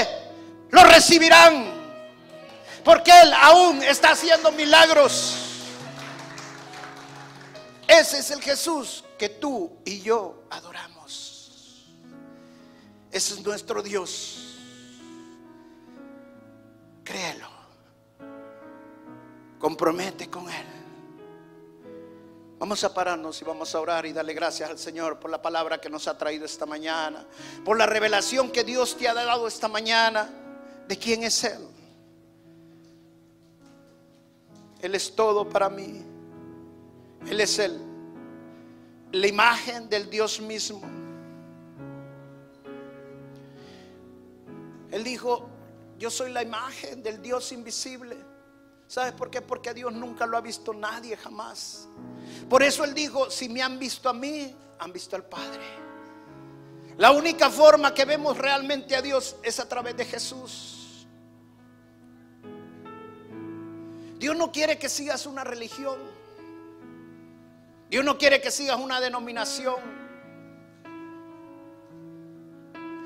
lo 0.70 0.84
recibirán. 0.84 1.80
Porque 2.84 3.12
Él 3.22 3.34
aún 3.34 3.84
está 3.84 4.12
haciendo 4.12 4.52
milagros. 4.52 5.36
Ese 7.88 8.20
es 8.20 8.32
el 8.32 8.42
Jesús 8.42 9.04
que 9.20 9.30
tú 9.30 9.78
y 9.86 10.00
yo 10.00 10.46
adoramos. 10.50 11.86
Ese 13.12 13.34
es 13.36 13.46
nuestro 13.46 13.84
Dios. 13.84 14.58
Créelo. 17.04 17.50
Compromete 19.60 20.30
con 20.30 20.50
Él. 20.50 20.66
Vamos 22.58 22.84
a 22.84 22.94
pararnos 22.94 23.42
y 23.42 23.46
vamos 23.46 23.76
a 23.76 23.80
orar 23.80 24.06
y 24.06 24.14
darle 24.14 24.34
gracias 24.34 24.70
al 24.70 24.80
Señor 24.80 25.20
por 25.20 25.30
la 25.30 25.42
palabra 25.42 25.80
que 25.80 25.90
nos 25.90 26.08
ha 26.08 26.18
traído 26.18 26.46
esta 26.46 26.66
mañana, 26.66 27.26
por 27.64 27.78
la 27.78 27.86
revelación 27.86 28.52
que 28.52 28.64
Dios 28.64 28.98
te 28.98 29.08
ha 29.08 29.14
dado 29.14 29.48
esta 29.48 29.68
mañana 29.68 30.30
de 30.88 30.98
quién 30.98 31.24
es 31.24 31.44
Él. 31.44 31.68
Él 34.82 34.96
es 34.96 35.14
todo 35.14 35.48
para 35.48 35.70
mí. 35.70 36.06
Él 37.28 37.42
es 37.42 37.60
Él 37.60 37.89
la 39.12 39.28
imagen 39.28 39.90
del 39.90 40.10
Dios 40.10 40.40
mismo. 40.40 40.82
Él 44.92 45.04
dijo, 45.04 45.48
yo 45.98 46.10
soy 46.10 46.32
la 46.32 46.42
imagen 46.42 47.04
del 47.04 47.22
Dios 47.22 47.52
invisible. 47.52 48.18
¿Sabes 48.88 49.14
por 49.14 49.30
qué? 49.30 49.42
Porque 49.42 49.74
Dios 49.74 49.94
nunca 49.94 50.26
lo 50.26 50.38
ha 50.38 50.42
visto 50.42 50.74
nadie 50.74 51.16
jamás. 51.16 51.88
Por 52.50 52.64
eso 52.64 52.84
Él 52.84 52.94
dijo, 52.94 53.30
si 53.30 53.48
me 53.48 53.62
han 53.62 53.78
visto 53.78 54.10
a 54.10 54.14
mí, 54.14 54.56
han 54.80 54.92
visto 54.92 55.16
al 55.16 55.26
Padre. 55.26 55.62
La 56.98 57.12
única 57.12 57.50
forma 57.50 57.94
que 57.94 58.06
vemos 58.06 58.38
realmente 58.38 58.96
a 58.96 59.02
Dios 59.02 59.36
es 59.44 59.60
a 59.60 59.70
través 59.70 59.96
de 59.96 60.06
Jesús. 60.06 61.08
Dios 64.18 64.36
no 64.36 64.52
quiere 64.52 64.78
que 64.78 64.90
sigas 64.90 65.26
una 65.26 65.44
religión. 65.44 65.98
Dios 67.90 68.06
no 68.06 68.18
quiere 68.18 68.40
que 68.40 68.52
sigas 68.52 68.78
una 68.78 69.02
denominación. 69.02 70.00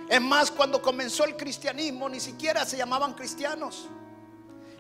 Es 0.10 0.22
más, 0.22 0.52
cuando 0.52 0.82
comenzó 0.82 1.24
el 1.24 1.38
cristianismo, 1.38 2.10
ni 2.10 2.20
siquiera 2.20 2.66
se 2.66 2.78
llamaban 2.78 3.14
cristianos. 3.14 3.88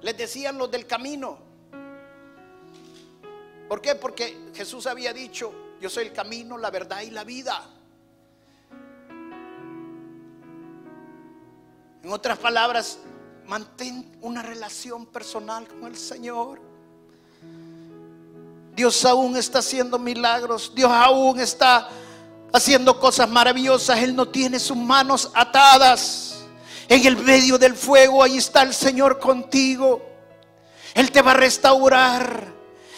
Les 0.01 0.17
decían 0.17 0.57
los 0.57 0.69
del 0.69 0.85
camino. 0.85 1.39
¿Por 3.69 3.81
qué? 3.81 3.95
Porque 3.95 4.51
Jesús 4.53 4.85
había 4.85 5.13
dicho, 5.13 5.53
yo 5.79 5.89
soy 5.89 6.07
el 6.07 6.13
camino, 6.13 6.57
la 6.57 6.69
verdad 6.69 7.01
y 7.01 7.09
la 7.09 7.23
vida. 7.23 7.69
En 12.03 12.11
otras 12.11 12.37
palabras, 12.37 12.99
mantén 13.45 14.17
una 14.21 14.41
relación 14.41 15.05
personal 15.05 15.65
con 15.67 15.85
el 15.85 15.95
Señor. 15.95 16.72
Dios 18.75 19.05
aún 19.05 19.37
está 19.37 19.59
haciendo 19.59 19.99
milagros. 19.99 20.71
Dios 20.73 20.91
aún 20.91 21.39
está 21.39 21.89
haciendo 22.51 22.99
cosas 22.99 23.29
maravillosas. 23.29 23.99
Él 23.99 24.15
no 24.15 24.27
tiene 24.27 24.59
sus 24.59 24.77
manos 24.77 25.29
atadas. 25.33 26.43
En 26.87 27.05
el 27.05 27.17
medio 27.17 27.57
del 27.57 27.75
fuego, 27.75 28.23
ahí 28.23 28.37
está 28.37 28.63
el 28.63 28.73
Señor 28.73 29.19
contigo. 29.19 30.01
Él 30.93 31.11
te 31.11 31.21
va 31.21 31.31
a 31.31 31.35
restaurar. 31.35 32.53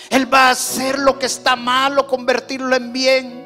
Él 0.09 0.33
va 0.33 0.47
a 0.47 0.51
hacer 0.51 0.99
lo 0.99 1.17
que 1.17 1.25
está 1.25 1.55
malo, 1.55 2.07
convertirlo 2.07 2.75
en 2.75 2.93
bien. 2.93 3.45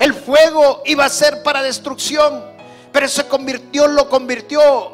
El 0.00 0.12
fuego 0.12 0.82
iba 0.86 1.04
a 1.04 1.08
ser 1.08 1.42
para 1.42 1.62
destrucción, 1.62 2.44
pero 2.92 3.08
se 3.08 3.26
convirtió, 3.26 3.86
lo 3.86 4.08
convirtió 4.08 4.92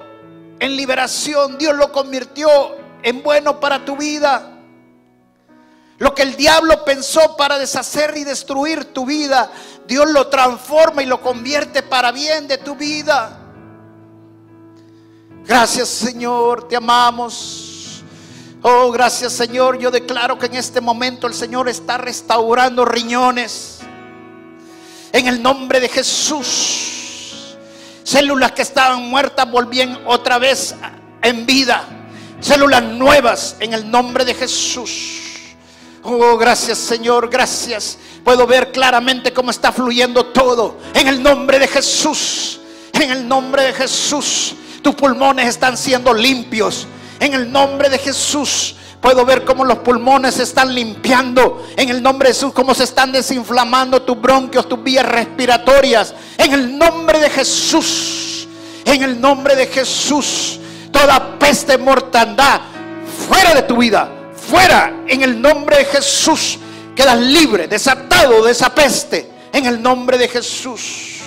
en 0.58 0.76
liberación. 0.76 1.56
Dios 1.58 1.74
lo 1.74 1.90
convirtió 1.90 2.48
en 3.02 3.22
bueno 3.22 3.60
para 3.60 3.84
tu 3.84 3.96
vida. 3.96 4.49
Lo 6.00 6.14
que 6.14 6.22
el 6.22 6.34
diablo 6.34 6.82
pensó 6.82 7.36
para 7.36 7.58
deshacer 7.58 8.16
y 8.16 8.24
destruir 8.24 8.86
tu 8.86 9.04
vida, 9.04 9.52
Dios 9.86 10.08
lo 10.10 10.28
transforma 10.28 11.02
y 11.02 11.06
lo 11.06 11.20
convierte 11.20 11.82
para 11.82 12.10
bien 12.10 12.48
de 12.48 12.56
tu 12.56 12.74
vida. 12.74 13.38
Gracias 15.44 15.90
Señor, 15.90 16.66
te 16.68 16.76
amamos. 16.76 18.02
Oh, 18.62 18.90
gracias 18.90 19.34
Señor. 19.34 19.78
Yo 19.78 19.90
declaro 19.90 20.38
que 20.38 20.46
en 20.46 20.54
este 20.54 20.80
momento 20.80 21.26
el 21.26 21.34
Señor 21.34 21.68
está 21.68 21.98
restaurando 21.98 22.86
riñones. 22.86 23.80
En 25.12 25.28
el 25.28 25.42
nombre 25.42 25.80
de 25.80 25.88
Jesús. 25.90 27.58
Células 28.04 28.52
que 28.52 28.62
estaban 28.62 29.02
muertas 29.02 29.50
volvían 29.50 30.00
otra 30.06 30.38
vez 30.38 30.74
en 31.20 31.44
vida. 31.44 31.84
Células 32.40 32.82
nuevas 32.84 33.56
en 33.60 33.74
el 33.74 33.90
nombre 33.90 34.24
de 34.24 34.32
Jesús. 34.32 35.29
Oh, 36.02 36.36
gracias 36.38 36.78
Señor, 36.78 37.28
gracias. 37.28 37.98
Puedo 38.24 38.46
ver 38.46 38.72
claramente 38.72 39.32
cómo 39.32 39.50
está 39.50 39.72
fluyendo 39.72 40.26
todo. 40.26 40.76
En 40.94 41.08
el 41.08 41.22
nombre 41.22 41.58
de 41.58 41.68
Jesús. 41.68 42.60
En 42.92 43.10
el 43.10 43.28
nombre 43.28 43.64
de 43.64 43.72
Jesús. 43.72 44.54
Tus 44.82 44.94
pulmones 44.94 45.48
están 45.48 45.76
siendo 45.76 46.14
limpios. 46.14 46.86
En 47.18 47.34
el 47.34 47.50
nombre 47.50 47.88
de 47.88 47.98
Jesús. 47.98 48.76
Puedo 49.00 49.24
ver 49.24 49.44
cómo 49.44 49.64
los 49.64 49.78
pulmones 49.78 50.34
se 50.34 50.42
están 50.42 50.74
limpiando. 50.74 51.66
En 51.76 51.88
el 51.88 52.02
nombre 52.02 52.28
de 52.28 52.34
Jesús, 52.34 52.52
cómo 52.52 52.74
se 52.74 52.84
están 52.84 53.12
desinflamando 53.12 54.02
tus 54.02 54.20
bronquios, 54.20 54.68
tus 54.68 54.82
vías 54.82 55.06
respiratorias. 55.06 56.14
En 56.36 56.52
el 56.52 56.78
nombre 56.78 57.18
de 57.18 57.30
Jesús. 57.30 58.46
En 58.84 59.02
el 59.02 59.20
nombre 59.20 59.56
de 59.56 59.66
Jesús. 59.66 60.60
Toda 60.92 61.38
peste 61.38 61.78
mortandad 61.78 62.60
fuera 63.28 63.54
de 63.54 63.62
tu 63.62 63.76
vida, 63.76 64.10
fuera 64.50 65.04
en 65.06 65.22
el 65.22 65.40
nombre 65.40 65.78
de 65.78 65.84
Jesús. 65.84 66.58
Quedas 66.96 67.18
libre, 67.18 67.68
desatado 67.68 68.44
de 68.44 68.52
esa 68.52 68.74
peste 68.74 69.30
en 69.52 69.64
el 69.66 69.80
nombre 69.80 70.18
de 70.18 70.28
Jesús. 70.28 71.18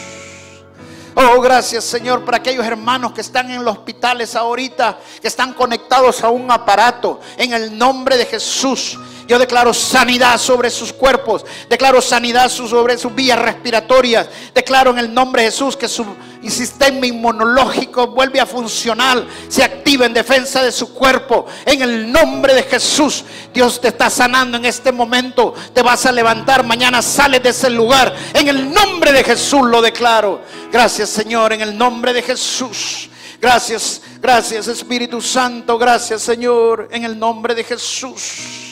Oh, 1.15 1.39
gracias 1.41 1.84
Señor 1.84 2.26
por 2.26 2.36
aquellos 2.36 2.65
hermanos 2.65 3.13
que 3.13 3.21
están 3.21 3.49
en 3.51 3.63
los 3.63 3.78
hospitales 3.78 4.36
ahorita, 4.36 4.97
que 5.21 5.28
están 5.28 5.53
conectados 5.53 6.24
a 6.24 6.30
un 6.30 6.51
aparato. 6.51 7.21
En 7.38 7.53
el 7.53 7.78
nombre 7.78 8.17
de 8.17 8.26
Jesús. 8.26 8.99
Yo 9.28 9.39
declaro 9.39 9.74
sanidad 9.74 10.38
sobre 10.38 10.69
sus 10.69 10.91
cuerpos. 10.91 11.45
Declaro 11.69 12.01
sanidad 12.01 12.49
sobre 12.49 12.97
sus 12.97 13.13
vías 13.13 13.39
respiratorias. 13.39 14.28
Declaro 14.53 14.91
en 14.91 14.99
el 14.99 15.13
nombre 15.13 15.43
de 15.43 15.51
Jesús 15.51 15.78
que 15.78 15.88
su 15.88 16.05
sistema 16.49 17.05
inmunológico 17.05 18.07
vuelve 18.07 18.39
a 18.39 18.45
funcionar. 18.45 19.26
Se 19.47 19.63
activa 19.63 20.05
en 20.05 20.13
defensa 20.13 20.61
de 20.61 20.71
su 20.71 20.93
cuerpo. 20.93 21.45
En 21.65 21.82
el 21.82 22.11
nombre 22.11 22.53
de 22.53 22.63
Jesús. 22.63 23.24
Dios 23.53 23.80
te 23.80 23.89
está 23.89 24.09
sanando 24.09 24.57
en 24.57 24.65
este 24.65 24.91
momento. 24.91 25.53
Te 25.74 25.82
vas 25.82 26.05
a 26.05 26.11
levantar. 26.11 26.65
Mañana 26.65 27.01
sales 27.01 27.41
de 27.41 27.49
ese 27.49 27.69
lugar. 27.69 28.13
En 28.34 28.47
el 28.47 28.74
nombre 28.74 29.13
de 29.13 29.24
Jesús 29.24 29.65
lo 29.65 29.82
declaro. 29.82 30.41
Gracias 30.71 31.09
Señor. 31.09 31.53
En 31.53 31.61
el 31.61 31.78
nombre 31.78 32.13
de 32.13 32.21
Jesús. 32.21 33.09
Gracias, 33.39 34.01
gracias 34.21 34.69
Espíritu 34.69 35.21
Santo. 35.21 35.78
Gracias 35.78 36.21
Señor. 36.21 36.88
En 36.91 37.03
el 37.03 37.17
nombre 37.17 37.53
de 37.53 37.63
Jesús. 37.63 38.62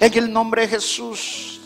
En 0.00 0.14
el 0.16 0.32
nombre 0.32 0.62
de 0.62 0.68
Jesús, 0.68 1.60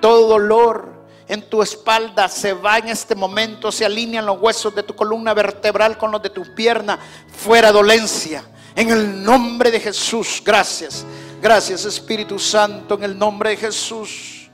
todo 0.00 0.26
dolor 0.26 0.96
en 1.28 1.48
tu 1.48 1.62
espalda 1.62 2.28
se 2.28 2.54
va 2.54 2.78
en 2.78 2.88
este 2.88 3.14
momento, 3.14 3.70
se 3.70 3.84
alinean 3.84 4.24
los 4.24 4.40
huesos 4.40 4.74
de 4.74 4.82
tu 4.82 4.94
columna 4.96 5.34
vertebral 5.34 5.98
con 5.98 6.10
los 6.10 6.22
de 6.22 6.30
tu 6.30 6.54
pierna, 6.54 6.98
fuera 7.36 7.70
dolencia. 7.72 8.44
En 8.74 8.90
el 8.90 9.22
nombre 9.22 9.70
de 9.70 9.80
Jesús, 9.80 10.42
gracias. 10.44 11.04
Gracias 11.42 11.84
Espíritu 11.84 12.38
Santo, 12.38 12.94
en 12.94 13.04
el 13.04 13.18
nombre 13.18 13.50
de 13.50 13.56
Jesús. 13.56 14.50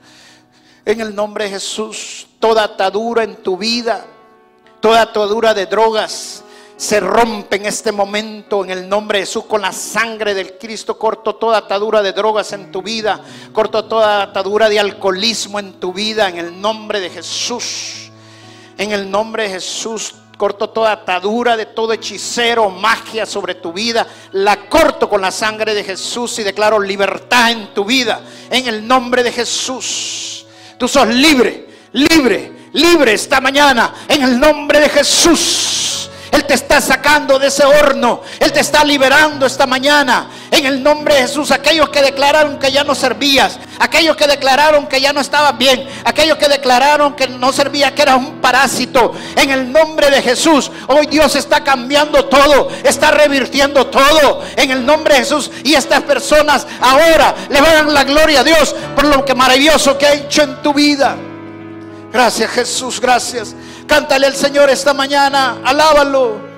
En 0.85 0.99
el 0.99 1.15
nombre 1.15 1.45
de 1.45 1.51
Jesús, 1.51 2.27
toda 2.39 2.65
atadura 2.65 3.23
en 3.23 3.37
tu 3.37 3.55
vida, 3.55 4.05
toda 4.81 5.01
atadura 5.01 5.53
de 5.53 5.65
drogas, 5.65 6.42
se 6.75 6.99
rompe 6.99 7.57
en 7.57 7.65
este 7.65 7.91
momento 7.91 8.63
en 8.63 8.71
el 8.71 8.89
nombre 8.89 9.19
de 9.19 9.25
Jesús 9.25 9.45
con 9.45 9.61
la 9.61 9.71
sangre 9.71 10.33
del 10.33 10.57
Cristo. 10.57 10.97
Corto 10.97 11.35
toda 11.35 11.59
atadura 11.59 12.01
de 12.01 12.11
drogas 12.11 12.51
en 12.53 12.71
tu 12.71 12.81
vida. 12.81 13.21
Corto 13.51 13.85
toda 13.85 14.23
atadura 14.23 14.69
de 14.69 14.79
alcoholismo 14.79 15.59
en 15.59 15.73
tu 15.73 15.93
vida 15.93 16.27
en 16.29 16.37
el 16.37 16.59
nombre 16.59 16.99
de 16.99 17.09
Jesús. 17.09 18.11
En 18.77 18.91
el 18.91 19.09
nombre 19.09 19.43
de 19.43 19.49
Jesús 19.49 20.15
corto 20.35 20.71
toda 20.71 20.91
atadura 20.91 21.55
de 21.55 21.67
todo 21.67 21.93
hechicero, 21.93 22.69
magia 22.69 23.25
sobre 23.25 23.55
tu 23.55 23.71
vida. 23.71 24.05
La 24.33 24.67
corto 24.67 25.07
con 25.07 25.21
la 25.21 25.31
sangre 25.31 25.73
de 25.73 25.83
Jesús 25.83 26.37
y 26.39 26.43
declaro 26.43 26.79
libertad 26.79 27.51
en 27.51 27.73
tu 27.73 27.85
vida. 27.85 28.21
En 28.49 28.67
el 28.67 28.85
nombre 28.85 29.23
de 29.23 29.31
Jesús. 29.31 30.45
Tú 30.77 30.87
sos 30.87 31.07
libre, 31.07 31.67
libre, 31.93 32.69
libre 32.73 33.13
esta 33.13 33.39
mañana. 33.39 33.93
En 34.07 34.23
el 34.23 34.39
nombre 34.39 34.79
de 34.79 34.89
Jesús. 34.89 35.92
Él 36.33 36.45
te 36.45 36.55
está 36.55 36.81
sacando 36.81 37.37
de 37.37 37.47
ese 37.47 37.63
horno. 37.63 38.21
Él 38.39 38.51
te 38.51 38.59
está 38.59 38.83
liberando 38.83 39.45
esta 39.45 39.67
mañana. 39.67 40.31
En 40.49 40.65
el 40.65 40.81
nombre 40.81 41.13
de 41.13 41.21
Jesús, 41.21 41.51
aquellos 41.51 41.89
que 41.89 42.01
declararon 42.01 42.57
que 42.57 42.71
ya 42.71 42.83
no 42.83 42.95
servías, 42.95 43.59
aquellos 43.79 44.15
que 44.15 44.25
declararon 44.25 44.87
que 44.87 44.99
ya 44.99 45.13
no 45.13 45.21
estabas 45.21 45.55
bien, 45.59 45.87
aquellos 46.03 46.39
que 46.39 46.47
declararon 46.47 47.15
que 47.15 47.27
no 47.27 47.53
servía, 47.53 47.93
que 47.93 48.01
era 48.01 48.15
un 48.15 48.41
parásito. 48.41 49.13
En 49.35 49.51
el 49.51 49.71
nombre 49.71 50.09
de 50.09 50.23
Jesús, 50.23 50.71
hoy 50.87 51.05
Dios 51.05 51.35
está 51.35 51.63
cambiando 51.63 52.25
todo, 52.25 52.69
está 52.83 53.11
revirtiendo 53.11 53.85
todo. 53.87 54.41
En 54.55 54.71
el 54.71 54.83
nombre 54.83 55.13
de 55.13 55.19
Jesús. 55.19 55.51
Y 55.63 55.75
estas 55.75 56.01
personas 56.01 56.65
ahora 56.81 57.35
le 57.49 57.61
van 57.61 57.89
a 57.89 57.91
la 57.91 58.03
gloria 58.05 58.39
a 58.39 58.43
Dios 58.43 58.75
por 58.95 59.05
lo 59.05 59.23
que 59.23 59.35
maravilloso 59.35 59.99
que 59.99 60.07
ha 60.07 60.13
hecho 60.13 60.41
en 60.41 60.63
tu 60.63 60.73
vida. 60.73 61.15
Gracias 62.13 62.51
Jesús, 62.51 63.01
gracias. 63.01 63.55
Cántale 63.87 64.27
al 64.27 64.35
Señor 64.35 64.69
esta 64.69 64.93
mañana, 64.93 65.57
alábalo. 65.65 66.52